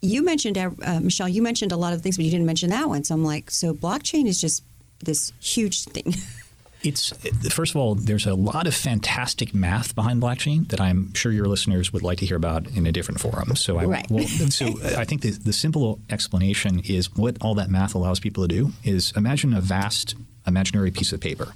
You 0.00 0.24
mentioned 0.24 0.56
uh, 0.56 0.70
Michelle. 1.00 1.28
You 1.28 1.42
mentioned 1.42 1.72
a 1.72 1.76
lot 1.76 1.92
of 1.92 2.02
things, 2.02 2.16
but 2.16 2.24
you 2.24 2.30
didn't 2.30 2.46
mention 2.46 2.70
that 2.70 2.88
one. 2.88 3.02
So 3.02 3.14
I'm 3.14 3.24
like, 3.24 3.50
so 3.50 3.74
blockchain 3.74 4.26
is 4.26 4.40
just 4.40 4.62
this 5.00 5.32
huge 5.40 5.84
thing. 5.84 6.14
It's 6.82 7.12
first 7.52 7.72
of 7.72 7.76
all, 7.76 7.94
there's 7.94 8.26
a 8.26 8.34
lot 8.34 8.66
of 8.66 8.74
fantastic 8.74 9.52
math 9.54 9.94
behind 9.94 10.22
blockchain 10.22 10.68
that 10.68 10.80
I'm 10.80 11.12
sure 11.14 11.32
your 11.32 11.46
listeners 11.46 11.92
would 11.92 12.02
like 12.02 12.18
to 12.18 12.26
hear 12.26 12.36
about 12.36 12.68
in 12.68 12.86
a 12.86 12.92
different 12.92 13.20
forum. 13.20 13.56
So 13.56 13.78
I 13.78 13.84
right. 13.84 14.10
well, 14.10 14.26
so 14.26 14.66
I 14.96 15.04
think 15.04 15.22
the, 15.22 15.30
the 15.30 15.52
simple 15.52 16.00
explanation 16.08 16.80
is 16.84 17.14
what 17.16 17.36
all 17.40 17.54
that 17.56 17.68
math 17.70 17.94
allows 17.94 18.20
people 18.20 18.46
to 18.46 18.48
do 18.48 18.72
is 18.84 19.12
imagine 19.16 19.54
a 19.54 19.60
vast 19.60 20.14
imaginary 20.46 20.90
piece 20.90 21.12
of 21.12 21.20
paper, 21.20 21.52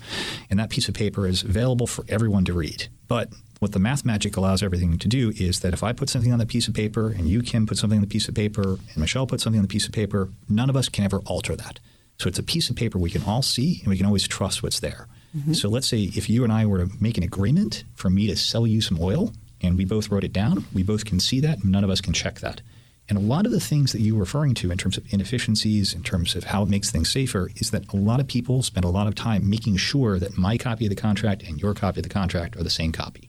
and 0.50 0.58
that 0.58 0.70
piece 0.70 0.88
of 0.88 0.94
paper 0.94 1.26
is 1.26 1.42
available 1.42 1.86
for 1.86 2.04
everyone 2.08 2.44
to 2.44 2.52
read. 2.52 2.88
But 3.08 3.32
what 3.58 3.72
the 3.72 3.78
math 3.78 4.04
magic 4.04 4.36
allows 4.36 4.62
everything 4.62 4.98
to 4.98 5.08
do 5.08 5.32
is 5.36 5.60
that 5.60 5.72
if 5.72 5.82
I 5.82 5.92
put 5.92 6.08
something 6.08 6.32
on 6.32 6.38
the 6.38 6.46
piece 6.46 6.68
of 6.68 6.74
paper, 6.74 7.08
and 7.08 7.28
you 7.28 7.42
Kim 7.42 7.66
put 7.66 7.78
something 7.78 7.98
on 7.98 8.02
the 8.02 8.08
piece 8.08 8.28
of 8.28 8.34
paper, 8.34 8.62
and 8.62 8.96
Michelle 8.96 9.26
put 9.26 9.40
something 9.40 9.60
on 9.60 9.64
the 9.64 9.68
piece 9.68 9.86
of 9.86 9.92
paper, 9.92 10.30
none 10.48 10.68
of 10.68 10.76
us 10.76 10.88
can 10.88 11.04
ever 11.04 11.18
alter 11.20 11.54
that. 11.56 11.78
So 12.18 12.28
it's 12.28 12.38
a 12.38 12.42
piece 12.42 12.70
of 12.70 12.76
paper 12.76 12.98
we 12.98 13.10
can 13.10 13.24
all 13.24 13.42
see 13.42 13.80
and 13.80 13.88
we 13.88 13.96
can 13.96 14.06
always 14.06 14.28
trust 14.28 14.62
what's 14.62 14.80
there. 14.80 15.08
Mm-hmm. 15.36 15.54
So 15.54 15.68
let's 15.68 15.86
say 15.86 16.02
if 16.02 16.28
you 16.28 16.44
and 16.44 16.52
I 16.52 16.66
were 16.66 16.84
to 16.84 16.90
make 17.00 17.16
an 17.16 17.24
agreement 17.24 17.84
for 17.94 18.10
me 18.10 18.26
to 18.26 18.36
sell 18.36 18.66
you 18.66 18.80
some 18.80 18.98
oil 19.00 19.32
and 19.62 19.78
we 19.78 19.84
both 19.84 20.10
wrote 20.10 20.24
it 20.24 20.32
down, 20.32 20.64
we 20.72 20.82
both 20.82 21.04
can 21.04 21.20
see 21.20 21.40
that, 21.40 21.64
none 21.64 21.84
of 21.84 21.90
us 21.90 22.00
can 22.00 22.12
check 22.12 22.40
that. 22.40 22.60
And 23.08 23.18
a 23.18 23.20
lot 23.20 23.46
of 23.46 23.52
the 23.52 23.60
things 23.60 23.92
that 23.92 24.00
you 24.00 24.14
were 24.14 24.20
referring 24.20 24.54
to 24.54 24.70
in 24.70 24.78
terms 24.78 24.96
of 24.96 25.12
inefficiencies, 25.12 25.92
in 25.92 26.02
terms 26.02 26.34
of 26.34 26.44
how 26.44 26.62
it 26.62 26.68
makes 26.68 26.90
things 26.90 27.10
safer, 27.10 27.50
is 27.56 27.70
that 27.70 27.92
a 27.92 27.96
lot 27.96 28.20
of 28.20 28.28
people 28.28 28.62
spend 28.62 28.84
a 28.84 28.90
lot 28.90 29.06
of 29.06 29.14
time 29.14 29.48
making 29.50 29.76
sure 29.76 30.18
that 30.18 30.38
my 30.38 30.56
copy 30.56 30.86
of 30.86 30.90
the 30.90 30.96
contract 30.96 31.42
and 31.42 31.60
your 31.60 31.74
copy 31.74 32.00
of 32.00 32.04
the 32.04 32.08
contract 32.08 32.56
are 32.56 32.62
the 32.62 32.70
same 32.70 32.92
copy 32.92 33.28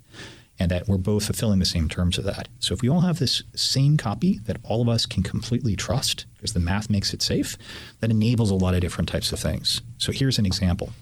and 0.59 0.69
that 0.69 0.87
we're 0.87 0.97
both 0.97 1.25
fulfilling 1.25 1.59
the 1.59 1.65
same 1.65 1.89
terms 1.89 2.17
of 2.17 2.23
that. 2.25 2.47
So 2.59 2.73
if 2.73 2.81
we 2.81 2.89
all 2.89 3.01
have 3.01 3.19
this 3.19 3.41
same 3.55 3.97
copy 3.97 4.39
that 4.45 4.57
all 4.63 4.81
of 4.81 4.89
us 4.89 5.05
can 5.05 5.23
completely 5.23 5.75
trust 5.75 6.25
because 6.35 6.53
the 6.53 6.59
math 6.59 6.89
makes 6.89 7.13
it 7.13 7.21
safe, 7.21 7.57
that 7.99 8.11
enables 8.11 8.51
a 8.51 8.55
lot 8.55 8.75
of 8.75 8.81
different 8.81 9.09
types 9.09 9.31
of 9.31 9.39
things. 9.39 9.81
So 9.97 10.11
here's 10.11 10.37
an 10.37 10.45
example. 10.45 10.93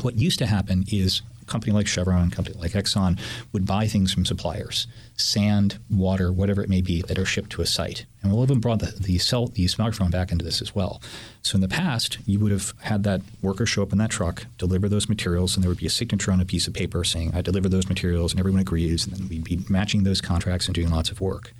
What 0.00 0.16
used 0.16 0.38
to 0.38 0.46
happen 0.46 0.84
is 0.90 1.22
a 1.40 1.44
company 1.44 1.72
like 1.72 1.86
Chevron, 1.86 2.28
a 2.28 2.30
company 2.30 2.56
like 2.58 2.72
Exxon 2.72 3.20
would 3.52 3.66
buy 3.66 3.86
things 3.86 4.12
from 4.12 4.24
suppliers, 4.24 4.86
sand, 5.16 5.78
water, 5.90 6.32
whatever 6.32 6.62
it 6.62 6.68
may 6.68 6.80
be, 6.80 7.02
that 7.02 7.18
are 7.18 7.24
shipped 7.24 7.50
to 7.50 7.62
a 7.62 7.66
site. 7.66 8.06
And 8.22 8.32
we'll 8.32 8.42
even 8.42 8.60
brought 8.60 8.78
the, 8.78 8.86
the, 8.98 9.18
cell, 9.18 9.48
the 9.48 9.66
smartphone 9.66 10.10
back 10.10 10.32
into 10.32 10.44
this 10.44 10.62
as 10.62 10.74
well. 10.74 11.02
So 11.42 11.56
in 11.56 11.60
the 11.60 11.68
past, 11.68 12.18
you 12.26 12.40
would 12.40 12.52
have 12.52 12.72
had 12.80 13.02
that 13.04 13.20
worker 13.42 13.66
show 13.66 13.82
up 13.82 13.92
in 13.92 13.98
that 13.98 14.10
truck, 14.10 14.46
deliver 14.56 14.88
those 14.88 15.08
materials, 15.08 15.54
and 15.54 15.62
there 15.62 15.68
would 15.68 15.78
be 15.78 15.86
a 15.86 15.90
signature 15.90 16.32
on 16.32 16.40
a 16.40 16.46
piece 16.46 16.66
of 16.66 16.74
paper 16.74 17.04
saying, 17.04 17.32
I 17.34 17.42
delivered 17.42 17.70
those 17.70 17.88
materials, 17.88 18.32
and 18.32 18.40
everyone 18.40 18.60
agrees, 18.60 19.06
and 19.06 19.14
then 19.14 19.28
we'd 19.28 19.44
be 19.44 19.64
matching 19.68 20.04
those 20.04 20.20
contracts 20.20 20.66
and 20.66 20.74
doing 20.74 20.90
lots 20.90 21.10
of 21.10 21.20
work. 21.20 21.52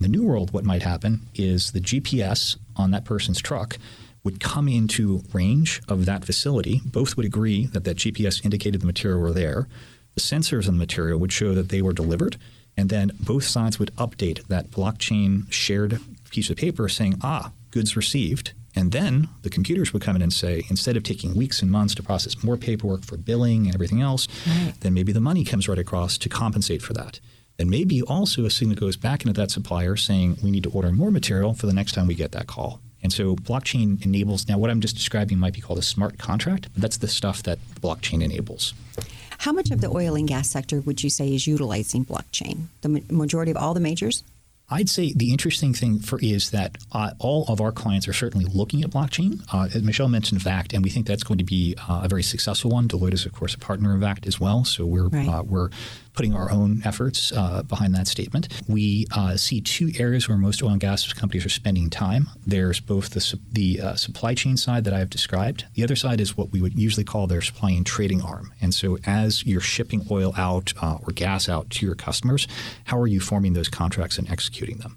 In 0.00 0.10
the 0.10 0.18
new 0.18 0.24
world, 0.24 0.52
what 0.52 0.64
might 0.64 0.82
happen 0.82 1.20
is 1.34 1.72
the 1.72 1.80
GPS 1.80 2.56
on 2.76 2.90
that 2.90 3.04
person's 3.04 3.40
truck 3.40 3.78
would 4.24 4.40
come 4.40 4.68
into 4.68 5.22
range 5.32 5.82
of 5.86 6.06
that 6.06 6.24
facility. 6.24 6.80
Both 6.84 7.16
would 7.16 7.26
agree 7.26 7.66
that 7.66 7.84
that 7.84 7.98
GPS 7.98 8.44
indicated 8.44 8.80
the 8.80 8.86
material 8.86 9.20
were 9.20 9.32
there. 9.32 9.68
The 10.14 10.20
sensors 10.20 10.66
on 10.66 10.74
the 10.74 10.78
material 10.78 11.20
would 11.20 11.32
show 11.32 11.54
that 11.54 11.68
they 11.68 11.82
were 11.82 11.92
delivered, 11.92 12.36
and 12.76 12.88
then 12.88 13.12
both 13.20 13.44
sides 13.44 13.78
would 13.78 13.94
update 13.96 14.46
that 14.46 14.70
blockchain 14.70 15.50
shared 15.52 16.00
piece 16.30 16.50
of 16.50 16.56
paper 16.56 16.88
saying, 16.88 17.14
ah, 17.22 17.52
goods 17.70 17.96
received. 17.96 18.52
And 18.76 18.90
then 18.90 19.28
the 19.42 19.50
computers 19.50 19.92
would 19.92 20.02
come 20.02 20.16
in 20.16 20.22
and 20.22 20.32
say, 20.32 20.64
instead 20.68 20.96
of 20.96 21.04
taking 21.04 21.36
weeks 21.36 21.62
and 21.62 21.70
months 21.70 21.94
to 21.94 22.02
process 22.02 22.42
more 22.42 22.56
paperwork 22.56 23.04
for 23.04 23.16
billing 23.16 23.66
and 23.66 23.74
everything 23.74 24.00
else, 24.00 24.26
right. 24.46 24.74
then 24.80 24.94
maybe 24.94 25.12
the 25.12 25.20
money 25.20 25.44
comes 25.44 25.68
right 25.68 25.78
across 25.78 26.18
to 26.18 26.28
compensate 26.28 26.82
for 26.82 26.92
that. 26.92 27.20
And 27.56 27.70
maybe 27.70 28.02
also 28.02 28.44
a 28.44 28.50
signal 28.50 28.76
goes 28.76 28.96
back 28.96 29.22
into 29.22 29.32
that 29.34 29.52
supplier 29.52 29.94
saying, 29.94 30.38
we 30.42 30.50
need 30.50 30.64
to 30.64 30.70
order 30.70 30.90
more 30.90 31.12
material 31.12 31.54
for 31.54 31.66
the 31.66 31.72
next 31.72 31.92
time 31.92 32.08
we 32.08 32.14
get 32.14 32.32
that 32.32 32.48
call. 32.48 32.80
And 33.04 33.12
so 33.12 33.36
blockchain 33.36 34.04
enables 34.04 34.48
now 34.48 34.58
what 34.58 34.70
I'm 34.70 34.80
just 34.80 34.96
describing 34.96 35.38
might 35.38 35.52
be 35.52 35.60
called 35.60 35.78
a 35.78 35.82
smart 35.82 36.18
contract. 36.18 36.68
But 36.72 36.82
that's 36.82 36.96
the 36.96 37.06
stuff 37.06 37.42
that 37.44 37.58
blockchain 37.80 38.22
enables. 38.24 38.74
How 39.38 39.52
much 39.52 39.70
of 39.70 39.82
the 39.82 39.88
oil 39.88 40.14
and 40.14 40.26
gas 40.26 40.48
sector 40.48 40.80
would 40.80 41.04
you 41.04 41.10
say 41.10 41.34
is 41.34 41.46
utilizing 41.46 42.04
blockchain? 42.04 42.68
The 42.80 43.02
majority 43.10 43.50
of 43.50 43.58
all 43.58 43.74
the 43.74 43.80
majors? 43.80 44.24
I'd 44.70 44.88
say 44.88 45.12
the 45.12 45.30
interesting 45.30 45.74
thing 45.74 45.98
for 45.98 46.18
is 46.22 46.50
that 46.50 46.78
uh, 46.92 47.10
all 47.18 47.44
of 47.48 47.60
our 47.60 47.70
clients 47.70 48.08
are 48.08 48.14
certainly 48.14 48.46
looking 48.46 48.82
at 48.82 48.90
blockchain. 48.90 49.42
Uh, 49.52 49.68
Michelle 49.82 50.08
mentioned 50.08 50.40
VAKT, 50.40 50.72
and 50.72 50.82
we 50.82 50.88
think 50.88 51.06
that's 51.06 51.22
going 51.22 51.36
to 51.36 51.44
be 51.44 51.76
uh, 51.86 52.00
a 52.04 52.08
very 52.08 52.22
successful 52.22 52.70
one. 52.70 52.88
Deloitte 52.88 53.12
is, 53.12 53.26
of 53.26 53.34
course, 53.34 53.54
a 53.54 53.58
partner 53.58 53.94
of 53.94 54.00
VAKT 54.00 54.26
as 54.26 54.40
well, 54.40 54.64
so 54.64 54.86
we're 54.86 55.08
right. 55.08 55.28
Uh, 55.28 55.42
we're 55.42 55.68
putting 56.14 56.34
our 56.34 56.50
own 56.50 56.80
efforts 56.84 57.32
uh, 57.32 57.62
behind 57.64 57.94
that 57.94 58.06
statement. 58.06 58.48
We 58.68 59.06
uh, 59.14 59.36
see 59.36 59.60
two 59.60 59.90
areas 59.98 60.28
where 60.28 60.38
most 60.38 60.62
oil 60.62 60.70
and 60.70 60.80
gas 60.80 61.12
companies 61.12 61.44
are 61.44 61.50
spending 61.50 61.90
time. 61.90 62.28
There's 62.46 62.80
both 62.80 63.10
the, 63.10 63.38
the 63.52 63.80
uh, 63.80 63.94
supply 63.96 64.34
chain 64.34 64.56
side 64.56 64.84
that 64.84 64.94
I 64.94 64.98
have 65.00 65.10
described. 65.10 65.66
The 65.74 65.82
other 65.82 65.96
side 65.96 66.20
is 66.20 66.36
what 66.36 66.52
we 66.52 66.62
would 66.62 66.78
usually 66.78 67.04
call 67.04 67.26
their 67.26 67.42
supply 67.42 67.70
and 67.72 67.84
trading 67.84 68.22
arm. 68.22 68.52
And 68.60 68.72
so 68.72 68.98
as 69.04 69.44
you're 69.44 69.60
shipping 69.60 70.06
oil 70.10 70.32
out 70.36 70.72
uh, 70.80 70.98
or 71.06 71.12
gas 71.12 71.48
out 71.48 71.70
to 71.70 71.86
your 71.86 71.94
customers, 71.96 72.46
how 72.84 72.98
are 72.98 73.06
you 73.06 73.20
forming 73.20 73.52
those 73.52 73.68
contracts 73.68 74.16
and 74.18 74.30
executing 74.30 74.78
them? 74.78 74.96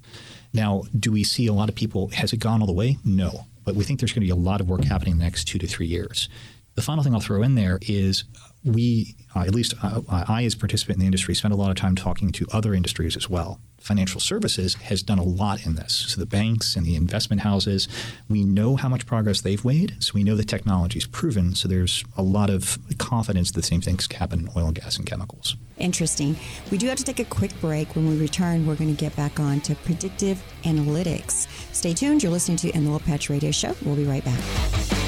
Now, 0.54 0.84
do 0.98 1.12
we 1.12 1.24
see 1.24 1.48
a 1.48 1.54
lot 1.54 1.70
of 1.70 1.76
people, 1.76 2.10
has 2.10 2.32
it 2.32 2.38
gone 2.38 2.62
all 2.62 2.68
the 2.68 2.74
way? 2.74 2.98
No. 3.04 3.48
But 3.66 3.76
we 3.76 3.84
think 3.84 4.00
there's 4.00 4.14
going 4.14 4.26
to 4.26 4.34
be 4.34 4.40
a 4.40 4.44
lot 4.50 4.62
of 4.62 4.70
work 4.70 4.84
happening 4.84 5.14
in 5.14 5.18
the 5.18 5.26
next 5.26 5.46
two 5.46 5.60
to 5.60 5.68
three 5.68 5.88
years. 5.88 6.30
The 6.76 6.82
final 6.82 7.04
thing 7.04 7.14
I'll 7.14 7.20
throw 7.20 7.42
in 7.42 7.56
there 7.56 7.80
is 7.82 8.24
we, 8.68 9.16
uh, 9.36 9.42
at 9.42 9.56
least 9.56 9.74
uh, 9.82 10.02
I, 10.10 10.44
as 10.44 10.54
a 10.54 10.58
participant 10.58 10.98
in 10.98 11.00
the 11.02 11.06
industry, 11.06 11.34
spend 11.34 11.54
a 11.54 11.58
lot 11.58 11.70
of 11.70 11.76
time 11.76 11.96
talking 11.96 12.32
to 12.34 12.46
other 12.52 12.74
industries 12.74 13.16
as 13.16 13.30
well. 13.30 13.60
Financial 13.80 14.20
services 14.20 14.74
has 14.76 15.02
done 15.02 15.20
a 15.20 15.24
lot 15.24 15.66
in 15.66 15.76
this. 15.76 15.94
So 15.94 16.20
the 16.20 16.26
banks 16.26 16.76
and 16.76 16.86
the 16.86 16.96
investment 16.96 17.42
houses, 17.42 17.88
we 18.28 18.44
know 18.44 18.76
how 18.76 18.90
much 18.90 19.06
progress 19.06 19.42
they've 19.42 19.64
made. 19.64 20.04
So 20.04 20.12
we 20.16 20.24
know 20.24 20.36
the 20.36 20.44
technology 20.44 21.00
is 21.00 21.08
proven. 21.08 21.56
So 21.56 21.68
there's 21.68 22.04
a 22.18 22.22
lot 22.22 22.50
of 22.50 22.78
confidence 22.98 23.52
that 23.52 23.62
the 23.62 23.66
same 23.66 23.82
things 23.82 24.08
can 24.08 24.20
happen 24.20 24.40
in 24.42 24.50
oil 24.58 24.66
and 24.66 24.76
gas 24.76 24.98
and 24.98 25.06
chemicals. 25.06 25.56
Interesting. 25.78 26.36
We 26.72 26.78
do 26.78 26.88
have 26.88 26.98
to 26.98 27.04
take 27.04 27.20
a 27.20 27.26
quick 27.26 27.52
break. 27.62 27.96
When 27.96 28.10
we 28.10 28.18
return, 28.18 28.66
we're 28.66 28.76
going 28.76 28.94
to 28.94 29.00
get 29.00 29.16
back 29.16 29.40
on 29.40 29.62
to 29.62 29.76
predictive 29.76 30.42
analytics. 30.64 31.48
Stay 31.74 31.94
tuned. 31.94 32.24
You're 32.24 32.32
listening 32.32 32.58
to 32.58 32.70
In 32.72 32.86
the 32.86 32.92
Oil 32.92 33.00
Patch 33.00 33.30
Radio 33.30 33.52
Show. 33.52 33.76
We'll 33.86 33.96
be 33.96 34.06
right 34.06 34.26
back. 34.26 35.07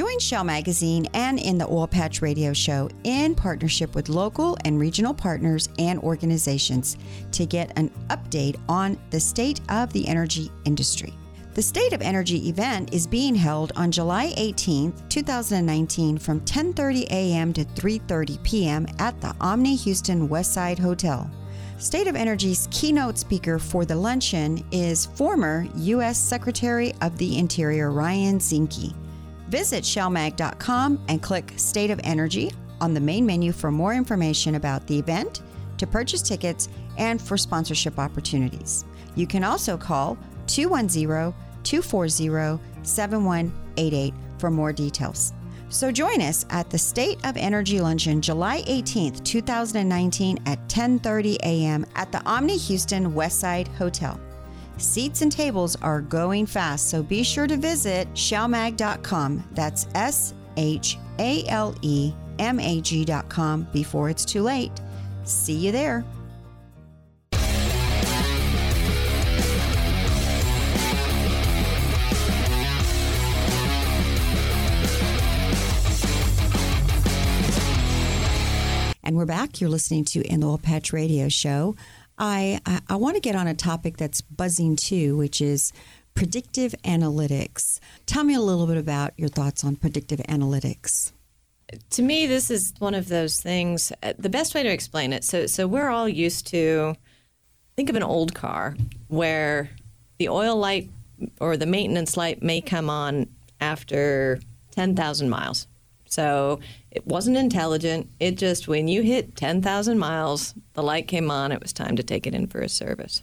Join 0.00 0.18
Shale 0.18 0.44
Magazine 0.44 1.06
and 1.12 1.38
in 1.38 1.58
the 1.58 1.66
Oil 1.66 1.86
Patch 1.86 2.22
Radio 2.22 2.54
Show 2.54 2.88
in 3.04 3.34
partnership 3.34 3.94
with 3.94 4.08
local 4.08 4.56
and 4.64 4.80
regional 4.80 5.12
partners 5.12 5.68
and 5.78 5.98
organizations 5.98 6.96
to 7.32 7.44
get 7.44 7.70
an 7.76 7.90
update 8.08 8.58
on 8.66 8.96
the 9.10 9.20
state 9.20 9.60
of 9.68 9.92
the 9.92 10.08
energy 10.08 10.50
industry. 10.64 11.12
The 11.52 11.60
State 11.60 11.92
of 11.92 12.00
Energy 12.00 12.48
event 12.48 12.94
is 12.94 13.06
being 13.06 13.34
held 13.34 13.72
on 13.76 13.90
July 13.90 14.32
18, 14.38 14.94
2019 15.10 16.16
from 16.16 16.40
10:30 16.46 17.02
a.m. 17.10 17.52
to 17.52 17.66
3:30 17.66 18.42
p.m. 18.42 18.86
at 19.00 19.20
the 19.20 19.36
Omni 19.38 19.76
Houston 19.76 20.30
Westside 20.30 20.78
Hotel. 20.78 21.30
State 21.76 22.06
of 22.06 22.16
Energy's 22.16 22.68
keynote 22.70 23.18
speaker 23.18 23.58
for 23.58 23.84
the 23.84 23.96
luncheon 23.96 24.64
is 24.72 25.04
former 25.04 25.66
U.S. 25.76 26.18
Secretary 26.18 26.94
of 27.02 27.18
the 27.18 27.36
Interior 27.36 27.90
Ryan 27.90 28.38
Zinke. 28.38 28.94
Visit 29.50 29.82
shalemag.com 29.82 31.04
and 31.08 31.20
click 31.20 31.52
State 31.56 31.90
of 31.90 32.00
Energy 32.04 32.52
on 32.80 32.94
the 32.94 33.00
main 33.00 33.26
menu 33.26 33.50
for 33.50 33.72
more 33.72 33.94
information 33.94 34.54
about 34.54 34.86
the 34.86 34.96
event, 34.96 35.42
to 35.76 35.88
purchase 35.88 36.22
tickets, 36.22 36.68
and 36.98 37.20
for 37.20 37.36
sponsorship 37.36 37.98
opportunities. 37.98 38.84
You 39.16 39.26
can 39.26 39.42
also 39.42 39.76
call 39.76 40.16
210 40.46 41.34
240 41.64 42.62
7188 42.82 44.14
for 44.38 44.50
more 44.50 44.72
details. 44.72 45.32
So 45.68 45.90
join 45.90 46.20
us 46.22 46.46
at 46.50 46.70
the 46.70 46.78
State 46.78 47.18
of 47.24 47.36
Energy 47.36 47.80
Luncheon 47.80 48.22
July 48.22 48.62
18th, 48.62 49.24
2019 49.24 50.38
at 50.46 50.68
10:30 50.68 51.36
a.m. 51.42 51.84
at 51.96 52.12
the 52.12 52.22
Omni 52.24 52.56
Houston 52.56 53.12
Westside 53.12 53.68
Hotel. 53.76 54.18
Seats 54.80 55.20
and 55.20 55.30
tables 55.30 55.76
are 55.82 56.00
going 56.00 56.46
fast, 56.46 56.88
so 56.88 57.02
be 57.02 57.22
sure 57.22 57.46
to 57.46 57.58
visit 57.58 58.10
shalemag.com. 58.14 59.44
That's 59.52 59.86
S 59.94 60.32
H 60.56 60.96
A 61.18 61.46
L 61.48 61.74
E 61.82 62.14
M 62.38 62.58
A 62.58 62.80
G.com 62.80 63.68
before 63.74 64.08
it's 64.08 64.24
too 64.24 64.42
late. 64.42 64.72
See 65.24 65.52
you 65.52 65.70
there. 65.70 66.02
And 79.02 79.16
we're 79.16 79.26
back. 79.26 79.60
You're 79.60 79.70
listening 79.70 80.04
to 80.04 80.22
In 80.22 80.38
the 80.38 80.46
Oil 80.46 80.58
Patch 80.58 80.92
Radio 80.92 81.28
Show. 81.28 81.74
I, 82.20 82.60
I, 82.86 82.96
want 82.96 83.16
to 83.16 83.20
get 83.20 83.34
on 83.34 83.46
a 83.46 83.54
topic 83.54 83.96
that's 83.96 84.20
buzzing 84.20 84.76
too, 84.76 85.16
which 85.16 85.40
is 85.40 85.72
predictive 86.14 86.74
analytics. 86.84 87.80
Tell 88.04 88.24
me 88.24 88.34
a 88.34 88.40
little 88.40 88.66
bit 88.66 88.76
about 88.76 89.14
your 89.16 89.30
thoughts 89.30 89.64
on 89.64 89.76
predictive 89.76 90.20
analytics. 90.28 91.12
To 91.90 92.02
me, 92.02 92.26
this 92.26 92.50
is 92.50 92.74
one 92.78 92.94
of 92.94 93.08
those 93.08 93.40
things. 93.40 93.90
Uh, 94.02 94.12
the 94.18 94.28
best 94.28 94.54
way 94.54 94.62
to 94.62 94.68
explain 94.68 95.14
it. 95.14 95.24
So, 95.24 95.46
so 95.46 95.66
we're 95.66 95.88
all 95.88 96.08
used 96.08 96.46
to 96.48 96.94
think 97.74 97.88
of 97.88 97.96
an 97.96 98.02
old 98.02 98.34
car 98.34 98.76
where 99.08 99.70
the 100.18 100.28
oil 100.28 100.56
light 100.56 100.90
or 101.40 101.56
the 101.56 101.66
maintenance 101.66 102.18
light 102.18 102.42
may 102.42 102.60
come 102.60 102.90
on 102.90 103.28
after 103.62 104.40
10,000 104.72 105.30
miles. 105.30 105.66
So 106.06 106.60
it 106.90 107.06
wasn't 107.06 107.36
intelligent. 107.36 108.08
It 108.18 108.36
just, 108.36 108.68
when 108.68 108.88
you 108.88 109.02
hit 109.02 109.36
10,000 109.36 109.98
miles, 109.98 110.54
the 110.74 110.82
light 110.82 111.08
came 111.08 111.30
on, 111.30 111.52
it 111.52 111.62
was 111.62 111.72
time 111.72 111.96
to 111.96 112.02
take 112.02 112.26
it 112.26 112.34
in 112.34 112.46
for 112.46 112.60
a 112.60 112.68
service. 112.68 113.22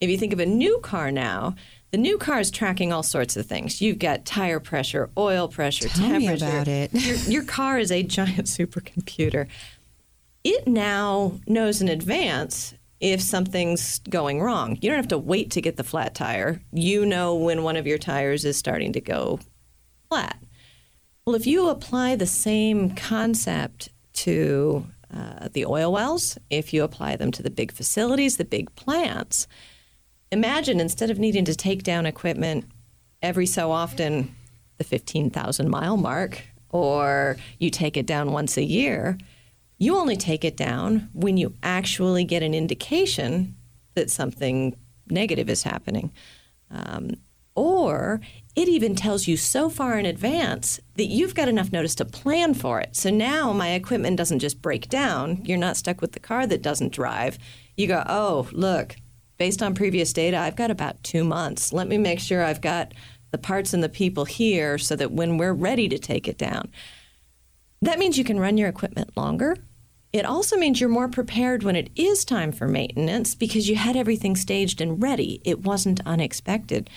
If 0.00 0.08
you 0.08 0.16
think 0.16 0.32
of 0.32 0.40
a 0.40 0.46
new 0.46 0.78
car 0.78 1.10
now, 1.10 1.54
the 1.90 1.98
new 1.98 2.18
car 2.18 2.38
is 2.38 2.50
tracking 2.50 2.92
all 2.92 3.02
sorts 3.02 3.36
of 3.36 3.46
things. 3.46 3.80
You've 3.80 3.98
got 3.98 4.24
tire 4.24 4.60
pressure, 4.60 5.10
oil 5.18 5.48
pressure, 5.48 5.88
Tell 5.88 6.08
temperature. 6.08 6.44
Me 6.44 6.50
about 6.50 6.68
it. 6.68 6.92
your, 6.94 7.16
your 7.16 7.44
car 7.44 7.78
is 7.78 7.90
a 7.90 8.02
giant 8.02 8.46
supercomputer. 8.46 9.48
It 10.44 10.66
now 10.66 11.38
knows 11.46 11.82
in 11.82 11.88
advance 11.88 12.74
if 13.00 13.20
something's 13.20 13.98
going 14.00 14.40
wrong. 14.40 14.78
You 14.80 14.88
don't 14.88 14.98
have 14.98 15.08
to 15.08 15.18
wait 15.18 15.50
to 15.52 15.60
get 15.60 15.76
the 15.76 15.84
flat 15.84 16.14
tire. 16.14 16.62
You 16.72 17.04
know 17.04 17.34
when 17.34 17.62
one 17.62 17.76
of 17.76 17.86
your 17.86 17.98
tires 17.98 18.44
is 18.44 18.56
starting 18.56 18.92
to 18.92 19.00
go 19.00 19.40
flat. 20.08 20.38
Well, 21.30 21.36
if 21.36 21.46
you 21.46 21.68
apply 21.68 22.16
the 22.16 22.26
same 22.26 22.96
concept 22.96 23.90
to 24.14 24.84
uh, 25.14 25.46
the 25.52 25.64
oil 25.64 25.92
wells, 25.92 26.36
if 26.50 26.74
you 26.74 26.82
apply 26.82 27.14
them 27.14 27.30
to 27.30 27.40
the 27.40 27.52
big 27.52 27.70
facilities, 27.70 28.36
the 28.36 28.44
big 28.44 28.74
plants, 28.74 29.46
imagine 30.32 30.80
instead 30.80 31.08
of 31.08 31.20
needing 31.20 31.44
to 31.44 31.54
take 31.54 31.84
down 31.84 32.04
equipment 32.04 32.64
every 33.22 33.46
so 33.46 33.70
often, 33.70 34.34
the 34.78 34.82
15,000 34.82 35.70
mile 35.70 35.96
mark, 35.96 36.42
or 36.70 37.36
you 37.60 37.70
take 37.70 37.96
it 37.96 38.06
down 38.06 38.32
once 38.32 38.56
a 38.56 38.64
year, 38.64 39.16
you 39.78 39.96
only 39.96 40.16
take 40.16 40.44
it 40.44 40.56
down 40.56 41.10
when 41.12 41.36
you 41.36 41.54
actually 41.62 42.24
get 42.24 42.42
an 42.42 42.54
indication 42.54 43.54
that 43.94 44.10
something 44.10 44.74
negative 45.08 45.48
is 45.48 45.62
happening. 45.62 46.10
Um, 46.72 47.12
Or 47.54 48.20
it 48.60 48.68
even 48.68 48.94
tells 48.94 49.26
you 49.26 49.38
so 49.38 49.70
far 49.70 49.98
in 49.98 50.04
advance 50.04 50.80
that 50.96 51.06
you've 51.06 51.34
got 51.34 51.48
enough 51.48 51.72
notice 51.72 51.94
to 51.94 52.04
plan 52.04 52.52
for 52.52 52.78
it. 52.78 52.94
So 52.94 53.08
now 53.08 53.54
my 53.54 53.70
equipment 53.70 54.18
doesn't 54.18 54.40
just 54.40 54.60
break 54.60 54.90
down. 54.90 55.42
You're 55.46 55.56
not 55.56 55.78
stuck 55.78 56.02
with 56.02 56.12
the 56.12 56.20
car 56.20 56.46
that 56.46 56.60
doesn't 56.60 56.92
drive. 56.92 57.38
You 57.78 57.86
go, 57.86 58.04
oh, 58.06 58.48
look, 58.52 58.96
based 59.38 59.62
on 59.62 59.74
previous 59.74 60.12
data, 60.12 60.36
I've 60.36 60.56
got 60.56 60.70
about 60.70 61.02
two 61.02 61.24
months. 61.24 61.72
Let 61.72 61.88
me 61.88 61.96
make 61.96 62.20
sure 62.20 62.44
I've 62.44 62.60
got 62.60 62.92
the 63.30 63.38
parts 63.38 63.72
and 63.72 63.82
the 63.82 63.88
people 63.88 64.26
here 64.26 64.76
so 64.76 64.94
that 64.94 65.10
when 65.10 65.38
we're 65.38 65.54
ready 65.54 65.88
to 65.88 65.98
take 65.98 66.28
it 66.28 66.36
down. 66.36 66.70
That 67.80 67.98
means 67.98 68.18
you 68.18 68.24
can 68.24 68.38
run 68.38 68.58
your 68.58 68.68
equipment 68.68 69.16
longer. 69.16 69.56
It 70.12 70.26
also 70.26 70.58
means 70.58 70.80
you're 70.80 70.90
more 70.90 71.08
prepared 71.08 71.62
when 71.62 71.76
it 71.76 71.88
is 71.96 72.26
time 72.26 72.52
for 72.52 72.68
maintenance 72.68 73.34
because 73.34 73.70
you 73.70 73.76
had 73.76 73.96
everything 73.96 74.36
staged 74.36 74.82
and 74.82 75.02
ready. 75.02 75.40
It 75.46 75.60
wasn't 75.60 76.04
unexpected. 76.04 76.90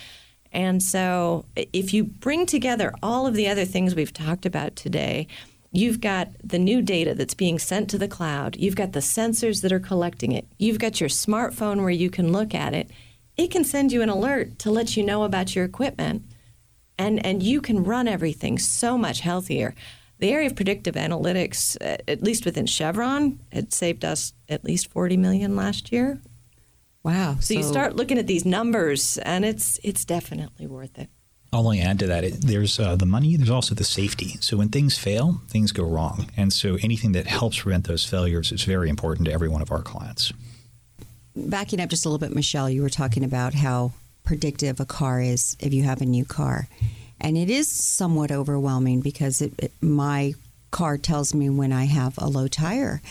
And 0.53 0.83
so, 0.83 1.45
if 1.55 1.93
you 1.93 2.03
bring 2.03 2.45
together 2.45 2.93
all 3.01 3.25
of 3.25 3.33
the 3.33 3.47
other 3.47 3.65
things 3.65 3.95
we've 3.95 4.13
talked 4.13 4.45
about 4.45 4.75
today, 4.75 5.27
you've 5.71 5.99
got 5.99 6.29
the 6.43 6.59
new 6.59 6.81
data 6.81 7.15
that's 7.15 7.33
being 7.33 7.57
sent 7.57 7.89
to 7.89 7.97
the 7.97 8.07
cloud, 8.07 8.55
you've 8.57 8.75
got 8.75 8.93
the 8.93 8.99
sensors 8.99 9.63
that 9.63 9.71
are 9.71 9.79
collecting 9.79 10.31
it, 10.31 10.45
you've 10.59 10.77
got 10.77 10.99
your 11.01 11.09
smartphone 11.09 11.81
where 11.81 11.89
you 11.89 12.09
can 12.11 12.31
look 12.31 12.53
at 12.53 12.75
it. 12.75 12.91
It 13.35 13.49
can 13.49 13.63
send 13.63 13.91
you 13.91 14.03
an 14.03 14.09
alert 14.09 14.59
to 14.59 14.69
let 14.69 14.95
you 14.95 15.03
know 15.03 15.23
about 15.23 15.55
your 15.55 15.65
equipment. 15.65 16.21
And, 16.99 17.25
and 17.25 17.41
you 17.41 17.59
can 17.59 17.83
run 17.83 18.07
everything 18.07 18.59
so 18.59 18.95
much 18.95 19.21
healthier. 19.21 19.73
The 20.19 20.29
area 20.29 20.45
of 20.45 20.55
predictive 20.55 20.93
analytics, 20.93 21.75
at 21.81 22.21
least 22.21 22.45
within 22.45 22.67
Chevron, 22.67 23.39
had 23.51 23.73
saved 23.73 24.05
us 24.05 24.33
at 24.47 24.63
least 24.63 24.91
40 24.91 25.17
million 25.17 25.55
last 25.55 25.91
year. 25.91 26.21
Wow. 27.03 27.35
So, 27.35 27.41
so 27.41 27.53
you 27.55 27.63
start 27.63 27.95
looking 27.95 28.17
at 28.17 28.27
these 28.27 28.45
numbers 28.45 29.17
and 29.17 29.43
it's 29.43 29.79
it's 29.83 30.05
definitely 30.05 30.67
worth 30.67 30.97
it. 30.97 31.09
I'll 31.51 31.65
only 31.65 31.81
add 31.81 31.99
to 31.99 32.07
that. 32.07 32.23
It, 32.23 32.41
there's 32.41 32.79
uh, 32.79 32.95
the 32.95 33.05
money. 33.05 33.35
There's 33.35 33.49
also 33.49 33.75
the 33.75 33.83
safety. 33.83 34.37
So 34.39 34.57
when 34.57 34.69
things 34.69 34.97
fail, 34.97 35.41
things 35.49 35.71
go 35.71 35.83
wrong, 35.83 36.31
and 36.35 36.51
so 36.51 36.77
anything 36.81 37.11
that 37.11 37.27
helps 37.27 37.59
prevent 37.59 37.87
those 37.87 38.03
failures 38.03 38.51
is 38.51 38.63
very 38.63 38.89
important 38.89 39.27
to 39.27 39.33
every 39.33 39.49
one 39.49 39.61
of 39.61 39.71
our 39.71 39.83
clients. 39.83 40.33
Backing 41.35 41.79
up 41.79 41.89
just 41.89 42.05
a 42.05 42.09
little 42.09 42.25
bit, 42.25 42.35
Michelle, 42.35 42.69
you 42.69 42.81
were 42.81 42.89
talking 42.89 43.23
about 43.23 43.53
how 43.53 43.91
predictive 44.23 44.79
a 44.79 44.85
car 44.85 45.21
is 45.21 45.55
if 45.59 45.73
you 45.73 45.83
have 45.83 46.01
a 46.01 46.05
new 46.05 46.25
car, 46.25 46.67
and 47.21 47.37
it 47.37 47.51
is 47.51 47.67
somewhat 47.69 48.31
overwhelming 48.31 49.01
because 49.01 49.41
it, 49.41 49.53
it, 49.59 49.71
my 49.79 50.33
car 50.71 50.97
tells 50.97 51.35
me 51.35 51.49
when 51.51 51.71
I 51.71 51.85
have 51.85 52.17
a 52.17 52.27
low 52.27 52.47
tire, 52.47 53.01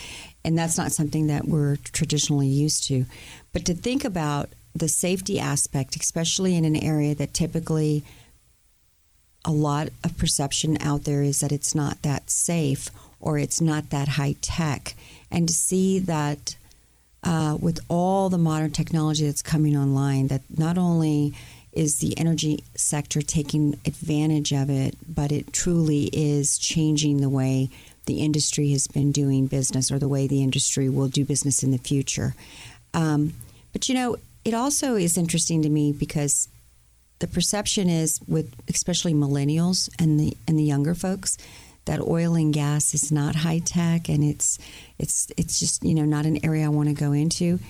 and 0.45 0.59
that's 0.59 0.76
not 0.76 0.90
something 0.90 1.28
that 1.28 1.47
we're 1.47 1.76
traditionally 1.76 2.49
used 2.49 2.88
to. 2.88 3.07
But 3.53 3.64
to 3.66 3.74
think 3.74 4.05
about 4.05 4.50
the 4.74 4.88
safety 4.88 5.38
aspect, 5.38 5.96
especially 5.96 6.57
in 6.57 6.64
an 6.64 6.76
area 6.76 7.14
that 7.14 7.34
typically 7.34 8.03
a 9.44 9.53
lot 9.53 9.88
of 10.05 10.16
perception 10.16 10.78
out 10.80 11.05
there 11.05 11.22
is 11.22 11.40
that 11.40 11.53
it's 11.53 11.74
not 11.74 12.00
that 12.03 12.30
safe 12.30 12.90
or 13.20 13.38
it's 13.38 13.61
not 13.61 13.90
that 13.90 14.09
high 14.09 14.36
tech. 14.40 14.94
And 15.30 15.48
to 15.48 15.55
see 15.55 15.98
that 15.98 16.57
uh, 17.24 17.57
with 17.61 17.80
all 17.88 18.28
the 18.28 18.38
modern 18.38 18.70
technology 18.70 19.26
that's 19.26 19.42
coming 19.42 19.76
online, 19.76 20.28
that 20.28 20.42
not 20.57 20.78
only 20.78 21.34
is 21.72 21.98
the 21.98 22.16
energy 22.18 22.62
sector 22.74 23.22
taking 23.22 23.78
advantage 23.86 24.53
of 24.53 24.68
it, 24.68 24.96
but 25.09 25.32
it 25.32 25.53
truly 25.53 26.11
is 26.12 26.59
changing 26.59 27.20
the 27.20 27.30
way 27.30 27.70
the 28.07 28.20
industry 28.20 28.72
has 28.72 28.86
been 28.86 29.12
doing 29.12 29.46
business 29.46 29.90
or 29.90 29.98
the 29.98 30.09
way 30.09 30.26
the 30.26 30.42
industry 30.42 30.88
will 30.88 31.09
do 31.09 31.24
business 31.24 31.62
in 31.62 31.70
the 31.70 31.78
future. 31.78 32.34
Um, 32.95 33.34
but 33.72 33.88
you 33.88 33.95
know, 33.95 34.16
it 34.45 34.55
also 34.55 34.97
is 34.97 35.16
interesting 35.16 35.62
to 35.62 35.68
me 35.68 35.93
because 35.93 36.49
the 37.20 37.26
perception 37.28 37.88
is 37.88 38.20
with 38.26 38.53
especially 38.68 39.14
millennials 39.14 39.88
and 39.99 40.18
the 40.18 40.36
and 40.49 40.59
the 40.59 40.64
younger 40.64 40.95
folks 40.95 41.38
that 41.84 42.01
oil 42.01 42.34
and 42.34 42.53
gas 42.53 42.95
is 42.95 43.11
not 43.11 43.36
high 43.36 43.61
tech 43.61 44.09
and 44.09 44.22
it's 44.22 44.59
it's 44.99 45.30
it's 45.36 45.59
just 45.59 45.84
you 45.84 45.95
know 45.95 46.05
not 46.05 46.26
an 46.26 46.45
area 46.45 46.66
I 46.66 46.68
want 46.68 46.88
to 46.88 46.95
go 46.95 47.12
into. 47.12 47.61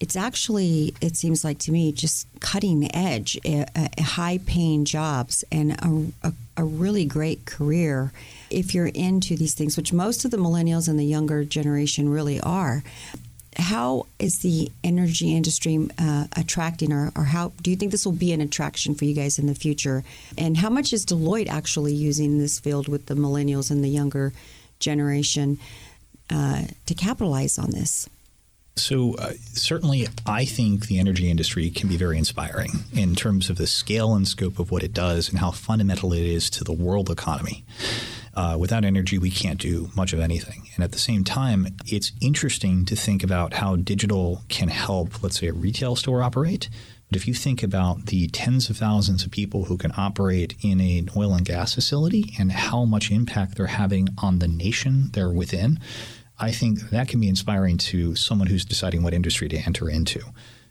It's 0.00 0.16
actually 0.16 0.94
it 1.02 1.16
seems 1.16 1.44
like 1.44 1.58
to 1.60 1.72
me 1.72 1.92
just 1.92 2.26
cutting 2.40 2.94
edge, 2.94 3.38
a 3.44 4.02
high 4.02 4.38
paying 4.44 4.84
jobs 4.84 5.44
and 5.52 5.72
a, 5.72 6.28
a, 6.28 6.32
a 6.58 6.64
really 6.64 7.04
great 7.04 7.44
career 7.44 8.10
if 8.50 8.74
you're 8.74 8.88
into 8.88 9.36
these 9.36 9.54
things, 9.54 9.76
which 9.76 9.92
most 9.92 10.24
of 10.24 10.30
the 10.30 10.36
millennials 10.36 10.88
and 10.88 10.98
the 10.98 11.04
younger 11.04 11.44
generation 11.44 12.08
really 12.08 12.40
are 12.40 12.82
how 13.56 14.06
is 14.18 14.40
the 14.40 14.70
energy 14.82 15.34
industry 15.34 15.88
uh, 15.98 16.26
attracting, 16.36 16.92
or, 16.92 17.12
or, 17.16 17.24
how 17.24 17.52
do 17.62 17.70
you 17.70 17.76
think 17.76 17.92
this 17.92 18.04
will 18.04 18.12
be 18.12 18.32
an 18.32 18.40
attraction 18.40 18.94
for 18.94 19.04
you 19.04 19.14
guys 19.14 19.38
in 19.38 19.46
the 19.46 19.54
future? 19.54 20.04
And 20.36 20.56
how 20.56 20.70
much 20.70 20.92
is 20.92 21.04
Deloitte 21.04 21.48
actually 21.48 21.94
using 21.94 22.38
this 22.38 22.58
field 22.58 22.88
with 22.88 23.06
the 23.06 23.14
millennials 23.14 23.70
and 23.70 23.82
the 23.82 23.88
younger 23.88 24.32
generation 24.80 25.58
uh, 26.30 26.62
to 26.86 26.94
capitalize 26.94 27.58
on 27.58 27.70
this? 27.70 28.08
So, 28.76 29.14
uh, 29.14 29.34
certainly, 29.52 30.08
I 30.26 30.44
think 30.44 30.86
the 30.86 30.98
energy 30.98 31.30
industry 31.30 31.70
can 31.70 31.88
be 31.88 31.96
very 31.96 32.18
inspiring 32.18 32.70
in 32.92 33.14
terms 33.14 33.48
of 33.48 33.56
the 33.56 33.68
scale 33.68 34.14
and 34.14 34.26
scope 34.26 34.58
of 34.58 34.72
what 34.72 34.82
it 34.82 34.92
does 34.92 35.28
and 35.28 35.38
how 35.38 35.52
fundamental 35.52 36.12
it 36.12 36.24
is 36.24 36.50
to 36.50 36.64
the 36.64 36.72
world 36.72 37.08
economy. 37.08 37.64
Uh, 38.36 38.56
without 38.58 38.84
energy, 38.84 39.16
we 39.16 39.30
can't 39.30 39.60
do 39.60 39.90
much 39.96 40.12
of 40.12 40.18
anything. 40.18 40.68
And 40.74 40.82
at 40.82 40.92
the 40.92 40.98
same 40.98 41.22
time, 41.22 41.68
it's 41.86 42.12
interesting 42.20 42.84
to 42.86 42.96
think 42.96 43.22
about 43.22 43.54
how 43.54 43.76
digital 43.76 44.42
can 44.48 44.68
help, 44.68 45.22
let's 45.22 45.38
say, 45.38 45.48
a 45.48 45.52
retail 45.52 45.94
store 45.94 46.22
operate. 46.22 46.68
But 47.08 47.16
if 47.16 47.28
you 47.28 47.34
think 47.34 47.62
about 47.62 48.06
the 48.06 48.26
tens 48.28 48.70
of 48.70 48.76
thousands 48.76 49.24
of 49.24 49.30
people 49.30 49.66
who 49.66 49.76
can 49.76 49.92
operate 49.96 50.56
in 50.62 50.80
an 50.80 51.10
oil 51.16 51.34
and 51.34 51.44
gas 51.44 51.74
facility 51.74 52.34
and 52.38 52.50
how 52.50 52.84
much 52.84 53.10
impact 53.10 53.56
they're 53.56 53.66
having 53.66 54.08
on 54.18 54.40
the 54.40 54.48
nation 54.48 55.10
they're 55.12 55.30
within, 55.30 55.78
I 56.38 56.50
think 56.50 56.90
that 56.90 57.08
can 57.08 57.20
be 57.20 57.28
inspiring 57.28 57.78
to 57.78 58.16
someone 58.16 58.48
who's 58.48 58.64
deciding 58.64 59.04
what 59.04 59.14
industry 59.14 59.48
to 59.48 59.58
enter 59.58 59.88
into. 59.88 60.20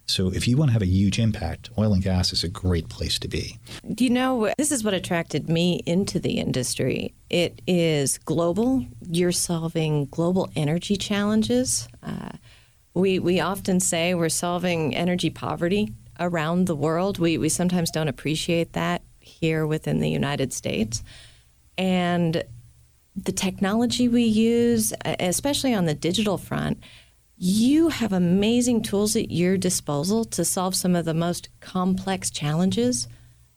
So 0.05 0.31
if 0.31 0.47
you 0.47 0.57
want 0.57 0.69
to 0.69 0.73
have 0.73 0.81
a 0.81 0.87
huge 0.87 1.17
impact, 1.17 1.69
oil 1.77 1.93
and 1.93 2.03
gas 2.03 2.33
is 2.33 2.43
a 2.43 2.49
great 2.49 2.89
place 2.89 3.17
to 3.19 3.27
be. 3.27 3.57
Do 3.93 4.03
you 4.03 4.09
know, 4.09 4.53
this 4.57 4.71
is 4.71 4.83
what 4.83 4.93
attracted 4.93 5.49
me 5.49 5.81
into 5.85 6.19
the 6.19 6.39
industry. 6.39 7.13
It 7.29 7.61
is 7.67 8.17
global. 8.19 8.85
You're 9.09 9.31
solving 9.31 10.05
global 10.05 10.49
energy 10.55 10.97
challenges. 10.97 11.87
Uh, 12.03 12.31
we, 12.93 13.19
we 13.19 13.39
often 13.39 13.79
say 13.79 14.13
we're 14.13 14.29
solving 14.29 14.95
energy 14.95 15.29
poverty 15.29 15.93
around 16.19 16.67
the 16.67 16.75
world. 16.75 17.17
We, 17.17 17.37
we 17.37 17.49
sometimes 17.49 17.89
don't 17.89 18.07
appreciate 18.07 18.73
that 18.73 19.01
here 19.19 19.65
within 19.65 19.99
the 19.99 20.09
United 20.09 20.53
States. 20.53 21.01
And 21.77 22.43
the 23.15 23.31
technology 23.31 24.07
we 24.07 24.23
use, 24.23 24.93
especially 25.05 25.73
on 25.73 25.85
the 25.85 25.93
digital 25.93 26.37
front, 26.37 26.83
you 27.35 27.89
have 27.89 28.13
amazing 28.13 28.81
tools 28.81 29.15
at 29.15 29.31
your 29.31 29.57
disposal 29.57 30.23
to 30.25 30.45
solve 30.45 30.75
some 30.75 30.95
of 30.95 31.05
the 31.05 31.13
most 31.13 31.49
complex 31.59 32.29
challenges. 32.29 33.07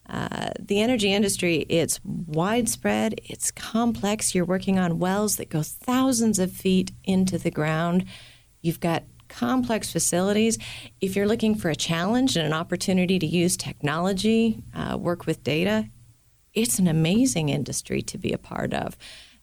Uh, 0.09 0.51
the 0.59 0.81
energy 0.81 1.13
industry, 1.13 1.67
it's 1.69 2.01
widespread, 2.05 3.21
it's 3.25 3.51
complex. 3.51 4.35
You're 4.35 4.45
working 4.45 4.79
on 4.79 4.99
wells 4.99 5.37
that 5.37 5.51
go 5.51 5.63
thousands 5.63 6.39
of 6.39 6.53
feet 6.53 6.93
into 7.05 7.39
the 7.39 7.51
ground. 7.51 8.05
You've 8.63 8.81
got 8.81 9.03
complex 9.29 9.91
facilities. 9.91 10.59
If 11.01 11.17
you're 11.17 11.27
looking 11.27 11.57
for 11.57 11.69
a 11.69 11.77
challenge 11.77 12.37
and 12.37 12.47
an 12.47 12.53
opportunity 12.53 13.19
to 13.19 13.27
use 13.27 13.57
technology, 13.57 14.63
uh, 14.75 14.97
work 14.97 15.27
with 15.27 15.43
data, 15.43 15.89
it's 16.55 16.79
an 16.79 16.89
amazing 16.89 17.49
industry 17.49 18.01
to 18.03 18.17
be 18.17 18.33
a 18.33 18.39
part 18.39 18.73
of. 18.73 18.97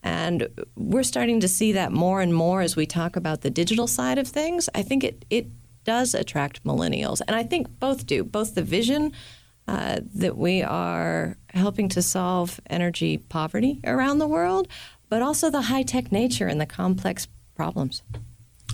And 0.03 0.47
we're 0.75 1.03
starting 1.03 1.39
to 1.39 1.47
see 1.47 1.71
that 1.73 1.91
more 1.91 2.21
and 2.21 2.33
more 2.33 2.61
as 2.61 2.75
we 2.75 2.85
talk 2.85 3.15
about 3.15 3.41
the 3.41 3.49
digital 3.49 3.87
side 3.87 4.17
of 4.17 4.27
things. 4.27 4.69
I 4.75 4.81
think 4.81 5.03
it, 5.03 5.25
it 5.29 5.47
does 5.85 6.13
attract 6.13 6.63
millennials. 6.63 7.21
And 7.27 7.35
I 7.35 7.43
think 7.43 7.79
both 7.79 8.05
do, 8.05 8.23
both 8.23 8.55
the 8.55 8.63
vision 8.63 9.13
uh, 9.67 10.01
that 10.15 10.37
we 10.37 10.61
are 10.61 11.37
helping 11.49 11.87
to 11.89 12.01
solve 12.01 12.59
energy 12.69 13.17
poverty 13.17 13.79
around 13.85 14.17
the 14.19 14.27
world, 14.27 14.67
but 15.09 15.21
also 15.21 15.49
the 15.49 15.61
high 15.63 15.83
tech 15.83 16.11
nature 16.11 16.47
and 16.47 16.59
the 16.59 16.65
complex 16.65 17.27
problems. 17.55 18.03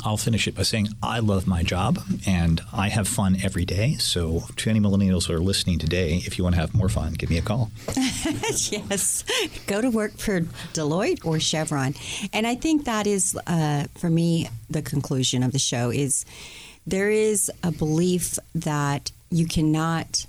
I'll 0.03 0.17
finish 0.17 0.47
it 0.47 0.55
by 0.55 0.63
saying 0.63 0.89
I 1.03 1.19
love 1.19 1.47
my 1.47 1.63
job 1.63 1.99
and 2.25 2.61
I 2.73 2.89
have 2.89 3.07
fun 3.07 3.37
every 3.43 3.65
day. 3.65 3.95
So, 3.95 4.43
to 4.57 4.69
any 4.69 4.79
millennials 4.79 5.27
who 5.27 5.33
are 5.33 5.39
listening 5.39 5.79
today, 5.79 6.21
if 6.25 6.37
you 6.37 6.43
want 6.43 6.55
to 6.55 6.61
have 6.61 6.73
more 6.73 6.89
fun, 6.89 7.13
give 7.13 7.29
me 7.29 7.37
a 7.37 7.41
call. 7.41 7.71
yes, 7.95 9.23
go 9.67 9.81
to 9.81 9.89
work 9.89 10.17
for 10.17 10.41
Deloitte 10.73 11.25
or 11.25 11.39
Chevron, 11.39 11.95
and 12.33 12.47
I 12.47 12.55
think 12.55 12.85
that 12.85 13.07
is, 13.07 13.37
uh, 13.47 13.85
for 13.97 14.09
me, 14.09 14.49
the 14.69 14.81
conclusion 14.81 15.43
of 15.43 15.51
the 15.51 15.59
show 15.59 15.89
is 15.89 16.25
there 16.85 17.09
is 17.09 17.51
a 17.63 17.71
belief 17.71 18.39
that 18.55 19.11
you 19.29 19.45
cannot 19.47 20.25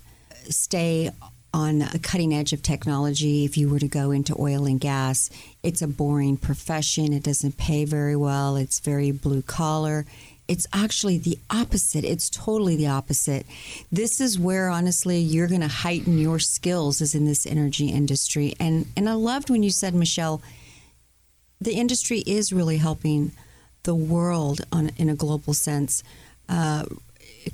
stay 0.48 1.10
on 1.53 1.80
the 1.80 2.01
cutting 2.03 2.34
edge 2.34 2.53
of 2.53 2.62
technology 2.62 3.44
if 3.44 3.57
you 3.57 3.68
were 3.68 3.78
to 3.78 3.88
go 3.88 4.11
into 4.11 4.34
oil 4.38 4.66
and 4.66 4.80
gas. 4.80 5.30
It's 5.62 5.82
a 5.82 5.88
boring 5.88 6.36
profession. 6.36 7.12
It 7.12 7.22
doesn't 7.22 7.57
pay 7.57 7.84
very 7.84 8.16
well. 8.16 8.57
It's 8.57 8.80
very 8.80 9.11
blue 9.11 9.42
collar. 9.42 10.07
It's 10.48 10.66
actually 10.72 11.18
the 11.18 11.38
opposite. 11.48 12.05
It's 12.05 12.28
totally 12.28 12.74
the 12.76 12.88
opposite. 12.88 13.46
This 13.92 14.20
is 14.20 14.38
where 14.38 14.68
honestly 14.68 15.18
you're 15.18 15.46
going 15.46 15.61
to 15.61 15.68
heighten 15.68 16.18
your 16.18 16.38
skills 16.38 17.01
is 17.01 17.14
in 17.14 17.24
this 17.24 17.46
energy 17.46 17.88
industry. 17.88 18.55
And 18.59 18.86
and 18.96 19.09
I 19.09 19.12
loved 19.12 19.51
when 19.51 19.62
you 19.62 19.70
said 19.70 19.94
Michelle 19.94 20.42
the 21.61 21.74
industry 21.74 22.20
is 22.20 22.53
really 22.53 22.78
helping 22.78 23.32
the 23.82 23.94
world 23.94 24.62
on 24.72 24.90
in 24.96 25.09
a 25.09 25.14
global 25.14 25.55
sense. 25.55 26.03
Uh, 26.48 26.84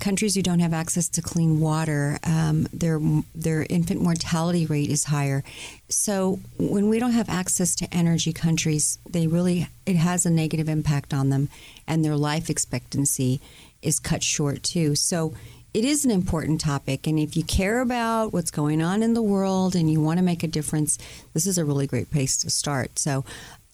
countries 0.01 0.35
who 0.35 0.43
don't 0.43 0.59
have 0.59 0.73
access 0.73 1.09
to 1.11 1.23
clean 1.23 1.61
water, 1.61 2.19
um, 2.25 2.67
their 2.73 3.01
their 3.35 3.67
infant 3.71 4.03
mortality 4.03 4.67
rate 4.67 4.91
is 4.91 5.05
higher. 5.05 5.45
So 5.89 6.41
when 6.59 6.89
we 6.89 6.99
don't 6.99 7.13
have 7.13 7.29
access 7.29 7.75
to 7.77 7.95
energy, 7.95 8.33
countries 8.33 8.99
they 9.09 9.27
really 9.27 9.69
it 9.85 9.97
has 9.97 10.27
a 10.27 10.31
negative 10.31 10.69
impact 10.69 11.15
on 11.15 11.31
them, 11.31 11.49
and 11.87 12.05
their 12.05 12.17
life 12.17 12.51
expectancy 12.51 13.41
is 13.83 14.01
cut 14.01 14.23
short 14.23 14.63
too. 14.63 14.95
So 14.97 15.35
it 15.73 15.85
is 15.85 16.05
an 16.05 16.11
important 16.11 16.61
topic, 16.61 17.07
and 17.07 17.19
if 17.19 17.37
you 17.37 17.45
care 17.45 17.81
about 17.81 18.33
what's 18.33 18.51
going 18.51 18.83
on 18.83 19.03
in 19.03 19.15
the 19.15 19.23
world 19.23 19.77
and 19.77 19.91
you 19.91 20.01
want 20.01 20.19
to 20.19 20.25
make 20.25 20.43
a 20.43 20.49
difference, 20.49 20.99
this 21.35 21.47
is 21.47 21.59
a 21.59 21.65
really 21.65 21.87
great 21.87 22.11
place 22.11 22.37
to 22.39 22.51
start. 22.51 22.99
So 22.99 23.25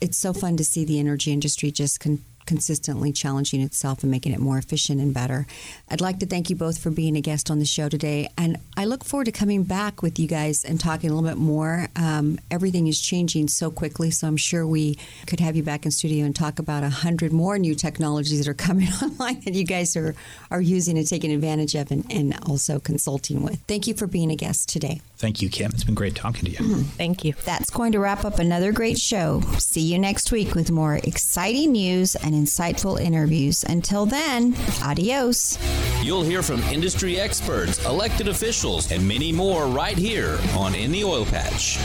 it's 0.01 0.19
so 0.19 0.33
fun 0.33 0.57
to 0.57 0.65
see 0.65 0.85
the 0.85 0.99
energy 0.99 1.33
industry 1.33 1.71
just 1.71 2.01
con- 2.01 2.25
consistently 2.47 3.13
challenging 3.13 3.61
itself 3.61 4.03
and 4.03 4.11
making 4.11 4.33
it 4.33 4.41
more 4.41 4.59
efficient 4.59 5.01
and 5.01 5.15
better. 5.15 5.47
I'd 5.91 6.01
like 6.01 6.19
to 6.21 6.27
thank 6.27 6.51
you 6.51 6.57
both 6.57 6.79
for 6.79 6.91
being 6.91 7.17
a 7.17 7.21
guest 7.21 7.51
on 7.51 7.59
the 7.59 7.65
show 7.65 7.89
today. 7.89 8.29
And 8.37 8.59
I 8.77 8.85
look 8.85 9.05
forward 9.05 9.27
to 9.27 9.33
coming 9.33 9.63
back 9.65 10.03
with 10.03 10.19
you 10.19 10.27
guys 10.27 10.65
and 10.65 10.81
talking 10.81 11.11
a 11.11 11.15
little 11.15 11.29
bit 11.29 11.39
more. 11.39 11.89
Um, 11.97 12.39
everything 12.51 12.87
is 12.87 13.01
changing 13.01 13.49
so 13.49 13.71
quickly, 13.71 14.11
so 14.11 14.27
I'm 14.27 14.37
sure 14.37 14.67
we 14.67 14.99
could 15.27 15.41
have 15.41 15.57
you 15.57 15.63
back 15.63 15.85
in 15.85 15.91
studio 15.91 16.25
and 16.25 16.35
talk 16.35 16.59
about 16.59 16.83
a 16.83 16.91
hundred 16.91 17.33
more 17.33 17.59
new 17.59 17.75
technologies 17.75 18.39
that 18.45 18.51
are 18.51 18.55
coming 18.55 18.89
online 19.03 19.41
that 19.41 19.55
you 19.55 19.65
guys 19.65 19.97
are, 19.97 20.15
are 20.51 20.61
using 20.61 20.99
and 20.99 21.07
taking 21.07 21.33
advantage 21.33 21.75
of 21.75 21.91
and, 21.91 22.05
and 22.11 22.39
also 22.47 22.79
consulting 22.79 23.43
with. 23.43 23.61
Thank 23.67 23.87
you 23.87 23.95
for 23.95 24.07
being 24.07 24.31
a 24.31 24.37
guest 24.37 24.69
today. 24.69 25.01
Thank 25.17 25.41
you, 25.41 25.49
Kim. 25.49 25.71
It's 25.73 25.85
been 25.85 25.95
great 25.95 26.17
talking 26.17 26.47
to 26.47 26.51
you. 26.51 26.59
Mm-hmm. 26.59 26.83
Thank 26.83 27.25
you. 27.25 27.35
That's 27.45 27.71
going 27.71 27.93
to 27.93 28.01
wrap 28.01 28.25
up 28.25 28.39
another 28.39 28.73
great 28.73 28.99
show. 28.99 29.41
See 29.59 29.81
you 29.81 29.99
next 29.99 30.33
week 30.33 30.55
with 30.55 30.71
more 30.71 30.97
exciting 30.97 31.73
news 31.73 32.17
and 32.33 32.47
insightful 32.47 33.01
interviews. 33.01 33.65
Until 33.65 34.07
then, 34.07 34.57
adios. 34.83 35.59
You'll 36.03 36.23
hear 36.23 36.43
from 36.43 36.61
industry 36.65 37.21
experts, 37.21 37.85
elected 37.85 38.29
officials, 38.29 38.91
and 38.91 39.07
many 39.07 39.33
more 39.33 39.67
right 39.67 39.97
here 39.97 40.39
on 40.57 40.75
In 40.75 40.93
the 40.93 41.05
Oil 41.05 41.25
Patch. 41.25 41.79